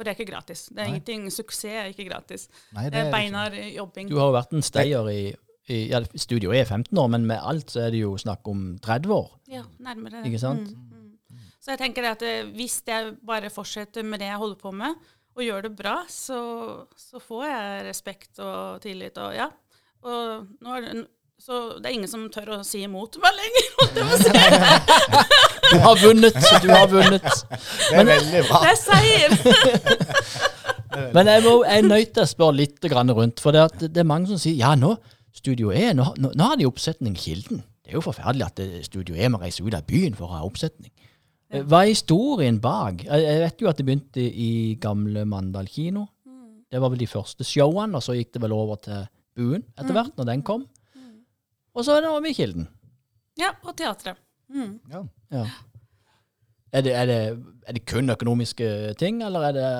Og 0.00 0.06
det 0.06 0.14
er 0.14 0.16
ikke 0.16 0.30
gratis. 0.30 0.64
Det 0.72 0.80
er 0.80 0.88
ingenting, 0.88 1.26
Suksess 1.28 1.68
er 1.68 1.90
ikke 1.92 2.06
gratis. 2.08 2.46
Nei, 2.72 2.86
det 2.88 2.94
det 2.94 3.02
er 3.02 3.10
er 3.10 3.12
beinhard 3.12 3.56
jobbing. 3.74 4.08
Du 4.08 4.16
har 4.16 4.30
jo 4.30 4.36
vært 4.38 4.54
en 4.56 4.64
stayer 4.64 5.10
i, 5.12 5.20
i 5.68 5.80
ja, 5.90 6.00
Studio 6.16 6.54
er 6.56 6.64
15 6.64 6.96
år, 6.96 7.10
men 7.12 7.28
med 7.28 7.44
alt 7.52 7.74
så 7.74 7.84
er 7.84 7.92
det 7.92 8.00
jo 8.00 8.14
snakk 8.20 8.48
om 8.48 8.78
30 8.80 9.12
år. 9.12 9.28
Ja, 9.52 9.66
nærmere 9.84 10.22
det. 10.22 10.30
Ikke 10.30 10.40
sant? 10.40 10.72
Mm, 10.72 11.04
mm. 11.36 11.48
Så 11.60 11.74
jeg 11.74 11.82
tenker 11.82 12.08
at 12.08 12.24
eh, 12.24 12.48
hvis 12.56 12.80
jeg 12.88 13.18
bare 13.28 13.52
fortsetter 13.52 14.06
med 14.06 14.24
det 14.24 14.30
jeg 14.30 14.40
holder 14.40 14.62
på 14.62 14.72
med, 14.72 14.96
og 15.36 15.44
gjør 15.44 15.68
det 15.68 15.74
bra, 15.76 15.98
så, 16.08 16.40
så 16.96 17.20
får 17.22 17.44
jeg 17.46 17.84
respekt 17.90 18.40
og 18.42 18.80
tillit 18.82 19.20
og 19.20 19.36
ja. 19.36 19.50
Og 20.06 20.46
nå 20.64 20.76
er 20.76 20.84
det, 20.86 21.02
så 21.40 21.58
det 21.80 21.88
er 21.88 21.94
ingen 21.96 22.08
som 22.10 22.26
tør 22.32 22.50
å 22.58 22.60
si 22.66 22.82
imot 22.84 23.16
meg 23.22 23.36
lenger. 23.36 23.68
holdt 23.80 23.96
jeg 23.96 24.06
på 24.08 24.16
å 24.16 24.20
si. 24.20 24.30
Du 25.70 25.76
har 25.84 26.00
vunnet! 26.02 26.38
Du 26.64 26.68
har 26.72 26.88
vunnet. 26.90 27.28
Det 27.50 28.00
er 28.00 28.08
veldig 28.10 28.42
bra. 28.48 28.60
Det 28.64 28.72
er 28.74 28.80
seier! 28.80 29.30
Men 31.14 31.28
jeg, 31.30 31.42
må, 31.46 31.52
jeg 31.64 31.78
er 31.84 31.86
nødt 31.86 32.12
til 32.16 32.24
å 32.24 32.28
spørre 32.28 32.58
litt 32.58 32.86
grann 32.90 33.12
rundt, 33.14 33.40
for 33.42 33.54
det, 33.54 33.62
at 33.70 33.84
det 33.94 34.02
er 34.02 34.08
mange 34.10 34.26
som 34.32 34.40
sier 34.42 34.56
ja, 34.58 34.72
nå 34.78 34.96
Studio 35.36 35.70
E, 35.70 35.92
nå, 35.94 36.08
nå, 36.18 36.32
nå 36.34 36.48
har 36.50 36.58
de 36.58 36.66
oppsetning 36.66 37.14
Kilden. 37.16 37.60
Det 37.84 37.92
er 37.92 38.00
jo 38.00 38.02
forferdelig 38.02 38.48
at 38.48 38.58
Studio 38.88 39.14
E 39.14 39.28
må 39.30 39.38
reise 39.40 39.62
ut 39.62 39.76
av 39.78 39.86
byen 39.86 40.16
for 40.18 40.26
å 40.26 40.40
ha 40.40 40.42
oppsetning. 40.48 40.90
Eh, 41.50 41.62
Hva 41.62 41.84
er 41.84 41.92
historien 41.92 42.58
bak? 42.62 43.04
Jeg, 43.06 43.22
jeg 43.28 43.44
vet 43.44 43.62
jo 43.62 43.70
at 43.70 43.78
det 43.78 43.86
begynte 43.86 44.24
i 44.26 44.50
gamle 44.82 45.22
Mandal 45.30 45.70
kino. 45.70 46.08
Det 46.70 46.82
var 46.82 46.90
vel 46.92 47.00
de 47.02 47.08
første 47.10 47.46
showene, 47.46 47.98
og 47.98 48.02
så 48.04 48.14
gikk 48.18 48.34
det 48.36 48.42
vel 48.44 48.54
over 48.58 48.82
til 48.82 49.06
Buen 49.38 49.64
etter 49.78 49.94
hvert, 49.94 50.16
når 50.18 50.28
den 50.32 50.42
kom. 50.46 50.66
Og 51.74 51.86
så 51.86 51.96
er 51.96 52.04
det 52.04 52.10
over 52.10 52.26
i 52.26 52.34
Kilden. 52.34 52.66
Ja, 53.38 53.52
og 53.62 53.76
teatret. 53.78 54.18
Mm. 54.50 54.80
Ja. 54.90 55.04
Ja. 55.30 55.44
Er, 56.72 56.82
det, 56.86 56.92
er, 56.94 57.06
det, 57.06 57.20
er 57.66 57.76
det 57.76 57.86
kun 57.86 58.10
økonomiske 58.10 58.94
ting, 58.98 59.22
eller 59.26 59.48
er 59.48 59.54
det 59.56 59.70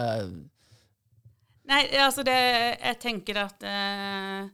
Nei, 1.70 1.84
altså 2.02 2.24
det 2.26 2.34
Jeg 2.34 2.96
tenker 2.98 3.44
at 3.44 3.62
eh, 3.62 4.48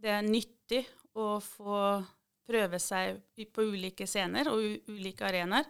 det 0.00 0.10
er 0.12 0.26
nyttig 0.26 0.82
å 1.16 1.38
få 1.40 1.76
prøve 2.50 2.80
seg 2.82 3.20
på 3.54 3.64
ulike 3.72 4.04
scener 4.08 4.50
og 4.50 4.60
u 4.60 4.96
ulike 4.96 5.24
arenaer. 5.28 5.68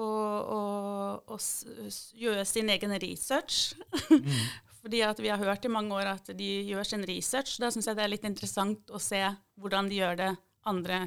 Og, 0.00 0.50
og, 0.56 1.30
og 1.34 1.40
s 1.40 1.64
s 1.88 1.98
gjøre 2.16 2.44
sin 2.48 2.68
egen 2.72 2.92
research. 3.02 3.74
Fordi 4.80 5.02
at 5.04 5.18
vi 5.20 5.28
har 5.28 5.40
hørt 5.40 5.64
i 5.64 5.72
mange 5.72 5.94
år 5.96 6.14
at 6.14 6.30
de 6.36 6.50
gjør 6.70 6.86
sin 6.88 7.04
research. 7.08 7.58
Da 7.60 7.68
syns 7.72 7.88
jeg 7.90 7.98
det 7.98 8.04
er 8.06 8.12
litt 8.14 8.28
interessant 8.28 8.92
å 8.92 9.00
se 9.02 9.20
hvordan 9.60 9.90
de 9.90 9.98
gjør 10.00 10.20
det 10.20 10.30
andre 10.70 11.02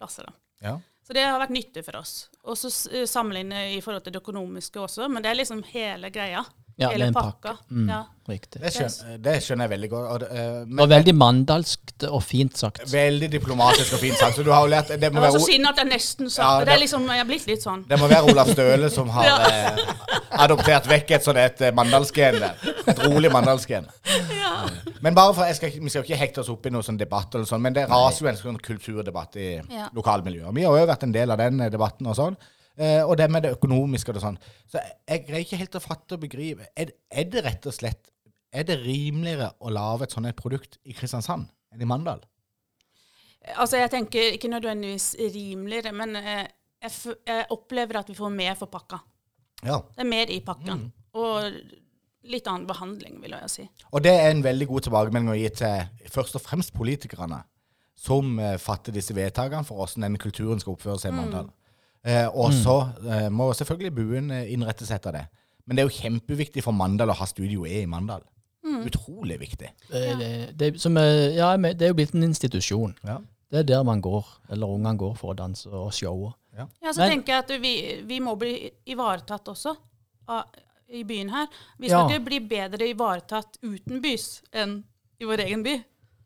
plasser. 0.00 0.30
Ja. 0.64 0.78
Så 1.04 1.16
det 1.16 1.24
har 1.26 1.40
vært 1.42 1.52
nyttig 1.52 1.84
for 1.84 2.00
oss. 2.00 2.14
Og 2.46 2.56
så 2.60 2.70
sammenligne 3.08 3.66
i 3.74 3.80
forhold 3.84 4.04
til 4.06 4.14
det 4.14 4.22
økonomiske 4.22 4.80
også, 4.80 5.08
men 5.10 5.24
det 5.24 5.32
er 5.32 5.40
liksom 5.40 5.62
hele 5.72 6.12
greia. 6.14 6.44
Ja, 6.80 6.88
er 6.88 6.96
hele 6.96 7.06
en 7.10 7.14
pakka. 7.14 7.52
Mm. 7.70 7.88
Ja. 7.92 8.00
Riktig. 8.30 8.60
Det, 8.62 8.70
skjønner, 8.72 9.16
det 9.24 9.32
skjønner 9.42 9.66
jeg 9.66 9.70
veldig 9.72 9.88
godt. 9.90 10.10
Og, 10.10 10.22
eh, 10.30 10.64
men, 10.66 10.78
og 10.84 10.88
veldig 10.92 11.14
mandalskt 11.18 12.04
og 12.08 12.22
fint 12.22 12.56
sagt. 12.56 12.84
veldig 12.92 13.28
diplomatisk 13.32 13.96
og 13.96 14.00
fint 14.04 14.16
sagt. 14.20 14.36
Så 14.38 14.44
du 14.46 14.52
har 14.54 14.62
jo 14.64 14.70
lært 14.70 14.88
Det 14.94 15.10
må 15.12 15.18
Det 15.18 15.24
var 15.24 15.32
så 15.34 15.38
være, 15.38 15.40
så 15.44 15.50
synd 15.52 15.66
at 15.72 15.80
jeg 15.82 15.88
nesten 15.90 16.30
sa 16.30 16.42
Ja, 16.42 16.52
det. 16.60 16.66
Det 16.68 16.74
er 16.74 16.82
liksom, 16.84 17.08
jeg 17.10 17.18
har 17.24 17.28
blitt 17.32 17.46
litt 17.50 17.62
sånn. 17.66 17.82
det 17.90 17.98
må 18.00 18.06
være 18.12 18.30
Olav 18.30 18.52
Støle 18.54 18.90
som 18.90 19.08
har 19.16 19.24
Ja. 19.24 19.36
eh, 19.50 19.82
adoptert 20.46 20.86
vekk 20.88 21.10
et 21.18 21.24
sånt 21.26 21.36
et 21.42 21.60
eh, 21.68 21.72
mandalsgen 21.74 22.38
der. 22.40 22.54
Et 22.86 23.02
rolig 23.04 23.32
mandalsgen. 23.34 23.90
Men 25.00 25.14
bare 25.16 25.34
for, 25.34 25.44
jeg 25.48 25.56
skal, 25.56 25.74
Vi 25.80 25.88
skal 25.92 26.04
ikke 26.06 26.16
hekte 26.20 26.42
oss 26.44 26.48
opp 26.52 26.66
i 26.66 26.72
noen 26.72 26.84
sånn 26.86 26.98
debatt, 27.00 27.34
eller 27.34 27.48
sånn, 27.48 27.62
men 27.64 27.74
det 27.76 27.86
raser 27.90 28.26
jo 28.26 28.30
en 28.30 28.36
sånn 28.40 28.60
kulturdebatt 28.62 29.36
i 29.40 29.50
Ja. 29.58 29.88
lokalmiljøet. 29.96 30.54
Vi 30.54 30.62
har 30.68 30.78
jo 30.78 30.86
vært 30.86 31.02
en 31.08 31.12
del 31.12 31.30
av 31.30 31.38
den 31.38 31.60
eh, 31.60 31.70
debatten 31.72 32.06
og 32.06 32.16
sånn. 32.16 32.36
Eh, 32.80 33.02
og 33.04 33.16
det 33.20 33.28
med 33.28 33.44
det 33.44 33.52
økonomiske 33.58 34.12
og 34.12 34.16
det 34.16 34.24
sånn. 34.24 34.38
Så 34.70 34.80
jeg, 34.80 34.96
jeg 35.12 35.24
greier 35.26 35.44
ikke 35.44 35.60
helt 35.60 35.76
å 35.76 35.84
fatte 35.84 36.16
og 36.16 36.22
begripe. 36.22 36.68
Er, 36.72 36.94
er 37.12 37.28
det 37.28 37.44
rett 37.44 37.68
og 37.68 37.76
slett 37.76 38.08
Er 38.50 38.64
det 38.66 38.80
rimeligere 38.80 39.52
å 39.62 39.70
lage 39.70 40.08
et 40.08 40.14
sånt 40.14 40.26
produkt 40.34 40.80
i 40.82 40.94
Kristiansand 40.96 41.44
enn 41.70 41.84
i 41.84 41.86
Mandal? 41.86 42.24
Altså, 43.54 43.78
jeg 43.78 43.92
tenker 43.92 44.34
ikke 44.34 44.50
nødvendigvis 44.50 45.12
rimeligere, 45.32 45.92
men 45.94 46.16
eh, 46.18 46.48
jeg, 46.82 47.14
jeg 47.28 47.46
opplever 47.54 48.00
at 48.00 48.10
vi 48.10 48.16
får 48.18 48.32
mer 48.34 48.56
for 48.58 48.72
pakka. 48.72 48.98
Ja. 49.62 49.78
Det 49.94 50.02
er 50.02 50.10
mer 50.10 50.32
i 50.34 50.40
pakken. 50.44 50.88
Og 51.14 51.46
litt 52.30 52.50
annen 52.50 52.66
behandling, 52.68 53.20
vil 53.22 53.36
jeg 53.36 53.52
si. 53.52 53.68
Og 53.92 54.02
det 54.04 54.12
er 54.18 54.32
en 54.32 54.42
veldig 54.44 54.68
god 54.72 54.88
tilbakemelding 54.88 55.32
å 55.32 55.38
gi 55.38 55.48
til 55.62 56.10
først 56.12 56.36
og 56.40 56.44
fremst 56.44 56.74
politikerne, 56.76 57.42
som 58.00 58.34
eh, 58.40 58.58
fatter 58.60 58.96
disse 58.96 59.14
vedtakene 59.16 59.66
for 59.68 59.80
hvordan 59.80 60.08
denne 60.08 60.20
kulturen 60.20 60.60
skal 60.60 60.74
oppføre 60.74 61.00
seg 61.00 61.14
i 61.14 61.18
Mandal. 61.20 61.54
Eh, 62.04 62.26
og 62.32 62.52
så 62.56 62.76
eh, 63.04 63.28
må 63.28 63.50
selvfølgelig 63.52 63.94
buen 63.94 64.30
innrettes 64.30 64.90
etter 64.94 65.12
det. 65.12 65.24
Men 65.66 65.76
det 65.76 65.82
er 65.84 65.88
jo 65.90 65.98
kjempeviktig 66.00 66.62
for 66.64 66.72
Mandal 66.72 67.12
å 67.12 67.16
ha 67.18 67.26
Studio 67.28 67.66
E 67.68 67.82
i 67.82 67.86
Mandal. 67.90 68.22
Utrolig 68.64 69.38
viktig. 69.40 69.68
Det, 69.90 70.00
det, 70.20 70.30
det, 70.60 70.68
som 70.80 70.96
er, 71.00 71.30
ja, 71.36 71.52
det 71.56 71.82
er 71.86 71.92
jo 71.92 71.96
blitt 71.98 72.14
en 72.14 72.26
institusjon. 72.28 72.94
Ja. 73.06 73.18
Det 73.50 73.58
er 73.64 73.68
der 73.72 73.82
man 73.86 74.00
går, 74.04 74.26
eller 74.52 74.70
ungene 74.70 74.96
går 75.00 75.14
for 75.18 75.32
å 75.32 75.36
danse 75.38 75.68
og 75.68 75.90
showe. 75.96 76.32
Ja, 76.56 76.66
så 76.92 77.00
Men- 77.02 77.10
tenker 77.16 77.32
jeg 77.32 77.44
at 77.44 77.54
vi, 77.62 77.72
vi 78.06 78.18
må 78.20 78.36
bli 78.38 78.70
ivaretatt 78.92 79.48
også 79.48 79.74
av, 80.28 80.44
i 80.90 81.02
byen 81.06 81.30
her. 81.30 81.46
Vi 81.78 81.88
skal 81.88 82.08
Ja. 82.10 82.16
ikke 82.18 82.24
bli 82.24 82.40
bedre 82.40 82.88
ivaretatt 82.90 83.58
uten 83.62 84.00
bys 84.02 84.42
enn 84.52 84.82
i 85.20 85.24
vår 85.24 85.44
egen 85.46 85.62
by. 85.62 85.76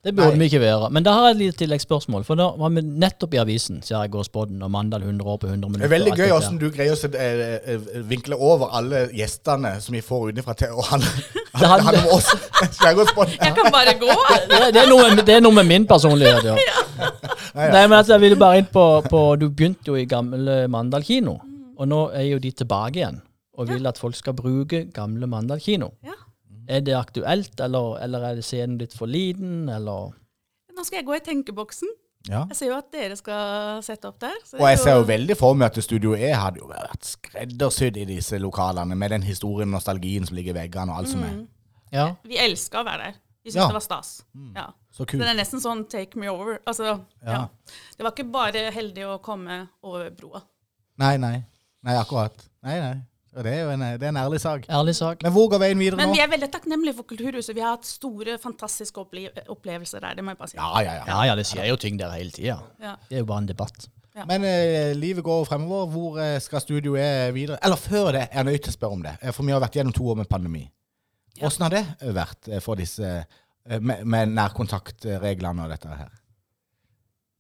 Det 0.05 0.13
burde 0.15 0.37
vi 0.39 0.45
ikke 0.51 0.61
være. 0.61 0.91
Men 0.93 1.03
da 1.07 1.13
har 1.17 1.27
jeg 1.31 1.35
et 1.35 1.39
lite 1.41 1.57
tilleggsspørsmål. 1.63 2.25
For 2.29 2.37
da 2.37 2.51
var 2.61 2.73
vi 2.75 2.83
nettopp 2.85 3.35
i 3.35 3.39
avisen, 3.41 3.79
ser 3.83 4.03
jeg 4.03 4.11
går 4.13 4.27
spådden, 4.29 4.63
og 4.63 4.71
Mandal 4.75 5.03
100 5.07 5.25
år 5.33 5.39
på 5.41 5.47
100 5.49 5.71
minutter. 5.71 5.81
Det 5.81 5.89
er 5.89 5.95
veldig 5.95 6.13
gøy 6.19 6.35
åssen 6.37 6.59
du 6.61 6.67
greier 6.75 6.93
å 6.93 6.99
se- 7.01 7.09
eh, 7.17 7.73
eh, 7.75 7.87
vinkle 8.11 8.37
over 8.37 8.69
alle 8.77 9.07
gjestene 9.17 9.75
som 9.81 9.97
vi 9.97 10.03
får 10.05 10.29
utenfra 10.35 10.55
til 10.61 10.69
å 10.77 10.85
handle, 10.91 11.09
Det 11.61 11.69
handler- 11.71 11.85
handle 11.89 12.03
om 12.11 12.19
oss. 12.19 12.29
Skjærgårdsbånd. 12.79 13.37
Jeg 13.41 13.55
kan 13.57 13.71
bare 13.73 13.95
gå. 14.03 14.11
det, 14.53 14.61
det, 14.77 14.83
er 14.85 14.91
noe, 14.93 15.09
det 15.25 15.37
er 15.39 15.41
noe 15.47 15.57
med 15.63 15.67
min 15.73 15.87
personlighet, 15.89 16.45
ja. 16.53 16.57
Nei, 17.55 17.69
Nei, 17.71 17.87
men 17.87 17.97
altså, 17.99 18.13
jeg 18.19 18.21
ville 18.27 18.37
bare 18.41 18.59
inn 18.61 18.69
på, 18.71 18.85
på 19.09 19.21
Du 19.41 19.49
begynte 19.51 19.89
jo 19.93 19.97
i 19.99 20.05
gamle 20.11 20.65
Mandal 20.69 21.03
kino, 21.07 21.39
og 21.79 21.89
nå 21.91 22.05
er 22.15 22.29
jo 22.35 22.39
de 22.43 22.51
tilbake 22.53 23.01
igjen 23.01 23.23
og 23.55 23.69
vil 23.71 23.87
at 23.87 23.99
folk 24.03 24.17
skal 24.19 24.35
bruke 24.35 24.81
gamle 24.95 25.29
Mandal 25.31 25.61
kino. 25.63 25.93
Ja. 26.03 26.17
Er 26.69 26.81
det 26.81 26.95
aktuelt, 26.97 27.61
eller, 27.61 27.99
eller 28.05 28.25
er 28.31 28.35
det 28.41 28.45
scenen 28.45 28.79
litt 28.79 28.95
for 28.97 29.07
liten, 29.11 29.69
eller 29.69 30.13
Nå 30.75 30.83
skal 30.85 30.99
jeg 30.99 31.07
gå 31.07 31.15
i 31.15 31.21
tenkeboksen. 31.23 31.89
Ja. 32.27 32.47
Jeg 32.49 32.57
ser 32.57 32.67
jo 32.73 32.77
at 32.79 32.87
dere 32.91 33.17
skal 33.17 33.83
sette 33.85 34.09
opp 34.09 34.17
der. 34.19 34.33
så 34.45 34.57
Og 34.57 34.65
jeg 34.67 34.79
er 34.79 34.83
ser 34.83 34.97
jo 34.97 35.05
veldig 35.07 35.37
for 35.37 35.55
meg 35.55 35.69
at 35.71 35.85
Studio 35.85 36.15
E 36.17 36.31
hadde 36.33 36.59
jo 36.63 36.67
vært 36.71 37.05
skreddersydd 37.05 37.97
i 38.01 38.07
disse 38.09 38.39
lokalene, 38.41 38.97
med 38.97 39.11
den 39.13 39.23
historien 39.23 39.69
og 39.69 39.77
nostalgien 39.77 40.27
som 40.27 40.35
ligger 40.35 40.55
i 40.57 40.59
veggene 40.65 40.91
og 40.91 40.99
alt 41.03 41.13
som 41.13 41.23
er. 41.23 41.37
Ja. 41.93 42.07
Vi 42.25 42.41
elska 42.41 42.81
å 42.81 42.85
være 42.89 43.05
der. 43.11 43.21
Vi 43.45 43.51
syntes 43.53 43.61
Ja. 43.61 43.67
det 43.69 43.77
var 43.77 43.85
stas. 43.85 44.11
Ja. 44.57 44.67
Så 44.91 45.05
Så 45.05 45.07
kult. 45.07 45.21
det 45.23 45.29
er 45.29 45.39
nesten 45.45 45.61
sånn 45.61 45.85
take 45.91 46.17
me 46.19 46.29
over. 46.33 46.59
Altså, 46.67 46.85
ja. 47.23 47.31
Ja. 47.31 47.49
Det 47.99 48.03
var 48.03 48.13
ikke 48.17 48.31
bare 48.33 48.71
heldig 48.73 49.05
å 49.05 49.19
komme 49.23 49.69
over 49.83 50.11
broa. 50.11 50.43
Nei, 50.99 51.17
nei. 51.19 51.45
Nei, 51.85 51.95
akkurat. 52.01 52.33
Nei, 52.65 52.81
nei. 52.81 52.95
Og 53.35 53.43
det 53.43 53.53
er 53.53 53.63
jo 53.65 53.71
en, 53.75 53.81
det 53.99 54.07
er 54.07 54.13
en 54.13 54.21
ærlig 54.21 54.39
sak. 54.43 54.67
Ærlig 54.71 54.95
sak. 54.95 55.23
Men 55.27 55.33
hvor 55.35 55.49
går 55.51 55.59
veien 55.65 55.81
videre 55.83 55.99
Men 55.99 56.13
nå? 56.13 56.15
vi 56.15 56.23
er 56.23 56.29
veldig 56.31 56.49
takknemlige 56.55 56.95
for 57.01 57.07
Kulturhuset. 57.11 57.55
Vi 57.57 57.63
har 57.65 57.75
hatt 57.75 57.89
store, 57.89 58.37
fantastiske 58.43 59.01
opple 59.03 59.27
opplevelser 59.51 60.05
der. 60.05 60.15
Det 60.15 60.25
må 60.25 60.35
jeg 60.35 60.39
bare 60.39 60.53
si. 60.53 60.59
Ja, 60.61 60.71
ja, 60.85 60.95
ja. 61.01 61.05
Ja, 61.11 61.19
ja, 61.31 61.35
det 61.41 61.47
skjer 61.51 61.67
jo 61.73 61.77
ting 61.83 61.99
der 61.99 62.15
hele 62.15 62.31
tida. 62.35 62.61
Ja. 62.83 62.95
Det 63.09 63.19
er 63.19 63.25
jo 63.25 63.29
bare 63.33 63.43
en 63.43 63.51
debatt. 63.51 63.89
Men 64.31 64.45
eh, 64.47 64.93
livet 64.95 65.25
går 65.27 65.43
fremover. 65.49 65.89
Hvor 65.91 66.21
eh, 66.23 66.37
skal 66.41 66.63
Studio 66.63 66.95
E 66.95 67.09
videre? 67.35 67.59
Eller 67.67 67.77
før 67.83 68.13
det, 68.15 68.29
jeg 68.31 68.39
er 68.45 68.47
nødt 68.47 68.63
til 68.63 68.71
å 68.71 68.77
spørre 68.79 68.99
om 69.01 69.03
det. 69.03 69.17
Eh, 69.21 69.35
For 69.35 69.43
vi 69.43 69.57
har 69.57 69.63
vært 69.65 69.81
gjennom 69.81 69.97
to 69.97 70.07
år 70.13 70.21
med 70.23 70.31
pandemi. 70.31 70.63
Åssen 71.43 71.67
har 71.67 71.75
det 71.75 71.83
eh, 71.99 72.13
vært 72.15 72.47
eh, 72.53 72.61
for 72.63 72.79
disse 72.79 73.03
eh, 73.11 73.81
med, 73.83 74.05
med 74.07 74.31
nærkontaktreglene 74.37 75.67
og 75.67 75.75
dette 75.75 75.91
her? 75.99 76.13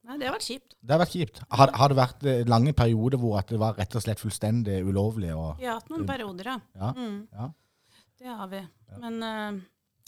Nei, 0.05 0.19
det 0.21 0.27
har 0.29 0.35
vært 0.37 0.45
kjipt. 0.47 0.75
Det 0.85 0.93
har 0.93 1.01
vært 1.01 1.15
kjipt. 1.17 1.39
Har, 1.57 1.71
har 1.81 1.89
det 1.93 1.97
vært 1.97 2.27
eh, 2.29 2.43
lange 2.51 2.75
perioder 2.77 3.21
hvor 3.23 3.39
at 3.41 3.49
det 3.49 3.61
var 3.63 3.79
rett 3.81 3.95
og 3.97 4.03
slett 4.05 4.21
fullstendig 4.21 4.83
ulovlig? 4.85 5.31
Og, 5.33 5.55
Vi 5.61 5.65
har 5.69 5.79
hatt 5.81 5.89
noen 5.93 6.05
perioder, 6.09 6.51
ja. 6.53 6.59
ja, 6.77 6.91
Mm, 6.93 7.23
ja. 7.33 7.47
det 8.21 8.35
har 8.43 8.51
vi. 8.53 8.61
Men 9.01 9.17
eh, 9.31 9.63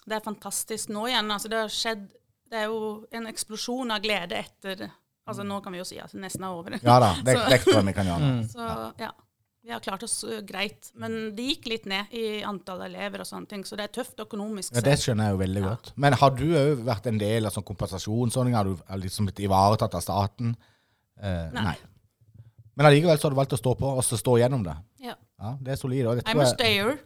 det 0.06 0.18
er 0.18 0.26
fantastisk 0.26 0.92
nå 0.92 1.06
igjen. 1.08 1.30
Altså, 1.32 1.48
det 1.52 1.62
har 1.64 1.72
skjedd 1.72 2.04
Det 2.46 2.60
er 2.60 2.68
jo 2.70 3.06
en 3.10 3.24
eksplosjon 3.26 3.90
av 3.90 4.04
glede 4.04 4.36
etter 4.38 4.84
Altså, 5.26 5.42
nå 5.42 5.56
kan 5.64 5.74
vi 5.74 5.80
jo 5.80 5.84
si 5.88 5.96
at 5.98 6.12
det 6.14 6.20
nesten 6.22 6.44
er 6.46 6.52
over. 6.54 6.76
ja 6.78 6.98
da, 7.02 7.08
det, 7.26 7.32
er 7.40 7.48
det 7.50 7.56
tror 7.64 7.80
jeg 7.80 7.86
vi 7.88 7.94
kan 7.96 8.06
gjøre. 8.06 8.28
Så 8.52 8.68
ja, 9.02 9.08
vi 9.66 9.72
har 9.74 9.80
klart 9.82 10.04
oss 10.06 10.20
uh, 10.24 10.38
greit. 10.46 10.92
Men 10.94 11.16
det 11.34 11.48
gikk 11.48 11.66
litt 11.72 11.88
ned 11.90 12.12
i 12.14 12.26
antall 12.46 12.84
elever 12.86 13.24
og 13.24 13.26
sånne 13.26 13.50
ting, 13.50 13.64
så 13.66 13.78
det 13.78 13.88
er 13.88 13.94
tøft 13.98 14.20
økonomisk 14.22 14.76
Ja, 14.76 14.84
Det 14.86 14.94
skjønner 15.02 15.26
jeg 15.26 15.34
jo 15.36 15.40
veldig 15.42 15.64
godt. 15.64 15.90
Men 16.04 16.16
har 16.20 16.36
du 16.38 16.46
òg 16.46 16.84
vært 16.86 17.08
en 17.10 17.18
del 17.18 17.48
av 17.48 17.54
sånn 17.56 17.66
kompensasjonsordning? 17.66 18.54
Har 18.54 18.70
du 18.70 18.76
liksom 19.02 19.26
blitt 19.26 19.42
ivaretatt 19.42 19.98
av 19.98 20.04
staten? 20.06 20.54
Eh, 21.18 21.50
Nei. 21.56 21.74
Men 22.76 22.90
allikevel 22.90 23.18
så 23.18 23.26
har 23.26 23.34
du 23.34 23.40
valgt 23.40 23.56
å 23.56 23.58
stå 23.58 23.74
på, 23.80 23.90
og 23.98 24.06
så 24.06 24.18
stå 24.20 24.36
gjennom 24.38 24.62
det. 24.66 24.76
Ja. 25.02 25.16
Ja, 25.40 25.56
Det 25.60 25.74
er 25.74 25.80
solid. 25.80 26.06
Og 26.06 26.20
det 26.20 26.26
I'm 26.28 26.36
tror 26.36 26.44
a 26.44 26.46
jeg, 26.46 26.54
stayer. 26.54 26.96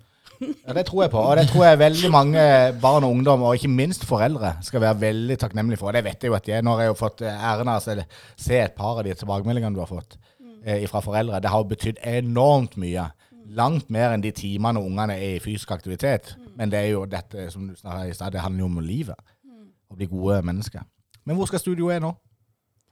Ja, 0.67 0.73
Det 0.77 0.87
tror 0.89 1.03
jeg 1.05 1.13
på. 1.13 1.21
Og 1.21 1.37
det 1.37 1.47
tror 1.51 1.65
jeg 1.67 1.79
veldig 1.81 2.11
mange 2.13 2.43
barn 2.81 3.05
og 3.05 3.15
ungdom, 3.17 3.43
og 3.49 3.57
ikke 3.57 3.73
minst 3.73 4.05
foreldre, 4.09 4.55
skal 4.65 4.85
være 4.85 5.01
veldig 5.01 5.37
takknemlige 5.41 5.81
for. 5.81 5.89
Og 5.89 5.97
det 5.97 6.05
vet 6.05 6.21
jeg 6.25 6.33
jo 6.33 6.37
at 6.37 6.45
de 6.45 6.59
er. 6.59 6.65
Nå 6.65 6.77
har 6.77 6.85
jeg 6.89 6.93
jo 6.93 7.01
fått 7.01 7.25
eh, 7.25 7.47
æren 7.53 7.73
av 7.73 7.81
å 7.81 8.05
se 8.37 8.61
et 8.61 8.77
par 8.77 9.01
av 9.01 9.05
de 9.09 9.17
tilbakemeldingene 9.17 9.77
du 9.77 9.81
har 9.81 9.89
fått 9.89 10.21
eh, 10.65 10.87
fra 10.89 11.01
foreldre. 11.05 11.41
Det 11.41 11.51
har 11.51 11.67
betydd 11.69 12.01
enormt 12.07 12.77
mye. 12.81 13.09
Langt 13.51 13.91
mer 13.91 14.15
enn 14.15 14.23
de 14.23 14.31
timene 14.37 14.83
ungene 14.83 15.17
er 15.19 15.37
i 15.37 15.43
fysisk 15.43 15.73
aktivitet. 15.75 16.35
Men 16.57 16.71
det 16.71 16.79
er 16.79 16.93
jo 16.93 17.05
dette 17.11 17.49
som 17.51 17.67
du 17.69 17.75
snakket 17.77 18.13
i 18.13 18.17
stad, 18.17 18.33
det 18.33 18.45
handler 18.45 18.65
jo 18.65 18.71
om 18.71 18.81
livet. 18.85 19.37
Å 19.91 19.97
bli 19.99 20.07
gode 20.11 20.41
mennesker. 20.47 20.85
Men 21.27 21.37
hvor 21.37 21.51
skal 21.51 21.63
studioet 21.63 22.03
nå? 22.03 22.13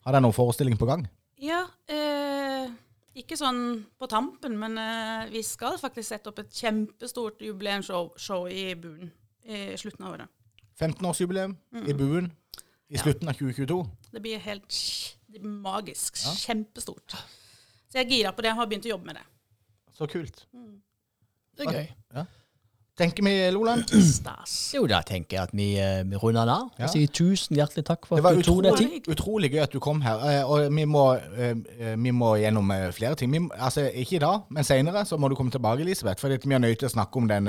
Har 0.05 0.15
dere 0.15 0.25
noen 0.25 0.35
forestilling 0.35 0.79
på 0.81 0.89
gang? 0.89 1.05
Ja, 1.39 1.61
eh, 1.87 2.67
ikke 3.19 3.39
sånn 3.39 3.85
på 3.99 4.09
tampen, 4.11 4.57
men 4.59 4.75
eh, 4.83 5.29
vi 5.31 5.45
skal 5.47 5.79
faktisk 5.79 6.09
sette 6.11 6.33
opp 6.33 6.41
et 6.43 6.51
kjempestort 6.55 7.43
jubileumsshow 7.45 8.49
i 8.51 8.73
Buen 8.79 9.13
i 9.49 9.79
slutten 9.81 10.05
av 10.05 10.17
året. 10.17 10.33
15-årsjubileum 10.79 11.55
i 11.89 11.95
Buen 11.97 12.33
i 12.89 12.99
slutten 13.01 13.31
av 13.31 13.39
2022. 13.39 13.79
Det 14.13 14.21
blir 14.25 14.43
helt 14.43 14.75
det 15.29 15.43
blir 15.43 15.51
magisk. 15.61 16.17
Kjempestort. 16.41 17.17
Så 17.89 17.99
jeg 18.01 18.07
er 18.07 18.11
gira 18.11 18.33
på 18.37 18.43
det. 18.45 18.51
Jeg 18.53 18.59
har 18.61 18.67
begynt 18.67 18.87
å 18.87 18.95
jobbe 18.97 19.07
med 19.07 19.17
det. 19.21 19.27
Så 19.97 20.07
kult. 20.13 20.45
Det 21.57 21.67
er 21.67 21.73
gøy. 21.73 22.27
Tenker 22.99 23.23
vi, 23.23 23.33
Loland? 23.55 23.85
Stas. 24.03 24.53
Jo, 24.75 24.81
da 24.91 24.99
tenker 25.07 25.37
jeg 25.37 25.43
at 25.45 25.53
vi, 25.55 25.67
eh, 25.79 26.01
vi 26.03 26.19
runder 26.19 26.41
den 26.43 26.51
av. 26.51 26.71
Ja. 26.81 26.89
Jeg 26.89 26.91
sier 26.97 27.13
tusen 27.15 27.55
hjertelig 27.57 27.85
takk 27.87 28.09
for 28.11 28.19
Det 28.19 28.27
at 28.27 28.41
du 28.41 28.43
tok 28.43 28.63
deg 28.67 28.75
tid. 28.81 29.07
utrolig, 29.15 29.53
gøy 29.55 29.63
at 29.63 29.71
du 29.71 29.79
kom 29.79 30.01
her. 30.03 30.19
eh, 30.27 30.43
Og 30.43 30.67
vi 30.75 30.85
må, 30.85 31.05
eh, 31.15 31.95
vi 31.95 32.11
må 32.11 32.33
gjennom 32.43 32.73
flere 32.93 33.15
ting. 33.15 33.31
Vi, 33.31 33.39
altså, 33.55 33.87
ikke 33.95 34.17
i 34.17 34.19
dag, 34.19 34.43
men 34.51 34.65
senere 34.67 35.05
så 35.07 35.17
må 35.17 35.29
du 35.31 35.37
komme 35.39 35.51
tilbake, 35.55 35.81
Elisabeth. 35.87 36.19
For 36.21 36.29
vi 36.29 36.53
har 36.53 36.59
nødt 36.59 36.79
til 36.81 36.89
å 36.89 36.93
snakke 36.97 37.17
om 37.23 37.29
den 37.29 37.47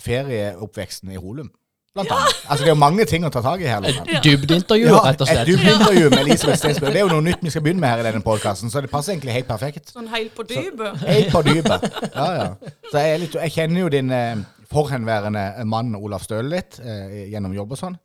ferieoppveksten 0.00 1.12
i 1.12 1.16
Holum. 1.20 1.50
Blant 1.98 2.12
annet. 2.14 2.40
Altså, 2.48 2.62
det 2.64 2.70
er 2.70 2.74
jo 2.74 2.80
mange 2.80 3.04
ting 3.10 3.26
å 3.26 3.30
ta 3.34 3.42
tak 3.44 3.60
i 3.64 3.68
her. 3.68 3.86
Et 3.90 4.12
dybdeintervju, 4.24 4.86
Ja, 4.88 5.00
rett 5.08 5.20
og 5.24 5.28
slett. 5.28 5.42
et 5.42 5.50
dybdeintervju 5.52 6.10
med 6.14 6.18
Elisabeth 6.24 6.58
Stensbø. 6.62 6.86
Det 6.94 7.00
er 7.02 7.06
jo 7.06 7.12
noe 7.12 7.26
nytt 7.26 7.42
vi 7.42 7.50
skal 7.54 7.62
begynne 7.66 7.82
med 7.82 7.90
her 7.92 8.02
i 8.04 8.06
denne 8.08 8.22
podkasten, 8.24 8.70
så 8.70 8.80
det 8.84 8.90
passer 8.92 9.14
egentlig 9.16 9.34
helt 9.36 9.48
perfekt. 9.50 9.90
Sånn 9.94 10.08
helt 10.14 10.34
på 10.38 10.46
dypet. 10.48 11.02
Helt 11.06 11.32
på 11.34 11.42
dypet. 11.46 11.88
Ja, 12.14 12.28
ja. 12.38 12.48
Så 12.90 12.98
jeg, 13.02 13.14
er 13.14 13.24
litt, 13.24 13.34
jeg 13.34 13.52
kjenner 13.58 13.80
jo 13.86 13.88
din 13.92 14.10
eh, 14.14 14.36
forhenværende 14.72 15.64
mann 15.66 15.94
Olaf 15.98 16.22
Støle 16.28 16.48
litt, 16.54 16.78
eh, 16.84 17.26
gjennom 17.32 17.54
jobb 17.56 17.72
og 17.74 17.80
sånn. 17.82 17.98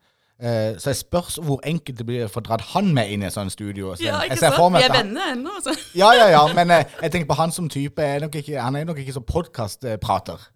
Eh, 0.44 0.74
så 0.82 0.90
jeg 0.92 0.98
spørs 1.04 1.38
hvor 1.46 1.62
enkelt 1.64 1.98
det 2.02 2.06
blir 2.08 2.26
å 2.26 2.32
få 2.32 2.42
dratt 2.44 2.64
han 2.74 2.90
med 2.96 3.12
inn 3.14 3.22
i 3.24 3.28
et 3.30 3.36
sånt 3.36 3.54
studio. 3.54 3.94
Så 3.96 4.04
Ja, 4.08 4.24
ikke 4.26 4.40
sant? 4.42 4.58
Vi 4.76 4.82
er 4.82 4.92
venner 4.98 5.30
ennå, 5.36 5.54
altså. 5.60 5.76
Ja, 5.96 6.10
ja, 6.18 6.26
ja, 6.34 6.42
men 6.58 6.72
eh, 6.74 6.84
jeg 7.06 7.12
tenker 7.14 7.30
på 7.30 7.38
han 7.40 7.52
som 7.56 7.70
type 7.72 8.02
er 8.04 8.26
nok 8.26 8.36
ikke, 8.42 8.58
Han 8.60 8.76
er 8.76 8.84
nok 8.90 8.98
ikke 9.00 9.14
så 9.14 9.22
podkastprater. 9.22 10.50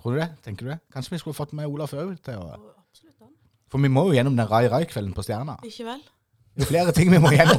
Tror 0.00 0.12
du 0.12 0.20
det? 0.20 0.28
Tenker 0.44 0.66
du 0.66 0.70
det? 0.74 0.78
Kanskje 0.92 1.14
vi 1.16 1.18
skulle 1.18 1.34
fått 1.34 1.54
med 1.56 1.66
Olaf 1.66 1.94
òg 1.96 2.12
til 2.22 2.34
å 2.36 2.73
For 3.74 3.82
vi 3.82 3.88
må 3.90 4.04
jo 4.06 4.12
gjennom 4.14 4.36
den 4.38 4.46
Rai 4.46 4.68
Rai-kvelden 4.70 5.10
på 5.16 5.22
Stjerna. 5.26 5.56
Ikke 5.66 5.82
vel? 5.88 6.02
Det 6.54 6.62
er 6.62 6.66
flere 6.68 6.92
ting 6.94 7.10
vi 7.10 7.18
må 7.18 7.32
gjennom. 7.34 7.58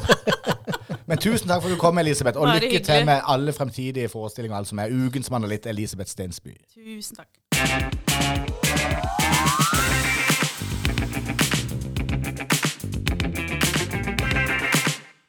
Men 1.08 1.18
tusen 1.20 1.44
takk 1.44 1.60
for 1.60 1.68
at 1.68 1.76
du 1.76 1.80
kom, 1.80 1.98
Elisabeth. 2.00 2.40
Og 2.40 2.48
lykke 2.56 2.80
til 2.80 3.04
med 3.04 3.20
alle 3.28 3.52
fremtidige 3.52 4.08
forestillinger. 4.08 4.56
Altså 4.56 4.74
med 4.74 4.88
som 4.88 5.06
Ukens 5.06 5.30
litt 5.52 5.66
Elisabeth 5.66 6.10
Stensby. 6.10 6.56
Tusen 6.72 7.16
takk. 7.20 7.28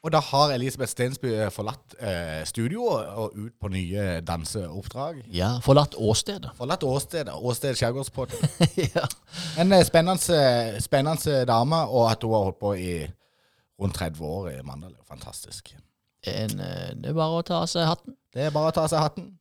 Og 0.08 0.12
da 0.16 0.22
har 0.24 0.54
Elisabeth 0.56 0.94
Stensby 0.94 1.34
eh, 1.36 1.50
forlatt 1.52 1.98
eh, 2.00 2.46
studio 2.48 2.86
og, 2.88 3.34
ut 3.36 3.56
på 3.60 3.72
nye 3.74 4.22
danseoppdrag. 4.24 5.20
Ja, 5.36 5.58
forlatt 5.66 5.98
åstedet. 6.00 6.54
Forlatt 6.56 6.86
åstedet. 6.88 7.34
Åsted 7.36 7.76
skjærgårdspod. 7.76 8.32
ja. 8.96 9.04
En 9.60 9.76
eh, 9.76 9.84
spennende, 9.84 10.80
spennende 10.80 11.42
dame, 11.50 11.82
og 11.92 12.08
at 12.14 12.24
hun 12.24 12.38
har 12.38 12.48
holdt 12.48 12.62
på 12.64 12.72
i 12.80 12.94
rundt 13.82 14.00
30 14.00 14.24
år 14.24 14.50
i 14.54 14.62
Mandal. 14.64 14.96
Fantastisk. 15.12 15.76
En, 16.24 16.56
eh, 16.56 16.94
det 16.96 17.12
er 17.12 17.20
bare 17.20 17.42
å 17.42 17.44
ta 17.44 17.66
av 17.66 17.68
seg 17.74 17.92
hatten. 17.92 18.16
Det 18.32 18.48
er 18.48 18.56
bare 18.56 18.72
å 18.72 18.78
ta 18.80 18.88
av 18.88 18.94
seg 18.96 19.04
hatten. 19.04 19.34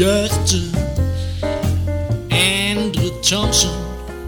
På 0.00 0.06
hjertet? 0.06 0.76
Endre 2.32 3.10
Thomsen. 3.22 3.70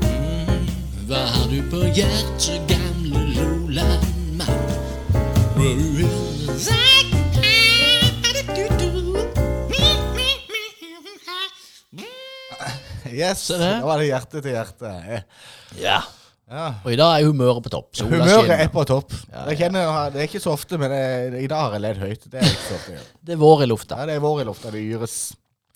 Mm, 0.05 0.67
Hva 1.09 1.23
har 1.33 1.47
du 1.49 1.63
på 1.73 1.81
hjertet, 1.97 2.61
gamle 2.69 3.23
Loland-mann? 3.33 4.69
Yes, 13.13 13.47
da 13.51 13.71
var 13.85 14.01
det 14.01 14.09
hjerte 14.11 14.41
til 14.43 14.55
hjerte. 14.57 14.91
Eh, 15.09 15.23
Ja. 15.81 16.01
Ja. 16.53 16.67
Og 16.85 16.93
i 16.93 16.97
dag 17.01 17.17
er 17.23 17.25
humøret 17.31 17.65
på 17.65 17.71
topp. 17.73 17.95
Sola 17.97 18.19
Humøret 18.27 18.51
er 18.61 18.69
på 18.69 18.83
topp. 18.85 19.13
Ja, 19.33 19.47
Jeg 19.49 19.57
kjenner, 19.63 20.11
det 20.13 20.21
er 20.21 20.27
ikke 20.29 20.41
så 20.43 20.53
ofte, 20.53 20.77
men 20.77 20.91
det, 20.93 21.41
i 21.41 21.47
dag 21.49 21.63
har 21.65 21.73
jeg 21.79 21.81
ledd 21.81 22.01
høyt. 22.03 22.27
Det 22.29 22.43
er. 22.43 23.07
Det 23.25 23.33
er 23.33 23.41
vår 23.41 23.63
i 23.65 23.69
lufta. 23.71 23.97
Ja, 24.03 24.07
det 24.11 24.19
er 24.19 24.21
vår 24.21 24.43
i 24.43 24.45
lufta. 24.45 24.71
Det 24.75 24.83
yres. 24.85 25.33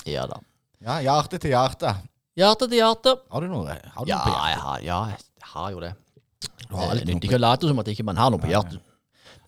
Ja 0.06 0.26
da. 0.30 0.38
Ja, 0.86 0.98
hjerte 1.02 1.38
til 1.42 1.50
hjerte. 1.54 1.94
Hjerte 2.36 2.68
til 2.68 2.78
hjerte. 2.78 3.14
Har 3.32 3.40
du 3.40 3.48
noe, 3.50 3.66
har 3.94 4.04
du 4.04 4.10
Ja, 4.10 4.18
noe 4.18 4.26
på 4.26 4.34
jeg 4.50 4.58
har, 4.66 4.80
ja, 4.84 4.98
jeg 5.14 5.48
har 5.54 5.70
jo 5.72 5.80
det. 5.80 5.92
Du 6.68 6.74
har 6.76 6.82
Det 6.82 6.90
alltid 6.90 7.06
nytter 7.06 7.14
noe 7.16 7.30
ikke 7.30 7.38
å 7.40 7.44
late 7.46 7.68
som 7.70 7.78
at 7.82 7.88
ikke 7.94 8.04
man 8.04 8.16
har 8.20 8.30
noe 8.30 8.42
på 8.42 8.50
hjertet. 8.50 8.80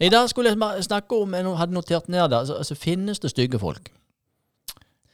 I 0.00 0.08
dag 0.14 0.28
skulle 0.30 0.50
jeg 0.52 0.56
sma- 0.58 0.76
snakke 0.82 1.16
om 1.22 1.32
Jeg 1.34 1.44
hadde 1.58 1.74
notert 1.74 2.08
ned 2.08 2.30
det. 2.30 2.38
Altså, 2.38 2.54
altså, 2.62 2.74
finnes 2.78 3.18
det 3.18 3.30
stygge 3.30 3.58
folk? 3.58 3.90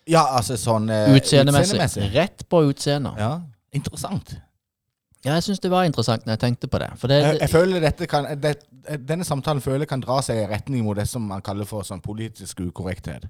Ja, 0.06 0.26
altså 0.36 0.56
sånn 0.60 0.90
eh, 0.92 1.14
Utseendemessig. 1.16 2.10
Rett 2.14 2.44
på 2.52 2.60
utseendet. 2.68 3.16
Ja, 3.18 3.40
interessant. 3.72 4.34
Ja, 5.24 5.38
jeg 5.38 5.46
syns 5.46 5.60
det 5.64 5.70
var 5.72 5.86
interessant 5.88 6.26
når 6.26 6.34
jeg 6.36 6.40
tenkte 6.42 6.68
på 6.68 6.78
det. 6.82 6.90
For 7.00 7.08
det, 7.08 7.22
Jeg, 7.24 7.38
jeg 7.40 7.50
føler 7.50 7.80
dette 7.80 8.06
kan, 8.06 8.26
det, 8.42 8.58
Denne 9.08 9.24
samtalen 9.24 9.62
føler 9.64 9.86
jeg 9.86 9.88
kan 9.94 10.02
dra 10.04 10.18
seg 10.20 10.42
i 10.42 10.46
retning 10.50 10.84
mot 10.84 10.96
det 11.00 11.06
som 11.08 11.24
man 11.24 11.40
kaller 11.40 11.64
for 11.64 11.80
sånn 11.82 12.02
politisk 12.04 12.60
ukorrekthet. 12.60 13.24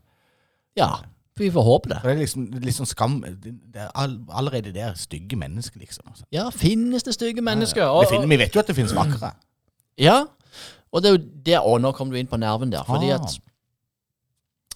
ja, 0.76 0.90
vi 1.36 1.50
får 1.50 1.64
håpe 1.66 1.88
det. 1.90 1.98
For 2.00 2.08
det 2.08 2.14
er 2.14 2.20
liksom 2.62 2.84
sånn 2.84 2.86
skam 2.86 3.14
Det 3.24 3.80
er 3.82 3.88
all, 3.94 4.20
allerede 4.30 4.70
der 4.74 4.94
stygge 4.94 5.36
mennesker, 5.36 5.80
liksom. 5.80 6.04
Altså. 6.10 6.24
Ja, 6.32 6.48
finnes 6.54 7.02
det 7.02 7.14
stygge 7.16 7.42
mennesker? 7.42 7.82
Det 8.00 8.08
finner, 8.12 8.26
vi 8.30 8.36
vet 8.38 8.54
jo 8.54 8.60
at 8.62 8.66
det 8.70 8.76
finnes 8.76 8.94
vakre. 8.94 9.32
Ja, 9.98 10.20
og 10.92 11.02
det 11.02 11.08
er 11.10 11.16
jo 11.16 11.24
det 11.46 11.58
òg. 11.58 11.80
nå 11.82 11.90
kom 11.92 12.10
du 12.10 12.16
inn 12.16 12.26
på 12.30 12.38
nerven 12.38 12.70
der. 12.70 12.84
Fordi 12.86 13.10
Ah. 13.10 13.18
at 13.18 13.38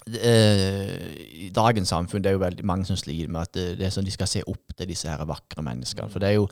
eh, 0.08 1.46
I 1.46 1.50
dagens 1.54 1.88
samfunn 1.92 2.22
det 2.24 2.30
er 2.32 2.36
jo 2.38 2.42
veldig 2.42 2.64
mange 2.66 2.86
som 2.88 2.96
sliter 2.98 3.28
med 3.30 3.42
at 3.46 3.52
det, 3.54 3.66
det 3.78 3.86
er 3.86 3.92
sånn 3.94 4.06
de 4.08 4.14
skal 4.14 4.26
se 4.30 4.42
opp 4.48 4.74
til 4.76 4.88
disse 4.90 5.08
her 5.10 5.24
vakre 5.28 5.62
menneskene. 5.64 6.10
For 6.10 6.18
det 6.22 6.28
er 6.32 6.38
jo 6.40 6.48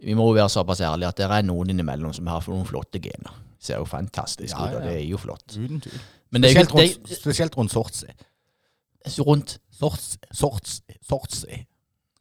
Vi 0.00 0.14
må 0.16 0.24
jo 0.30 0.38
være 0.38 0.48
såpass 0.48 0.80
ærlige 0.80 1.08
at 1.12 1.16
det 1.20 1.26
er 1.28 1.42
noen 1.44 1.68
innimellom 1.74 2.14
som 2.16 2.26
har 2.32 2.40
noen 2.48 2.64
flotte 2.64 2.96
gener. 3.04 3.34
Ser 3.60 3.76
jo 3.76 3.84
fantastisk 3.84 4.56
Ja, 4.56 4.70
ut, 4.70 4.76
og 4.78 4.82
det 4.88 4.94
er 4.96 5.04
jo 5.04 5.18
flott. 5.20 5.44
Uten 5.52 5.80
tvil. 5.84 6.00
Er 6.32 6.38
Spesielt 6.40 6.72
rundt, 6.72 7.08
det, 7.10 7.18
spesielt 7.18 7.56
rundt 7.58 7.72
sortsi. 7.74 8.06
Rundt 9.26 9.58
Sorts, 9.80 10.18
sorts, 10.32 10.82
sortsi. 11.08 11.62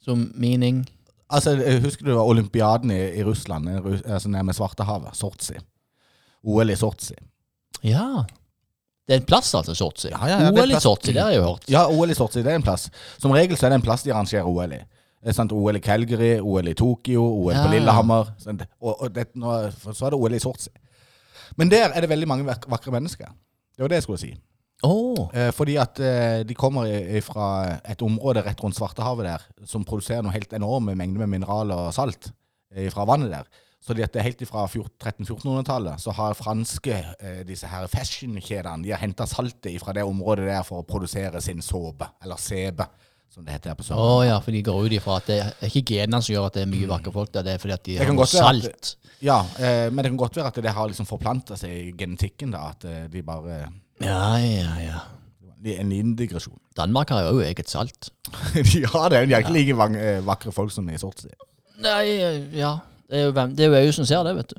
som 0.02 0.32
mening 0.36 0.86
Altså, 1.30 1.52
jeg 1.60 1.82
husker 1.84 2.06
du 2.06 2.14
olympiaden 2.18 2.90
i, 2.92 3.00
i 3.20 3.24
Russland, 3.24 3.68
eh, 3.70 3.82
Ru- 3.84 4.14
altså 4.14 4.30
nede 4.30 4.44
med 4.48 4.54
Svartehavet? 4.58 5.12
Sortsi. 5.16 5.54
OL 6.44 6.70
i 6.70 6.76
Sortsi. 6.76 7.14
Ja. 7.84 8.24
Det 9.08 9.14
er 9.14 9.20
en 9.20 9.26
plass, 9.26 9.52
altså, 9.54 9.76
Sortsi. 9.76 10.08
Ja, 10.10 10.26
ja, 10.26 10.40
ja, 10.42 10.50
OL 10.52 10.72
i. 10.72 10.80
Sortsi, 10.80 11.12
det 11.14 11.22
har 11.22 11.30
jeg 11.36 11.44
hørt. 11.44 11.68
Ja, 11.70 11.84
OL 11.92 12.10
i 12.10 12.16
Sortsi, 12.18 12.42
det 12.42 12.52
er 12.52 12.56
en 12.56 12.64
plass. 12.66 12.88
Som 13.22 13.32
regel 13.36 13.58
så 13.58 13.68
er 13.68 13.76
det 13.76 13.82
en 13.82 13.86
plass 13.86 14.04
de 14.08 14.14
arrangerer 14.14 14.48
OL 14.50 14.74
i. 14.74 14.80
Sant, 15.36 15.52
OL 15.54 15.76
i 15.76 15.80
Calgary, 15.84 16.40
OL 16.40 16.68
i 16.68 16.74
Tokyo, 16.74 17.22
OL 17.44 17.54
på 17.54 17.70
Lillehammer. 17.76 18.32
Og, 18.82 19.02
og 19.02 19.14
det, 19.16 19.28
nå, 19.36 19.54
så 19.94 20.06
er 20.08 20.16
det 20.16 20.20
OL 20.20 20.34
i 20.34 20.40
Sortsi. 20.42 20.70
Men 21.58 21.70
der 21.70 21.90
er 21.94 22.02
det 22.02 22.10
veldig 22.10 22.28
mange 22.28 22.46
vakre 22.48 22.92
mennesker. 22.96 23.26
Det 23.76 23.84
var 23.86 23.88
det 23.94 23.96
jeg 24.02 24.04
skulle 24.08 24.20
si. 24.24 24.32
Eh, 25.36 25.50
fordi 25.56 25.76
at 25.82 26.00
eh, 26.00 26.42
de 26.48 26.56
kommer 26.56 26.88
fra 27.26 27.48
et 27.84 28.04
område 28.06 28.46
rett 28.46 28.62
rundt 28.64 28.78
Svartehavet 28.78 29.28
der, 29.28 29.48
som 29.68 29.84
produserer 29.88 30.24
noe 30.24 30.36
helt 30.36 30.54
enorme 30.56 30.96
mengder 30.96 31.26
med 31.26 31.36
mineraler 31.36 31.90
og 31.90 31.96
salt 31.96 32.32
eh, 32.76 32.88
fra 32.94 33.08
vannet 33.10 33.34
der. 33.34 33.50
Så 33.80 33.96
det 33.96 34.10
er 34.12 34.26
helt 34.26 34.42
fra 34.48 34.66
1300-1400-tallet 34.68 36.02
så 36.04 36.12
har 36.12 36.36
franske 36.36 36.98
eh, 37.00 37.44
disse 37.48 37.68
her 37.72 37.88
fashion-kjedene 37.88 38.84
de 38.84 38.92
har 38.92 39.00
henta 39.00 39.28
saltet 39.28 39.78
fra 39.80 39.96
det 39.96 40.04
området 40.04 40.50
der 40.50 40.66
for 40.68 40.82
å 40.82 40.88
produsere 40.88 41.40
sin 41.42 41.64
såpe, 41.64 42.10
eller 42.24 42.40
sebe, 42.44 42.90
som 43.32 43.46
det 43.46 43.56
heter 43.56 43.72
her 43.72 43.80
på 43.80 43.88
Å 43.96 44.00
Oh, 44.00 44.22
ja, 44.26 44.40
for 44.44 44.52
de 44.56 44.64
går 44.68 44.82
ut 44.84 44.96
ifra 44.98 45.20
at 45.22 45.30
det 45.32 45.40
er 45.46 45.70
ikke 45.70 45.86
genene 45.94 46.20
som 46.26 46.34
gjør 46.34 46.50
at 46.50 46.60
det 46.60 46.66
er 46.66 46.72
mye 46.74 46.90
vakre 46.92 47.14
folk, 47.16 47.32
der, 47.36 47.48
det 47.48 47.56
er 47.56 47.64
fordi 47.64 47.78
at 47.78 47.86
de 47.88 48.00
har 48.02 48.12
noe 48.16 48.28
salt. 48.28 48.68
at-. 48.68 49.14
Ja, 49.24 49.40
eh, 49.60 49.88
men 49.92 50.04
det 50.04 50.12
kan 50.12 50.24
godt 50.26 50.40
være 50.40 50.52
at 50.52 50.64
det 50.64 50.76
har 50.76 50.92
liksom 50.92 51.08
forplanta 51.08 51.60
seg 51.60 51.76
i 51.76 51.94
genetikken, 52.00 52.52
da, 52.56 52.74
at 52.74 52.88
de 53.12 53.24
bare 53.24 53.62
Ja, 54.02 54.36
ja, 54.38 54.74
ja. 54.84 55.00
En 55.80 55.90
liten 55.92 56.16
digresjon. 56.16 56.58
Danmark 56.80 57.10
har 57.10 57.22
jo 57.30 57.40
eget 57.44 57.70
salt. 57.70 58.10
de 58.56 58.86
har 58.94 59.10
det, 59.12 59.26
de 59.30 59.34
er 59.36 59.40
ikke 59.44 59.54
like 59.54 59.76
vang- 59.78 59.98
eh, 60.00 60.20
vakre 60.26 60.52
folk 60.56 60.72
som 60.72 60.88
i 60.90 60.98
Sortsi. 60.98 61.28
Nei, 61.84 62.06
ja. 62.56 62.78
Det 63.10 63.18
er 63.20 63.26
jo, 63.26 63.32
hvem- 63.32 63.56
det 63.56 63.66
er 63.66 63.70
jo 63.70 63.76
øyet 63.76 63.96
som 63.96 64.06
ser 64.06 64.24
det, 64.24 64.36
vet 64.36 64.54
du. 64.54 64.56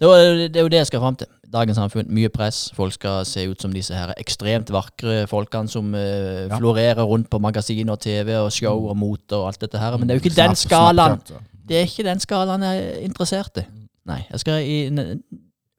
Det 0.00 0.08
er, 0.08 0.24
jo- 0.28 0.48
det 0.48 0.56
er 0.56 0.60
jo 0.62 0.68
det 0.68 0.76
jeg 0.82 0.86
skal 0.86 1.00
fram 1.00 1.16
til. 1.16 1.26
Dagens 1.54 1.76
samfunn, 1.78 2.06
mye 2.10 2.28
press. 2.34 2.72
Folk 2.74 2.92
skal 2.92 3.24
se 3.26 3.44
ut 3.50 3.62
som 3.62 3.72
disse 3.72 3.94
her 3.94 4.10
ekstremt 4.18 4.70
vakre 4.74 5.26
folkene 5.30 5.68
som 5.70 5.94
eh, 5.94 6.48
Ja. 6.48 6.58
florerer 6.58 7.02
rundt 7.06 7.30
på 7.30 7.38
magasiner 7.38 7.92
og 7.94 8.00
TV 8.00 8.34
og 8.40 8.52
show 8.52 8.88
og 8.90 8.96
mote 8.98 9.36
og 9.38 9.46
alt 9.52 9.60
dette 9.60 9.78
her. 9.78 9.96
Men 9.96 10.08
det 10.08 10.14
er 10.16 10.18
jo 10.20 10.24
ikke 10.28 10.36
den 10.42 10.56
skalaen 10.58 11.18
Snapchat, 11.20 11.28
så. 11.28 11.66
Det 11.68 11.76
er 11.78 11.86
ikke 11.88 12.04
den 12.10 12.20
skalaen 12.20 12.62
jeg 12.66 12.82
er 12.84 12.98
interessert 13.06 13.56
i. 13.62 13.64
Nei, 14.06 14.20
jeg 14.30 14.40
skal 14.40 14.66
i, 14.66 14.88
n- 14.90 15.22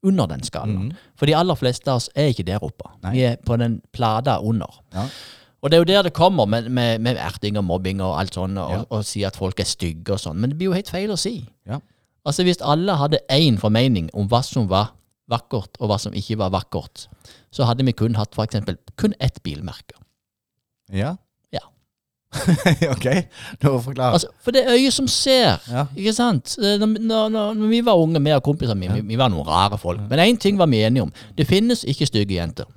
under 0.06 0.28
den 0.32 0.44
skalaen. 0.46 0.92
Mm. 0.92 1.08
For 1.20 1.30
de 1.30 1.36
aller 1.38 1.58
fleste 1.60 1.90
av 1.92 2.00
oss 2.02 2.10
er 2.16 2.32
ikke 2.32 2.46
der 2.48 2.64
oppe. 2.66 2.90
Nei. 3.04 3.12
Vi 3.16 3.24
er 3.32 3.36
på 3.46 3.58
den 3.62 3.80
plata 3.96 4.38
under. 4.46 4.80
Ja. 4.94 5.08
Og 5.66 5.72
det 5.72 5.78
er 5.78 5.82
jo 5.82 5.90
der 5.90 6.04
det 6.06 6.14
kommer 6.14 6.46
med, 6.46 6.70
med, 6.70 7.00
med 7.02 7.18
erting 7.18 7.58
og 7.58 7.66
mobbing 7.66 8.02
og 8.06 8.20
alt 8.20 8.36
sånt, 8.38 8.58
og, 8.62 8.72
Ja. 8.72 8.84
og 8.94 9.06
si 9.08 9.24
at 9.26 9.36
folk 9.40 9.60
er 9.60 9.66
stygge 9.66 10.14
og 10.14 10.22
sånn. 10.22 10.38
Men 10.38 10.52
det 10.54 10.60
blir 10.60 10.70
jo 10.70 10.78
helt 10.78 10.92
feil 10.94 11.10
å 11.10 11.18
si. 11.18 11.40
Ja. 11.66 11.80
Altså 12.26 12.44
Hvis 12.46 12.62
alle 12.62 12.94
hadde 12.98 13.20
én 13.34 13.58
formening 13.62 14.10
om 14.14 14.28
hva 14.30 14.44
som 14.46 14.68
var 14.70 14.92
vakkert, 15.30 15.78
og 15.80 15.90
hva 15.90 15.98
som 16.02 16.14
ikke 16.14 16.38
var 16.38 16.52
vakkert, 16.54 17.08
så 17.52 17.66
hadde 17.66 17.86
vi 17.86 17.94
kun 17.98 18.14
hatt 18.16 18.36
for 18.38 18.46
eksempel 18.46 18.78
kun 18.98 19.14
ett 19.20 19.42
bilmerke. 19.44 19.98
Ja? 20.94 21.16
Ok, 22.96 23.06
nå 23.64 23.74
forklar. 23.84 24.16
Altså, 24.18 24.30
for 24.44 24.56
det 24.56 24.64
er 24.66 24.76
øyet 24.78 24.94
som 24.94 25.08
ser. 25.12 25.62
Ja. 25.72 25.86
Ikke 25.96 26.14
sant? 26.14 26.56
Når, 26.60 27.00
når, 27.00 27.30
når, 27.30 27.68
vi 27.72 27.82
var 27.86 28.02
unge, 28.02 28.22
vi 28.24 28.36
og 28.36 28.44
kompisene 28.46 28.80
mine, 28.80 29.00
vi, 29.00 29.08
vi 29.14 29.20
var 29.20 29.32
noen 29.34 29.48
rare 29.48 29.80
folk. 29.82 30.02
Men 30.10 30.22
én 30.26 30.40
ting 30.42 30.60
var 30.60 30.70
vi 30.72 30.84
enige 30.84 31.08
om. 31.08 31.14
Det 31.38 31.48
finnes 31.48 31.84
ikke 31.84 32.08
stygge 32.10 32.38
jenter. 32.38 32.70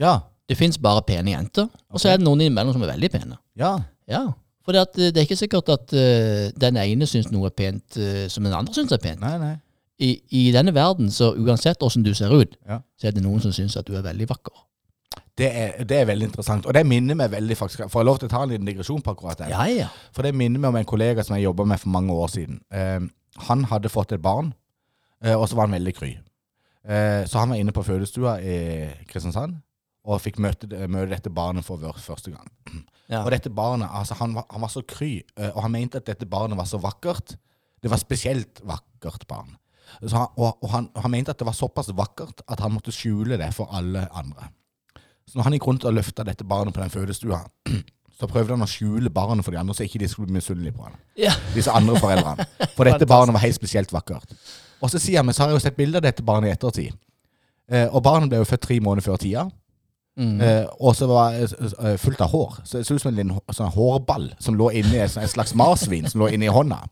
Ja. 0.00 0.18
Det 0.48 0.58
finnes 0.58 0.78
bare 0.78 1.02
pene 1.06 1.32
jenter. 1.32 1.68
Og 1.92 2.00
så 2.00 2.12
er 2.12 2.20
det 2.20 2.26
noen 2.26 2.42
innimellom 2.42 2.74
som 2.74 2.84
er 2.84 2.94
veldig 2.94 3.10
pene. 3.12 3.38
Ja. 3.58 3.76
Ja. 4.10 4.26
For 4.62 4.74
det, 4.74 4.86
at, 4.86 4.98
eh, 4.98 5.10
det 5.10 5.22
er 5.22 5.26
ikke 5.26 5.40
sikkert 5.40 5.70
at 5.74 5.94
uh, 5.96 6.48
den 6.60 6.78
ene 6.78 7.06
syns 7.10 7.30
noe 7.32 7.50
er 7.50 7.56
pent 7.56 7.98
uh, 7.98 8.26
som 8.30 8.46
den 8.46 8.54
andre 8.54 8.74
syns 8.76 8.94
er 8.94 9.02
pent. 9.02 9.22
Nei, 9.22 9.36
nei. 9.42 9.54
I, 10.02 10.12
I 10.34 10.42
denne 10.54 10.74
verden, 10.74 11.10
så 11.14 11.32
uansett 11.38 11.82
åssen 11.82 12.02
du 12.02 12.12
ser 12.14 12.32
ut, 12.34 12.56
Ja. 12.68 12.80
så 12.98 13.08
er 13.08 13.14
det 13.14 13.22
noen 13.22 13.42
som 13.42 13.52
syns 13.54 13.76
at 13.78 13.86
du 13.86 13.94
er 13.94 14.02
veldig 14.02 14.26
vakker. 14.30 14.54
Det 15.38 15.48
er, 15.48 15.84
det 15.88 15.96
er 15.96 16.08
veldig 16.10 16.26
interessant. 16.28 16.66
Og 16.68 16.74
det 16.76 16.82
minner 16.84 17.16
meg 17.16 17.30
veldig 17.32 17.56
faktisk 17.56 17.86
Får 17.88 18.02
jeg 18.02 18.08
lov 18.08 18.18
til 18.20 18.28
å 18.28 18.32
ta 18.34 18.42
en 18.44 18.50
liten 18.52 18.68
digresjon 18.68 19.00
på 19.04 19.14
akkurat 19.14 19.40
det? 19.40 19.48
Ja, 19.52 19.64
ja. 19.70 19.88
For 20.12 20.26
det 20.26 20.34
minner 20.36 20.60
meg 20.60 20.74
om 20.74 20.80
en 20.82 20.88
kollega 20.88 21.24
som 21.24 21.38
jeg 21.38 21.46
jobba 21.46 21.64
med 21.70 21.80
for 21.80 21.94
mange 21.94 22.12
år 22.12 22.28
siden. 22.34 22.60
Eh, 22.68 23.00
han 23.48 23.64
hadde 23.70 23.92
fått 23.92 24.12
et 24.12 24.22
barn, 24.22 24.52
eh, 25.24 25.32
og 25.32 25.46
så 25.48 25.56
var 25.56 25.70
han 25.70 25.78
veldig 25.78 25.94
kry. 25.96 26.10
Eh, 26.84 27.22
så 27.30 27.40
han 27.40 27.54
var 27.54 27.62
inne 27.62 27.72
på 27.72 27.84
fødestua 27.86 28.36
i 28.44 28.56
Kristiansand 29.08 29.56
og 30.02 30.18
fikk 30.20 30.40
møte, 30.42 30.66
møte 30.90 31.12
dette 31.14 31.30
barnet 31.30 31.64
for 31.64 31.80
første 32.02 32.34
gang. 32.34 32.48
ja. 33.12 33.22
Og 33.22 33.30
dette 33.32 33.52
barnet, 33.54 33.88
altså 33.88 34.18
han 34.18 34.34
var, 34.34 34.48
han 34.50 34.64
var 34.64 34.72
så 34.72 34.82
kry, 34.82 35.14
eh, 35.38 35.50
og 35.54 35.62
han 35.64 35.74
mente 35.78 36.02
at 36.02 36.08
dette 36.10 36.28
barnet 36.28 36.58
var 36.58 36.68
så 36.68 36.80
vakkert. 36.82 37.36
Det 37.82 37.90
var 37.90 38.02
spesielt 38.02 38.60
vakkert 38.66 39.26
barn. 39.30 39.56
Han, 40.02 40.28
og, 40.36 40.58
og 40.62 40.68
han, 40.72 40.88
han 40.96 41.12
mente 41.12 41.32
at 41.32 41.38
det 41.38 41.46
var 41.46 41.56
såpass 41.56 41.90
vakkert 41.94 42.42
at 42.48 42.60
han 42.64 42.72
måtte 42.74 42.94
skjule 42.94 43.38
det 43.38 43.50
for 43.54 43.70
alle 43.74 44.06
andre. 44.16 44.50
Så 45.28 45.38
når 45.38 45.48
han 45.48 45.56
gikk 45.56 45.66
rundt 45.70 45.84
og 45.88 45.94
løfta 45.96 46.24
dette 46.26 46.44
barnet 46.44 46.74
på 46.74 46.82
den 46.82 46.92
fødestua, 46.92 47.40
så 48.18 48.28
prøvde 48.30 48.54
han 48.56 48.64
å 48.64 48.70
skjule 48.70 49.10
barnet 49.10 49.46
for 49.46 49.54
de 49.54 49.60
andre, 49.62 49.74
så 49.74 49.86
ikke 49.86 50.02
de 50.02 50.10
skulle 50.10 50.28
bli 50.30 50.38
misunnelige 50.38 50.76
på 50.76 50.84
ham. 50.86 50.98
Ja. 51.18 51.32
Disse 51.54 51.72
andre 51.74 51.96
foreldrene. 52.02 52.46
For 52.76 52.88
dette 52.88 53.08
barnet 53.08 53.34
var 53.36 53.44
helt 53.44 53.58
spesielt 53.58 53.94
vakkert. 53.94 54.36
Og 54.82 54.90
så 54.90 55.00
sier 55.02 55.22
han, 55.22 55.26
men 55.28 55.34
så 55.36 55.44
har 55.44 55.52
jeg 55.52 55.60
jo 55.60 55.64
sett 55.64 55.78
bilder 55.78 56.02
av 56.02 56.08
dette 56.08 56.24
barnet 56.26 56.50
i 56.50 56.54
ettertid. 56.56 56.94
Eh, 57.72 57.88
og 57.88 58.02
barnet 58.04 58.30
ble 58.30 58.42
jo 58.42 58.48
født 58.48 58.64
tre 58.66 58.78
måneder 58.82 59.06
før 59.06 59.20
tida. 59.22 59.46
Mm. 60.20 60.40
Eh, 60.44 60.64
og 60.84 60.96
så 60.96 61.06
var 61.08 61.36
det 61.38 61.48
eh, 61.72 61.94
fullt 62.00 62.20
av 62.20 62.32
hår. 62.34 62.58
Så 62.68 62.78
det 62.78 62.86
så 62.86 62.96
ut 62.98 63.04
som 63.04 63.12
en 63.12 63.20
liten 63.20 63.54
sånn 63.56 63.72
hårball 63.72 64.28
som 64.42 64.58
lå 64.58 64.68
inni 64.82 64.98
et, 65.00 65.12
sånn- 65.14 65.30
slags 65.30 65.54
marsvin 65.56 66.08
som 66.10 66.20
lå 66.20 66.28
inni 66.34 66.50
hånda. 66.52 66.82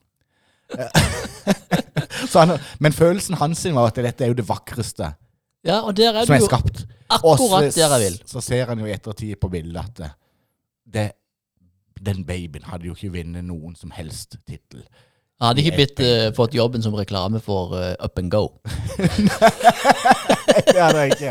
Eh, 0.78 1.02
så 2.30 2.46
han, 2.46 2.56
men 2.80 2.96
følelsen 2.96 3.36
hans 3.40 3.66
var 3.74 3.90
at 3.90 4.00
dette 4.00 4.24
er 4.24 4.32
jo 4.32 4.38
det 4.38 4.46
vakreste 4.48 5.12
ja, 5.66 5.82
som 5.84 6.34
er 6.36 6.46
skapt. 6.46 6.86
Akkurat 7.10 7.40
så, 7.42 7.82
der 7.82 7.94
jeg 7.96 8.00
vil. 8.04 8.18
så 8.30 8.42
ser 8.44 8.70
han 8.70 8.78
jo 8.82 8.88
i 8.88 8.94
ettertid 8.94 9.36
på 9.40 9.50
bildet 9.52 9.80
at 9.82 10.00
det, 10.00 10.10
det, 10.94 11.06
den 12.06 12.24
babyen 12.26 12.66
hadde 12.70 12.86
jo 12.88 12.96
ikke 12.96 13.14
vunnet 13.18 13.46
noen 13.46 13.76
som 13.78 13.90
helst 13.94 14.38
tittel. 14.48 14.84
Han 15.40 15.54
hadde 15.54 15.62
ikke 15.64 15.76
blitt, 15.78 16.00
uh, 16.04 16.26
fått 16.36 16.52
jobben 16.52 16.82
som 16.84 16.92
reklame 16.92 17.40
for 17.40 17.72
uh, 17.72 17.94
Up 18.04 18.18
and 18.20 18.28
Go. 18.32 18.42
det 20.68 20.76
hadde 20.76 20.98
jeg 21.00 21.14
ikke. 21.14 21.30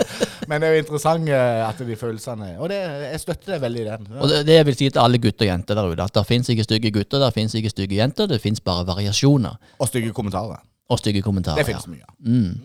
Men 0.49 0.63
det 0.63 0.69
er 0.69 0.73
jo 0.73 0.79
interessant 0.81 1.29
uh, 1.29 1.67
at 1.67 1.83
de 1.85 1.97
følelsene 1.99 2.55
Og 2.57 2.71
det, 2.71 2.79
jeg 3.11 3.19
støtter 3.21 3.53
det 3.53 3.59
veldig 3.61 3.83
i 3.83 3.85
den. 3.91 4.07
Og 4.17 4.31
det, 4.31 4.39
det 4.47 4.55
jeg 4.57 4.65
vil 4.71 4.77
si 4.79 4.89
til 4.89 5.03
alle 5.03 5.21
gutter 5.21 5.45
og 5.45 5.51
jenter 5.51 5.77
der 5.77 5.93
ute, 5.93 6.09
at 6.09 6.17
det 6.17 6.25
fins 6.25 6.49
ikke 6.49 6.65
stygge 6.65 6.91
gutter, 6.95 7.21
det 7.21 7.29
fins 7.37 7.53
ikke 7.59 7.69
stygge 7.75 7.99
jenter, 8.01 8.25
det 8.31 8.41
fins 8.41 8.65
bare 8.65 8.87
variasjoner. 8.89 9.61
Og 9.77 9.91
stygge 9.91 10.09
kommentarer. 10.17 10.57
Og 10.89 10.97
stygge 11.03 11.21
kommentarer. 11.21 11.61
Det 11.61 11.69
finnes 11.69 11.85
mye. 11.93 12.09
Mm. 12.25 12.57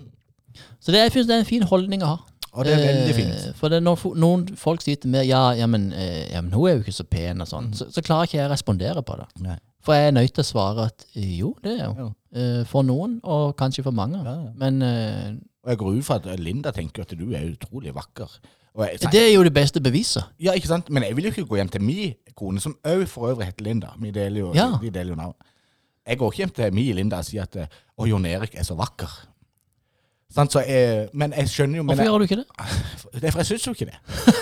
Så 0.80 0.92
det, 0.92 1.04
jeg 1.04 1.12
synes 1.12 1.28
det 1.28 1.36
er 1.36 1.44
en 1.44 1.52
fin 1.52 1.68
holdning 1.68 2.08
å 2.08 2.14
ha. 2.14 2.18
Og 2.54 2.64
det 2.64 2.72
er 2.74 2.82
veldig 2.86 3.10
Eh, 3.10 3.16
fint. 3.18 3.56
For 3.58 3.68
det 3.72 3.76
er 3.80 3.84
når 3.84 4.02
noen 4.22 4.44
folk 4.56 4.80
til 4.86 5.08
meg 5.10 5.26
ja, 5.26 5.50
ja, 5.58 5.66
men, 5.66 5.88
eh, 5.92 6.30
ja, 6.32 6.40
men 6.40 6.52
hun 6.54 6.68
er 6.68 6.76
jo 6.76 6.84
ikke 6.84 6.92
så 6.94 7.04
pen, 7.10 7.40
og 7.42 7.48
sånn, 7.50 7.72
så, 7.74 7.88
så 7.90 8.02
klarer 8.02 8.28
ikke 8.28 8.38
jeg 8.38 8.46
å 8.48 8.52
respondere 8.52 9.02
på 9.02 9.16
det. 9.18 9.26
Nei. 9.42 9.56
For 9.84 9.92
jeg 9.98 10.06
er 10.08 10.14
nødt 10.16 10.32
til 10.32 10.40
å 10.44 10.46
svare 10.48 10.86
at 10.88 11.04
eh, 11.16 11.38
jo, 11.40 11.54
det 11.64 11.74
er 11.80 11.90
hun. 11.92 12.12
Eh, 12.34 12.62
For 12.70 12.82
noen, 12.86 13.18
og 13.22 13.56
kanskje 13.58 13.82
for 13.84 13.92
mange. 13.92 14.22
Ja. 14.24 14.36
Men 14.56 14.80
eh, 14.82 15.32
Og 15.64 15.70
jeg 15.74 15.78
går 15.82 15.98
ut 15.98 16.04
fra 16.06 16.20
at 16.22 16.40
Linda 16.40 16.70
tenker 16.72 17.02
at 17.02 17.12
du 17.18 17.26
er 17.34 17.50
utrolig 17.50 17.92
vakker. 17.94 18.30
Jeg, 18.74 18.98
det 19.12 19.20
er 19.22 19.32
jo 19.34 19.42
det 19.46 19.52
beste 19.54 19.80
beviset. 19.80 20.24
Ja, 20.42 20.52
ikke 20.58 20.66
sant? 20.70 20.88
Men 20.90 21.04
jeg 21.06 21.14
vil 21.16 21.28
jo 21.28 21.30
ikke 21.34 21.44
gå 21.52 21.56
hjem 21.60 21.68
til 21.70 21.82
min 21.82 22.14
kone, 22.34 22.60
som 22.60 22.74
òg 22.82 23.04
for 23.06 23.28
øvrig 23.30 23.46
heter 23.46 23.62
Linda. 23.68 23.92
Vi 24.02 24.10
deler 24.10 24.40
jo, 24.40 24.54
Ja. 24.54 24.72
deler 24.82 25.12
jo 25.14 25.18
navn. 25.20 25.34
Jeg 26.06 26.18
går 26.18 26.32
ikke 26.32 26.42
hjem 26.42 26.50
til 26.56 26.74
min 26.74 26.96
Linda 26.96 27.18
og 27.18 27.24
sier 27.24 27.42
at 27.42 27.54
'Å, 27.56 28.06
Jon 28.08 28.26
Erik 28.26 28.54
er 28.58 28.62
så 28.66 28.74
vakker'. 28.74 29.14
Så 30.34 30.60
jeg, 30.66 31.08
men 31.12 31.32
jeg 31.36 31.48
skjønner 31.48 31.76
jo 31.78 31.82
men 31.82 31.96
Hvorfor 31.96 32.02
jeg, 32.02 32.10
gjør 32.10 32.18
du 32.18 32.24
ikke 32.24 32.36
det? 32.40 32.46
det 33.20 33.28
er 33.28 33.34
For 33.34 33.38
jeg 33.42 33.46
syns 33.52 33.66
jo 33.66 33.72
ikke 33.76 33.86
det. 33.90 33.98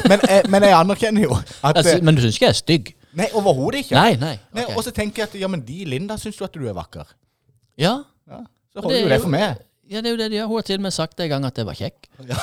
Men 0.09 0.20
jeg, 0.28 0.45
men 0.55 0.62
jeg 0.66 0.76
anerkjenner 0.78 1.22
jo 1.26 1.34
at 1.36 1.53
Altså, 1.76 1.97
eh, 1.99 2.05
men 2.05 2.16
du 2.16 2.22
syns 2.24 2.38
ikke 2.38 2.47
jeg 2.49 2.55
er 2.57 2.61
stygg? 2.61 2.93
Nei, 3.20 3.26
overhodet 3.36 3.82
ikke. 3.84 3.95
Nei, 3.99 4.14
nei. 4.16 4.36
Nei, 4.57 4.64
ok. 4.70 4.76
Og 4.80 4.86
så 4.86 4.95
tenker 4.97 5.22
jeg 5.22 5.28
at 5.28 5.36
ja, 5.43 5.51
men 5.53 5.61
de 5.68 5.84
Linda 5.84 6.16
syns 6.16 6.38
jo 6.40 6.47
at 6.49 6.55
du 6.57 6.64
er 6.68 6.72
vakker. 6.78 7.05
Ja, 7.78 7.99
Ja, 8.30 8.40
så 8.72 8.80
holder 8.86 8.97
det 8.97 9.03
jo 9.05 9.09
det 9.12 9.20
for 9.20 9.32
meg. 9.34 9.61
ja, 9.93 10.01
det 10.01 10.09
er 10.09 10.14
jo 10.14 10.20
det 10.22 10.30
de 10.32 10.36
gjør. 10.38 10.47
Hun 10.49 10.57
har 10.57 10.62
til 10.70 10.78
og 10.80 10.84
med 10.86 10.95
sagt 10.97 11.20
en 11.20 11.28
gang 11.28 11.45
at 11.45 11.59
jeg 11.61 11.66
var 11.68 11.76
kjekk. 11.76 12.09
Ja. 12.28 12.36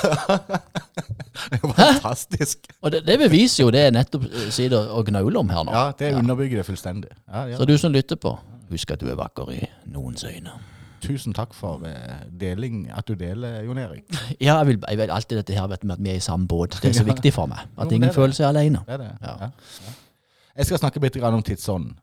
Det 1.50 1.56
er 1.56 1.60
jo 1.62 1.70
fantastisk. 1.72 2.66
Og 2.82 2.92
det, 2.92 3.00
det 3.06 3.14
beviser 3.18 3.62
jo 3.64 3.70
det 3.72 3.80
jeg 3.86 3.92
nettopp 3.94 4.26
sier 4.52 4.74
og 4.76 5.06
gnauler 5.08 5.40
om 5.40 5.48
her 5.50 5.62
nå. 5.64 5.72
Ja, 5.72 5.84
det 5.98 6.10
underbygger 6.18 6.60
det 6.60 6.66
fullstendig. 6.66 7.10
Ja, 7.30 7.44
ja. 7.48 7.56
Så 7.56 7.64
du 7.66 7.72
som 7.80 7.94
lytter 7.94 8.18
på, 8.20 8.34
husk 8.70 8.90
at 8.92 9.00
du 9.00 9.08
er 9.08 9.16
vakker 9.18 9.48
i 9.54 9.60
noens 9.90 10.24
øyne. 10.28 10.52
Tusen 11.00 11.32
takk 11.36 11.54
for 11.56 11.84
eh, 11.88 12.26
deling, 12.40 12.90
at 12.92 13.06
du 13.08 13.14
deler, 13.14 13.62
Jon 13.64 13.78
Erik. 13.78 14.04
Ja, 14.40 14.58
jeg 14.58 14.66
vil, 14.66 14.78
jeg 14.88 14.98
vil 14.98 15.10
alltid 15.10 15.36
dette 15.40 15.54
her 15.56 15.66
vet 15.72 15.84
med 15.84 15.96
at 15.98 16.04
vi 16.04 16.10
er 16.10 16.20
i 16.20 16.24
samme 16.24 16.46
båt. 16.48 16.78
Det 16.82 16.90
er 16.90 16.98
så 17.00 17.06
Ja. 17.06 17.12
viktig 17.14 17.32
for 17.32 17.46
meg. 17.46 17.58
At 17.78 17.90
jo, 17.90 17.96
ingen 17.96 18.08
er 18.10 18.12
føler 18.16 18.36
seg 18.36 18.46
alene. 18.50 18.84
Det 18.86 18.98
det. 19.00 19.10
Ja. 19.22 19.34
Ja. 19.40 19.50
Jeg 20.56 20.66
skal 20.66 20.78
snakke 20.82 21.00
litt 21.00 21.16
om 21.22 21.42
tidsånden. 21.42 21.98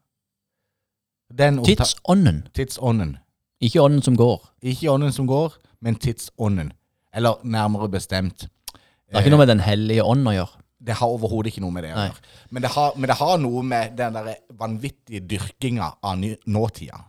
Den 1.37 1.63
Tidsånden. 1.63 2.47
tidsånden. 2.55 3.17
Ikke 3.61 3.81
ånden 3.81 4.01
som 4.01 4.15
går. 4.15 4.45
Ikke 4.63 4.89
ånden 4.91 5.11
som 5.11 5.27
går, 5.27 5.53
men 5.81 5.95
tidsånden. 5.95 6.71
Eller 7.13 7.35
nærmere 7.43 7.89
bestemt. 7.89 8.47
Det 8.71 9.13
har 9.15 9.21
ikke 9.21 9.31
noe 9.31 9.39
med 9.43 9.47
Den 9.47 9.59
hellige 9.59 10.03
ånd 10.03 10.27
å 10.27 10.31
gjøre. 10.35 10.61
Det 10.87 10.93
har 10.95 11.07
overhodet 11.09 11.51
ikke 11.51 11.61
noe 11.61 11.71
med 11.73 11.83
det 11.83 11.93
å 11.95 11.97
gjøre. 12.05 12.21
Men 12.51 12.61
det 12.61 12.71
har, 12.71 12.91
men 12.95 13.07
det 13.09 13.17
har 13.17 13.37
noe 13.41 13.63
med 13.63 13.95
den 13.97 14.13
der 14.13 14.35
vanvittige 14.59 15.19
dyrkinga 15.27 15.91
av 16.03 16.17
nåtida. 16.45 16.99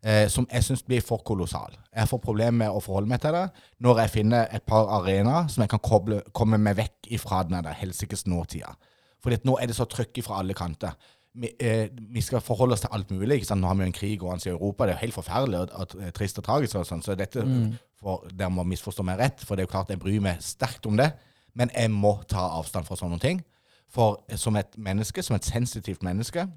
Eh, 0.00 0.28
som 0.32 0.46
jeg 0.48 0.64
syns 0.64 0.80
blir 0.86 1.02
for 1.04 1.20
kolossal. 1.28 1.74
Jeg 1.92 2.08
får 2.08 2.20
problemer 2.24 2.56
med 2.62 2.72
å 2.72 2.80
forholde 2.80 3.10
meg 3.10 3.20
til 3.20 3.34
det 3.36 3.42
når 3.84 3.98
jeg 4.00 4.12
finner 4.14 4.46
et 4.56 4.64
par 4.64 4.88
arenaer 4.96 5.50
som 5.52 5.60
jeg 5.60 5.72
kan 5.74 5.82
koble, 5.84 6.22
komme 6.32 6.56
meg 6.56 6.78
vekk 6.78 7.10
ifra 7.18 7.42
den 7.44 7.58
der 7.60 7.76
helsikes 7.76 8.24
nåtida. 8.24 8.72
For 9.20 9.36
nå 9.44 9.58
er 9.60 9.68
det 9.68 9.76
så 9.76 9.84
trøkk 9.84 10.22
fra 10.24 10.38
alle 10.40 10.56
kanter. 10.56 10.96
Vi, 11.36 11.52
eh, 11.60 11.90
vi 11.92 12.22
skal 12.24 12.40
forholde 12.40 12.78
oss 12.78 12.80
til 12.80 12.94
alt 12.96 13.10
mulig. 13.12 13.36
Ikke 13.36 13.50
sant? 13.50 13.60
Nå 13.60 13.68
har 13.68 13.76
vi 13.76 13.84
jo 13.84 13.90
en 13.92 13.98
krig 13.98 14.16
gående 14.22 14.48
i 14.48 14.54
Europa. 14.54 14.86
Det 14.86 14.94
er 14.94 14.96
jo 14.96 15.04
helt 15.04 15.18
forferdelig 15.18 15.58
og, 15.60 15.74
og, 15.74 15.94
og 16.00 16.14
trist 16.16 16.40
og 16.40 16.48
tragisk. 16.48 16.78
Og 16.80 16.88
sånn, 16.88 17.04
så 17.04 17.18
dette 17.18 17.44
for, 18.00 18.24
Dere 18.32 18.50
må 18.50 18.64
misforstå 18.64 19.04
meg 19.04 19.20
rett, 19.20 19.44
for 19.44 19.54
det 19.54 19.66
er 19.66 19.68
jo 19.68 19.74
klart 19.74 19.92
jeg 19.92 20.00
bryr 20.00 20.24
meg 20.24 20.40
sterkt 20.40 20.88
om 20.88 20.96
det. 20.96 21.12
Men 21.52 21.68
jeg 21.76 21.92
må 21.92 22.16
ta 22.30 22.48
avstand 22.56 22.88
fra 22.88 22.96
sånne 22.96 23.20
ting. 23.20 23.44
For 23.92 24.22
eh, 24.30 24.40
som 24.40 24.56
et 24.56 24.80
menneske, 24.80 25.22
som 25.22 25.36
et 25.36 25.44
sensitivt 25.44 26.02
menneske, 26.06 26.48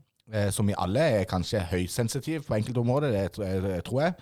som 0.52 0.68
vi 0.68 0.76
alle 0.78 1.00
er 1.20 1.26
kanskje 1.30 1.60
høysensitive 1.68 2.46
på 2.48 2.56
enkelte 2.56 2.80
områder, 2.80 3.12
det, 3.12 3.24
eh, 3.44 3.82
tror 3.82 4.02
jeg, 4.02 4.14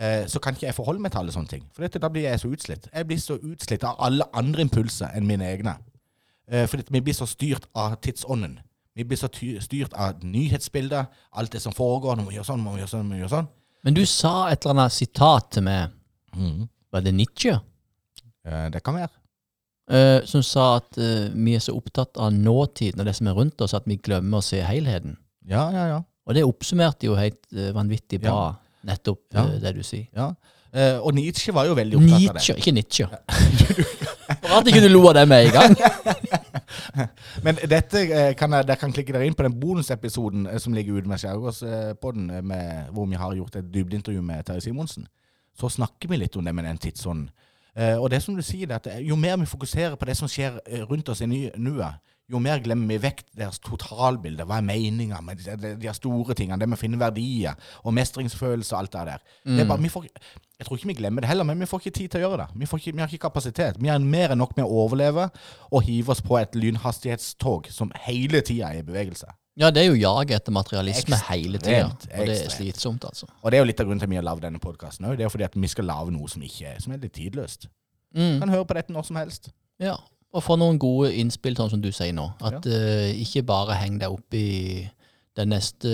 eh, 0.00 0.26
så 0.26 0.40
kan 0.40 0.54
ikke 0.54 0.66
jeg 0.66 0.74
forholde 0.74 1.00
meg 1.00 1.12
til 1.12 1.18
alle 1.18 1.32
sånne 1.32 1.48
ting. 1.48 1.64
For 1.74 1.84
dette, 1.84 2.00
da 2.00 2.08
blir 2.08 2.22
jeg 2.22 2.40
så 2.40 2.48
utslitt. 2.48 2.88
Jeg 2.92 3.06
blir 3.06 3.20
så 3.20 3.36
utslitt 3.38 3.84
av 3.84 3.96
alle 3.98 4.24
andre 4.32 4.64
impulser 4.64 5.12
enn 5.14 5.26
mine 5.26 5.44
egne. 5.44 5.76
For 6.68 6.76
vi 6.90 7.00
blir 7.00 7.14
så 7.14 7.26
styrt 7.26 7.68
av 7.74 7.94
tidsånden. 8.02 8.58
Vi 8.94 9.04
blir 9.04 9.16
så 9.16 9.28
ty 9.32 9.54
styrt 9.60 9.94
av 9.96 10.20
nyhetsbilder, 10.24 11.06
alt 11.32 11.52
det 11.52 11.62
som 11.62 11.72
foregår. 11.72 12.16
Nå 12.16 12.26
må 12.26 12.32
vi 12.32 12.36
gjøre 12.36 12.50
sånn, 12.50 12.60
må 12.60 12.74
vi 12.74 12.82
gjøre 12.82 12.92
sånn, 12.92 13.06
må 13.08 13.16
vi 13.16 13.22
gjøre 13.22 13.36
sånn. 13.36 13.48
Men 13.86 13.94
du 13.94 14.02
sa 14.06 14.50
et 14.50 14.64
eller 14.64 14.76
annet 14.76 14.92
sitat 14.92 15.48
til 15.56 15.64
meg. 15.66 15.94
Var 16.92 17.04
det 17.04 17.14
Nietzsche? 17.16 17.56
Eh, 18.44 18.68
det 18.72 18.82
kan 18.84 18.98
være. 18.98 19.08
Eh, 19.92 20.24
som 20.28 20.44
sa 20.46 20.76
at 20.78 20.98
eh, 20.98 21.32
vi 21.32 21.56
er 21.56 21.62
så 21.62 21.74
opptatt 21.76 22.18
av 22.20 22.32
nåtiden 22.32 23.00
og 23.00 23.08
det 23.08 23.16
som 23.16 23.30
er 23.30 23.36
rundt 23.38 23.60
oss, 23.64 23.74
at 23.74 23.88
vi 23.88 23.96
glemmer 23.96 24.42
å 24.42 24.44
se 24.44 24.60
helheten. 24.62 25.16
Ja, 25.48 25.68
ja, 25.74 25.86
ja. 25.90 26.00
Og 26.26 26.34
det 26.36 26.44
oppsummerte 26.46 27.08
jo 27.08 27.16
helt 27.18 27.40
uh, 27.56 27.70
vanvittig 27.74 28.20
bra. 28.22 28.54
nettopp 28.86 29.34
Ja. 29.34 29.46
eh, 29.46 29.60
det 29.62 29.74
du 29.76 29.82
sier. 29.82 30.06
Ja. 30.14 30.32
Uh, 30.72 31.06
og 31.06 31.14
Nietzsche 31.14 31.52
var 31.52 31.66
jo 31.68 31.74
veldig 31.76 31.98
opptatt 31.98 32.14
av 32.14 32.20
det. 32.20 32.32
Nietzsche, 32.32 32.54
ikke 32.56 32.72
Nietzsche. 32.72 33.06
Bra 34.42 34.60
at 34.60 34.70
jeg 34.70 34.82
du 34.82 34.88
lo 34.88 35.02
av 35.10 35.14
det 35.18 35.26
med 35.28 35.46
en 35.46 35.52
gang. 35.52 35.74
Men 37.44 37.58
dette 37.68 38.04
kan 38.38 38.54
jeg, 38.56 38.66
dere 38.68 38.78
kan 38.80 38.94
klikke 38.94 39.12
dere 39.12 39.26
inn 39.28 39.36
på 39.36 39.44
den 39.44 39.58
bonusepisoden 39.60 40.46
som 40.62 40.74
ligger 40.74 40.96
ute 40.96 41.10
med 41.10 41.20
Skjærgårdspodden, 41.20 42.30
hvor 42.94 43.06
vi 43.10 43.20
har 43.20 43.34
gjort 43.36 43.58
et 43.60 43.68
dybdeintervju 43.74 44.22
med 44.24 44.46
Terje 44.46 44.64
Simonsen. 44.64 45.06
Så 45.58 45.68
snakker 45.68 46.08
vi 46.08 46.22
litt 46.22 46.36
om 46.36 46.44
det 46.44 46.54
med 46.56 46.64
den 46.64 46.80
tidsånden. 46.80 47.28
Og 48.00 48.08
det 48.12 48.22
som 48.24 48.36
du 48.36 48.42
sier, 48.44 48.70
det 48.70 48.80
at 48.80 48.88
jo 49.04 49.16
mer 49.20 49.36
vi 49.40 49.48
fokuserer 49.48 49.96
på 50.00 50.08
det 50.08 50.16
som 50.16 50.30
skjer 50.30 50.56
rundt 50.88 51.12
oss 51.12 51.20
i 51.24 51.28
nuet, 51.28 52.00
jo 52.32 52.40
mer 52.42 52.62
glemmer 52.64 52.88
vi 52.90 53.00
vekk 53.02 53.20
deres 53.36 53.60
totalbilde. 53.62 54.46
Hva 54.48 54.58
er 54.60 54.66
meninga 54.66 55.20
med 55.24 55.42
de, 55.42 55.74
de, 55.80 55.90
store 55.96 56.36
tingene? 56.38 56.58
Det 56.60 56.68
med 56.70 56.78
å 56.78 56.80
finne 56.80 57.00
verdier 57.00 57.58
og 57.82 57.94
mestringsfølelse 57.96 58.74
og 58.74 58.80
alt 58.80 58.94
det 58.96 59.04
der. 59.10 59.26
Det 59.44 59.60
er 59.64 59.68
bare, 59.68 59.82
vi 59.84 59.92
får, 59.92 60.08
jeg 60.58 60.68
tror 60.68 60.78
ikke 60.78 60.90
vi 60.92 60.98
glemmer 61.02 61.24
det 61.24 61.30
heller, 61.32 61.46
men 61.48 61.60
vi 61.60 61.68
får 61.68 61.84
ikke 61.84 61.94
tid 61.98 62.14
til 62.14 62.22
å 62.22 62.24
gjøre 62.26 62.40
det. 62.44 62.48
Vi, 62.62 62.70
får 62.70 62.82
ikke, 62.82 62.96
vi 62.96 63.04
har 63.04 63.12
ikke 63.12 63.26
kapasitet. 63.28 63.78
Vi 63.82 63.92
har 63.92 64.08
mer 64.16 64.34
enn 64.34 64.42
nok 64.42 64.56
med 64.58 64.66
å 64.66 64.82
overleve 64.86 65.28
og 65.70 65.86
hive 65.86 66.14
oss 66.14 66.24
på 66.24 66.40
et 66.40 66.58
lynhastighetstog 66.58 67.70
som 67.74 67.92
hele 68.06 68.42
tida 68.46 68.72
er 68.72 68.82
i 68.82 68.86
bevegelse. 68.86 69.28
Ja, 69.60 69.68
det 69.68 69.82
er 69.82 69.90
jo 69.90 69.98
jaget 70.00 70.38
etter 70.38 70.54
materialisme 70.54 71.18
hele 71.28 71.60
tida. 71.60 71.90
Og 71.90 72.28
det 72.30 72.38
er 72.38 72.54
slitsomt, 72.54 73.04
altså. 73.04 73.28
Og 73.42 73.52
det 73.52 73.58
er 73.58 73.64
jo 73.64 73.68
litt 73.68 73.82
av 73.82 73.88
grunnen 73.88 74.00
til 74.00 74.08
at 74.08 74.14
vi 74.14 74.20
har 74.20 74.24
lagd 74.24 74.46
denne 74.46 74.62
podkasten 74.62 75.10
òg. 75.10 75.18
Det 75.18 75.26
er 75.26 75.28
jo 75.28 75.34
fordi 75.34 75.48
at 75.50 75.58
vi 75.60 75.68
skal 75.68 75.90
lage 75.90 76.14
noe 76.14 76.30
som 76.32 76.44
ikke 76.46 76.72
som 76.80 76.94
er 76.94 77.02
litt 77.02 77.12
tidløst. 77.18 77.68
Mm. 78.16 78.38
Kan 78.40 78.52
høre 78.54 78.68
på 78.68 78.78
dette 78.78 78.94
når 78.94 79.08
som 79.10 79.18
helst. 79.20 79.50
Ja. 79.82 79.98
Og 80.32 80.40
få 80.40 80.56
noen 80.56 80.78
gode 80.80 81.10
innspill, 81.20 81.56
sånn 81.58 81.74
som 81.74 81.80
du 81.84 81.90
sier 81.92 82.14
nå. 82.16 82.30
At 82.40 82.64
eh, 82.64 83.12
ikke 83.20 83.44
bare 83.44 83.76
heng 83.76 83.98
deg 84.00 84.14
opp 84.14 84.36
i 84.36 84.88
det 85.36 85.44
neste 85.48 85.90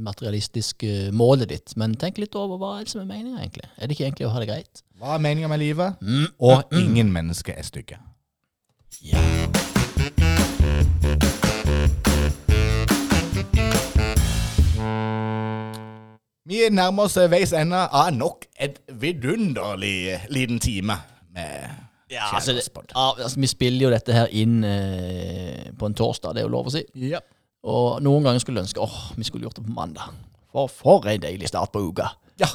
materialistiske 0.00 1.10
målet 1.16 1.50
ditt, 1.52 1.74
men 1.80 1.96
tenk 2.00 2.20
litt 2.20 2.36
over 2.40 2.60
hva 2.60 2.74
er 2.78 2.86
det 2.86 2.92
som 2.92 3.02
er 3.02 3.08
meninga, 3.08 3.40
egentlig. 3.40 3.68
Er 3.76 3.88
det 3.88 3.96
ikke 3.96 4.06
egentlig 4.08 4.28
å 4.28 4.32
ha 4.32 4.40
det 4.40 4.48
greit? 4.48 4.82
Hva 5.00 5.16
er 5.16 5.24
meninga 5.24 5.48
med 5.52 5.60
livet? 5.60 6.00
Mm. 6.00 6.26
Og 6.40 6.76
ingen 6.80 7.12
mennesker 7.12 7.56
er 7.56 7.68
stygge. 7.68 8.00
Ja. 9.04 9.20
Vi 16.48 16.64
nærmer 16.72 17.08
oss 17.08 17.16
veis 17.32 17.52
ende 17.56 17.86
av 17.88 18.10
nok 18.12 18.44
et 18.60 18.80
vidunderlig 19.00 20.18
liten 20.32 20.60
time 20.60 20.98
med 21.32 21.91
Ja, 22.12 22.26
altså, 22.36 22.52
det, 22.56 22.64
altså, 22.94 23.40
vi 23.40 23.48
spiller 23.50 23.86
jo 23.86 23.92
dette 23.94 24.12
her 24.16 24.32
inn 24.36 24.58
eh, 24.68 25.70
på 25.78 25.88
en 25.88 25.94
torsdag, 25.96 26.34
det 26.36 26.42
er 26.42 26.46
jo 26.48 26.52
lov 26.52 26.68
å 26.68 26.74
si. 26.74 26.82
Ja. 27.08 27.22
Og 27.64 28.02
noen 28.04 28.26
ganger 28.26 28.42
skulle 28.42 28.60
jeg 28.60 28.68
ønske 28.68 28.82
åh, 28.84 28.98
vi 29.16 29.24
skulle 29.24 29.46
gjort 29.48 29.56
det 29.60 29.64
på 29.64 29.72
mandag. 29.76 30.12
For, 30.52 30.68
for 30.68 31.06
en 31.08 31.22
deilig 31.22 31.48
start 31.48 31.72
på 31.72 31.80
uka. 31.88 32.10
ja. 32.42 32.50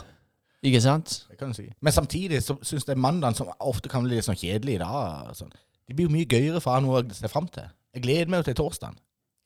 Ikke 0.66 0.80
sant? 0.82 1.12
Det 1.30 1.38
kan 1.38 1.52
du 1.54 1.56
si. 1.56 1.68
Men 1.86 1.94
samtidig 1.94 2.40
så 2.44 2.56
syns 2.66 2.84
jeg 2.90 2.98
mandagen, 3.00 3.36
som 3.38 3.52
ofte 3.62 3.88
kan 3.92 4.02
bli 4.04 4.18
litt 4.18 4.26
sånn 4.26 4.36
kjedelig 4.36 4.74
i 4.76 4.80
dag, 4.82 5.30
sånn, 5.38 5.52
det 5.88 5.96
blir 5.96 6.08
jo 6.10 6.14
mye 6.16 6.26
gøyere 6.28 6.60
for 6.64 6.82
noe 6.84 7.04
å 7.04 7.14
se 7.16 7.30
fram 7.32 7.46
til. 7.54 7.68
Jeg 7.94 8.04
gleder 8.04 8.32
meg 8.34 8.42
jo 8.42 8.48
til 8.50 8.58
torsdagen. 8.58 8.98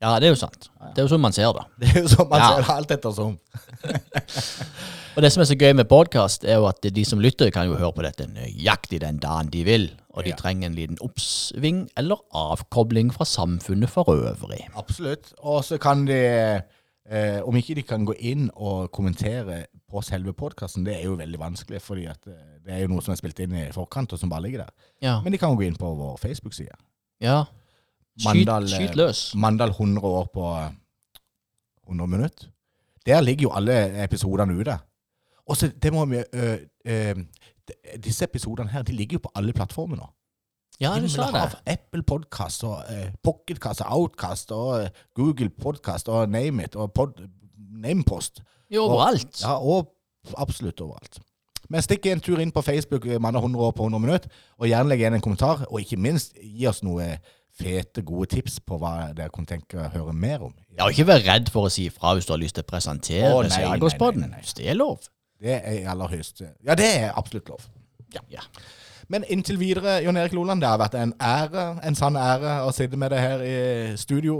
Ja, 0.02 0.16
det 0.24 0.30
er 0.30 0.34
jo 0.34 0.40
sant. 0.40 0.70
Det 0.96 1.04
er 1.04 1.06
jo 1.06 1.12
sånn 1.12 1.22
man 1.22 1.36
ser 1.36 1.52
det. 1.60 1.66
Det 1.84 1.92
er 1.92 2.00
jo 2.08 2.14
sånn 2.16 2.30
man 2.32 2.40
Ja. 2.42 2.48
ser 2.56 2.64
det 2.64 2.78
alt 2.78 2.96
ettersom. 2.96 3.36
Og 5.12 5.24
det 5.26 5.32
som 5.34 5.42
er 5.44 5.48
så 5.50 5.56
gøy 5.60 5.74
med 5.76 5.90
podkast, 5.92 6.46
er 6.48 6.56
jo 6.62 6.68
at 6.70 6.86
de 6.96 7.04
som 7.06 7.20
lytter, 7.20 7.50
kan 7.52 7.68
jo 7.68 7.76
høre 7.76 7.92
på 7.96 8.04
dette 8.06 8.30
nøyaktig 8.32 9.02
den 9.04 9.18
dagen 9.20 9.50
de 9.52 9.64
vil. 9.68 9.90
Og 10.16 10.24
de 10.24 10.30
Ja. 10.32 10.36
trenger 10.36 10.66
en 10.68 10.76
liten 10.76 10.98
oppsving 11.02 11.90
eller 11.98 12.16
avkobling 12.34 13.12
fra 13.14 13.26
samfunnet 13.26 13.90
for 13.90 14.04
øvrig. 14.08 14.68
Absolutt. 14.76 15.34
Og 15.40 15.64
så 15.64 15.78
kan 15.80 16.06
de, 16.06 16.62
eh, 17.10 17.42
om 17.44 17.56
ikke 17.56 17.76
de 17.76 17.84
kan 17.84 18.06
gå 18.06 18.14
inn 18.20 18.50
og 18.56 18.92
kommentere 18.92 19.66
på 19.92 20.02
selve 20.02 20.34
podkasten, 20.34 20.86
det 20.86 20.96
er 20.96 21.04
jo 21.04 21.16
veldig 21.18 21.40
vanskelig, 21.40 21.82
fordi 21.82 22.06
eh, 22.06 22.14
det 22.66 22.74
er 22.74 22.80
jo 22.82 22.88
noe 22.88 23.02
som 23.02 23.12
er 23.12 23.18
spilt 23.18 23.40
inn 23.40 23.54
i 23.54 23.70
forkant, 23.72 24.14
og 24.14 24.20
som 24.20 24.30
bare 24.30 24.42
ligger 24.44 24.60
der. 24.60 24.70
Ja. 25.02 25.22
Men 25.22 25.32
de 25.34 25.38
kan 25.38 25.50
jo 25.50 25.56
gå 25.58 25.66
inn 25.68 25.76
på 25.76 25.96
vår 25.98 26.18
Facebook-side. 26.20 26.76
ja. 27.22 27.44
Mandal, 28.26 28.64
eh, 28.64 28.70
skyt 28.70 28.96
løs. 28.96 29.36
Mandal 29.36 29.70
100 29.72 30.04
år 30.04 30.28
på 30.34 30.58
eh, 30.66 30.72
100 31.88 32.08
minutter. 32.08 32.48
Der 33.06 33.22
ligger 33.22 33.44
jo 33.44 33.50
alle 33.56 34.04
episodene 34.04 34.60
ute. 34.60 34.80
Og 35.52 35.60
så 35.60 35.68
det 35.84 35.92
må 35.94 36.06
vi 36.08 36.24
øh, 36.34 36.58
øh, 36.88 37.16
Disse 38.04 38.26
episodene 38.26 38.72
her 38.72 38.84
de 38.88 38.96
ligger 38.96 39.20
jo 39.20 39.28
på 39.28 39.32
alle 39.36 39.54
plattformer 39.54 40.00
nå. 40.00 40.08
Ja, 40.82 40.96
du 41.00 41.08
sa 41.10 41.28
det. 41.32 41.58
Apple 41.66 42.04
Podcast 42.04 42.64
og 42.64 42.84
uh, 42.90 43.10
Pocketcast 43.24 43.82
og 43.82 44.00
Outcast 44.00 44.52
og 44.52 44.82
uh, 44.82 44.88
Google 45.16 45.50
Podcast 45.50 46.10
og 46.10 46.30
Name 46.30 46.64
It 46.64 46.76
og 46.76 46.94
pod, 46.94 47.22
Namepost. 47.84 48.42
Jo, 48.72 48.84
overalt. 48.84 49.42
Ja, 49.44 49.60
og 49.62 49.94
absolutt 50.38 50.82
overalt. 50.82 51.20
Men 51.70 51.86
stikk 51.86 52.10
en 52.10 52.24
tur 52.24 52.42
inn 52.42 52.52
på 52.52 52.64
Facebook 52.66 53.06
eh, 53.06 53.22
Mandag 53.22 53.46
100 53.46 53.64
år 53.64 53.72
på 53.78 53.86
100 53.86 54.02
minutter, 54.04 54.42
og 54.58 54.68
gjerne 54.68 54.90
legg 54.90 55.04
igjen 55.04 55.16
en 55.16 55.24
kommentar. 55.24 55.64
Og 55.70 55.80
ikke 55.84 56.00
minst, 56.02 56.34
gi 56.42 56.68
oss 56.68 56.82
noe 56.84 57.06
fete, 57.62 58.02
gode 58.08 58.32
tips 58.34 58.60
på 58.66 58.80
hva 58.82 59.12
dere 59.16 59.32
kunne 59.32 59.48
tenke 59.48 59.80
å 59.80 59.90
høre 59.94 60.16
mer 60.18 60.48
om. 60.50 60.56
Ja, 60.74 60.88
og 60.88 60.96
ikke 60.96 61.08
vær 61.12 61.24
redd 61.28 61.52
for 61.54 61.70
å 61.70 61.72
si 61.72 61.88
ifra 61.92 62.16
hvis 62.18 62.28
du 62.28 62.34
har 62.34 62.42
lyst 62.42 62.58
til 62.58 62.66
å 62.66 62.72
presentere 62.72 63.32
nei. 64.34 64.44
Det 64.58 64.72
er 64.72 64.80
lov. 64.80 65.08
Det 65.42 65.58
er 65.58 65.80
i 65.80 65.86
aller 65.90 66.08
høyeste 66.08 66.52
Ja, 66.66 66.76
det 66.78 66.86
er 66.86 67.12
absolutt 67.18 67.50
lov. 67.50 67.66
Ja. 68.14 68.20
ja. 68.32 68.46
Men 69.10 69.26
inntil 69.28 69.60
videre, 69.60 69.98
Jon 70.06 70.18
Erik 70.18 70.34
Loland, 70.34 70.62
det 70.62 70.70
har 70.70 70.78
vært 70.80 70.96
en 70.96 71.14
ære, 71.20 71.66
en 71.84 71.98
sann 71.98 72.16
ære 72.16 72.62
å 72.64 72.70
sitte 72.76 73.00
med 73.00 73.12
deg 73.12 73.20
her 73.20 73.44
i 73.44 73.58
studio. 74.00 74.38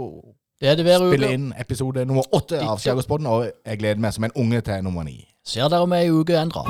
Det 0.62 0.70
er 0.70 0.78
det 0.78 0.86
hver 0.86 1.02
Spille 1.02 1.32
inn 1.34 1.50
episode 1.58 2.04
nummer 2.06 2.24
åtte 2.32 2.60
av. 2.62 2.78
Skjærgårdspodden, 2.80 3.26
og 3.26 3.48
jeg 3.50 3.80
gleder 3.82 4.00
meg 4.00 4.14
som 4.14 4.24
en 4.28 4.34
unge 4.38 4.62
til 4.64 4.84
nummer 4.86 5.04
ni. 5.04 5.18
Ser 5.44 5.68
dere 5.68 5.84
om 5.84 5.92
ei 5.96 6.06
uke 6.08 6.38
endra. 6.38 6.62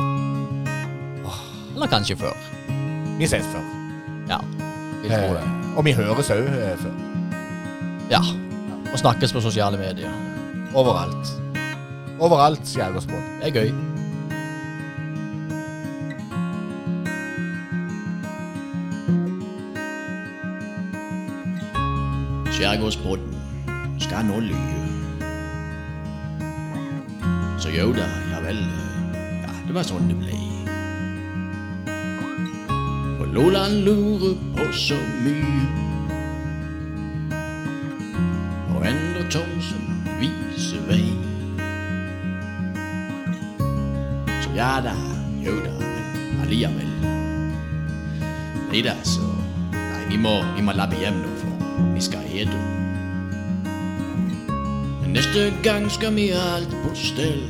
Eller 1.74 1.92
kanskje 1.92 2.16
før. 2.24 2.34
Vi 3.20 3.28
ses 3.28 3.46
før. 3.52 3.68
Ja, 4.30 4.40
vi 5.02 5.12
tror 5.12 5.36
det. 5.36 5.44
Eh, 5.44 5.76
og 5.76 5.84
vi 5.84 5.94
høres 5.96 6.32
òg 6.32 6.50
før. 6.82 6.98
Ja. 8.10 8.24
Og 8.92 8.98
snakkes 8.98 9.32
på 9.32 9.44
sosiale 9.44 9.78
medier. 9.80 10.12
Overalt. 10.74 11.36
Overalt 12.18 12.68
Skjærgårdspodden. 12.68 13.40
Det 13.42 13.52
er 13.52 13.60
gøy. 13.60 13.91
Skjærgårdspodden 22.72 23.34
skal 24.00 24.24
nå 24.24 24.40
lyve. 24.40 24.84
Så 27.60 27.68
jo 27.68 27.92
da, 27.92 28.06
ja 28.30 28.38
vel. 28.40 28.62
Ja, 29.42 29.50
det 29.66 29.74
var 29.76 29.84
sånn 29.84 30.08
det 30.08 30.16
ble. 30.16 30.38
For 33.18 33.28
Loland 33.36 33.84
lurer 33.84 34.40
på 34.56 34.70
så 34.72 34.96
mye. 35.20 35.66
Og 38.72 38.88
Endre 38.88 39.26
Thomsen 39.36 40.08
viser 40.22 40.80
vei. 40.88 41.04
Så 44.40 44.56
ja 44.56 44.78
da, 44.88 44.96
jo 45.44 45.60
da, 45.60 45.76
men. 46.72 46.96
Nei 48.72 48.80
da, 48.80 48.96
så 49.04 49.28
Nei, 49.76 50.04
vi 50.08 50.24
må, 50.24 50.38
vi 50.56 50.64
må 50.64 50.72
labbe 50.72 50.96
hjem 50.96 51.20
nå, 51.20 51.41
Men 55.02 55.10
neste 55.12 55.52
gang 55.62 55.90
skal 55.90 56.14
vi 56.16 56.28
ha 56.32 56.56
alt 56.56 56.76
på 56.84 56.94
stell. 56.94 57.42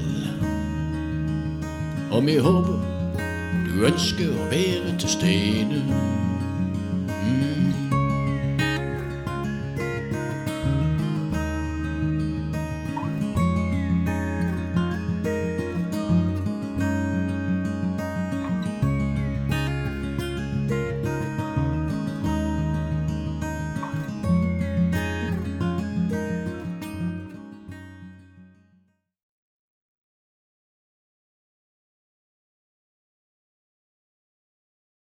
Og 2.10 2.26
vi 2.26 2.36
håper 2.38 2.92
du 3.72 3.86
ønsker 3.86 4.28
å 4.36 4.48
være 4.50 4.96
til 4.98 5.08
stede. 5.08 5.78